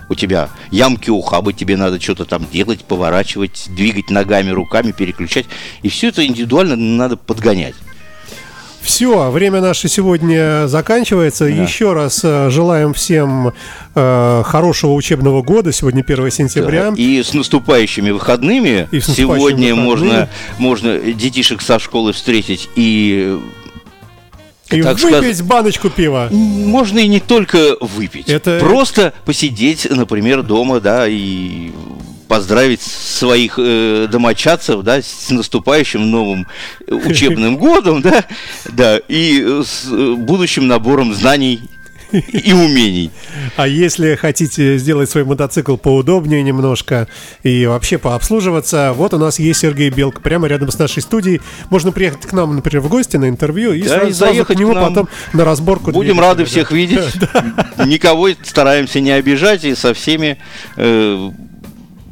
у 0.09 0.15
тебя 0.15 0.49
ямки 0.71 1.09
ухабы, 1.09 1.53
тебе 1.53 1.77
надо 1.77 2.01
что-то 2.01 2.25
там 2.25 2.45
делать, 2.51 2.83
поворачивать, 2.83 3.67
двигать 3.69 4.09
ногами, 4.09 4.49
руками, 4.49 4.91
переключать. 4.91 5.45
И 5.83 5.89
все 5.89 6.09
это 6.09 6.25
индивидуально 6.25 6.75
надо 6.75 7.15
подгонять. 7.15 7.75
Все, 8.81 9.29
время 9.29 9.61
наше 9.61 9.89
сегодня 9.89 10.67
заканчивается. 10.67 11.45
Да. 11.45 11.51
Еще 11.51 11.93
раз 11.93 12.21
э, 12.23 12.49
желаем 12.49 12.93
всем 12.93 13.53
э, 13.93 14.43
хорошего 14.45 14.93
учебного 14.93 15.41
года. 15.41 15.71
Сегодня 15.73 16.01
1 16.01 16.31
сентября. 16.31 16.91
Да. 16.91 16.95
И 16.97 17.21
с 17.21 17.33
наступающими 17.33 18.09
выходными. 18.11 18.87
И 18.91 18.99
с 18.99 19.09
наступающими 19.09 19.15
Сегодня 19.15 19.75
выходными. 19.75 19.83
можно, 19.85 20.29
можно 20.57 20.99
детишек 21.13 21.61
со 21.61 21.77
школы 21.77 22.13
встретить 22.13 22.69
и 22.75 23.37
и 24.71 24.81
так 24.81 24.99
выпить 24.99 25.37
сказ... 25.37 25.41
баночку 25.41 25.89
пива. 25.89 26.29
Можно 26.31 26.99
и 26.99 27.07
не 27.07 27.19
только 27.19 27.75
выпить. 27.79 28.29
Это... 28.29 28.59
Просто 28.59 29.13
посидеть, 29.25 29.87
например, 29.89 30.43
дома, 30.43 30.79
да, 30.79 31.07
и 31.07 31.71
поздравить 32.27 32.81
своих 32.81 33.55
э, 33.57 34.07
домочадцев, 34.09 34.83
да, 34.83 35.01
с 35.01 35.31
наступающим 35.31 36.09
новым 36.09 36.47
учебным 36.87 37.57
годом, 37.57 38.01
да, 38.01 38.23
да, 38.71 38.99
и 39.07 39.61
с 39.65 39.87
э, 39.91 40.13
будущим 40.15 40.67
набором 40.67 41.13
знаний 41.15 41.59
и 42.11 42.53
умений. 42.53 43.11
А 43.55 43.67
если 43.67 44.15
хотите 44.15 44.77
сделать 44.77 45.09
свой 45.09 45.23
мотоцикл 45.23 45.77
поудобнее 45.77 46.41
немножко 46.43 47.07
и 47.43 47.65
вообще 47.65 47.97
пообслуживаться, 47.97 48.93
вот 48.95 49.13
у 49.13 49.17
нас 49.17 49.39
есть 49.39 49.59
Сергей 49.59 49.89
Белк 49.89 50.21
прямо 50.21 50.47
рядом 50.47 50.71
с 50.71 50.79
нашей 50.79 51.01
студией. 51.01 51.41
Можно 51.69 51.91
приехать 51.91 52.25
к 52.25 52.33
нам, 52.33 52.55
например, 52.55 52.81
в 52.81 52.89
гости 52.89 53.17
на 53.17 53.29
интервью 53.29 53.73
и, 53.73 53.83
да, 53.83 53.89
сразу, 53.89 54.07
и 54.07 54.13
заехать 54.13 54.57
к 54.57 54.59
нему 54.59 54.71
к 54.71 54.75
нам. 54.75 54.87
потом 54.87 55.09
на 55.33 55.45
разборку. 55.45 55.91
Будем 55.91 56.19
рады 56.19 56.45
всех 56.45 56.71
видеть. 56.71 56.99
Никого 57.85 58.29
стараемся 58.43 58.99
не 58.99 59.11
обижать 59.11 59.63
и 59.63 59.75
со 59.75 59.93
всеми 59.93 60.37
э, 60.77 61.29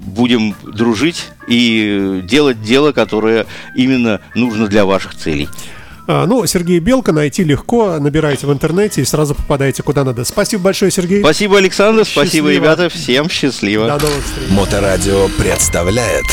будем 0.08 0.56
дружить 0.64 1.30
и 1.48 2.22
делать 2.24 2.62
дело, 2.62 2.91
которое 2.91 3.45
именно 3.76 4.22
нужно 4.36 4.68
для 4.68 4.86
ваших 4.86 5.16
целей. 5.16 5.50
А, 6.08 6.26
ну, 6.26 6.45
Сергей 6.45 6.80
Белка 6.80 7.12
найти 7.12 7.43
легко. 7.43 7.99
Набирайте 7.99 8.47
в 8.47 8.53
интернете 8.53 9.01
и 9.01 9.05
сразу 9.05 9.36
попадаете 9.36 9.84
куда 9.84 10.03
надо. 10.03 10.24
Спасибо 10.24 10.64
большое, 10.64 10.89
Сергей. 10.89 11.20
Спасибо, 11.20 11.58
Александр. 11.58 12.05
Счастливо. 12.05 12.26
Спасибо, 12.26 12.51
ребята. 12.53 12.89
Всем 12.89 13.30
счастливо. 13.30 13.88
До 13.88 14.05
новых 14.08 14.24
встреч. 14.24 14.49
Моторадио 14.49 15.28
представляет 15.38 16.26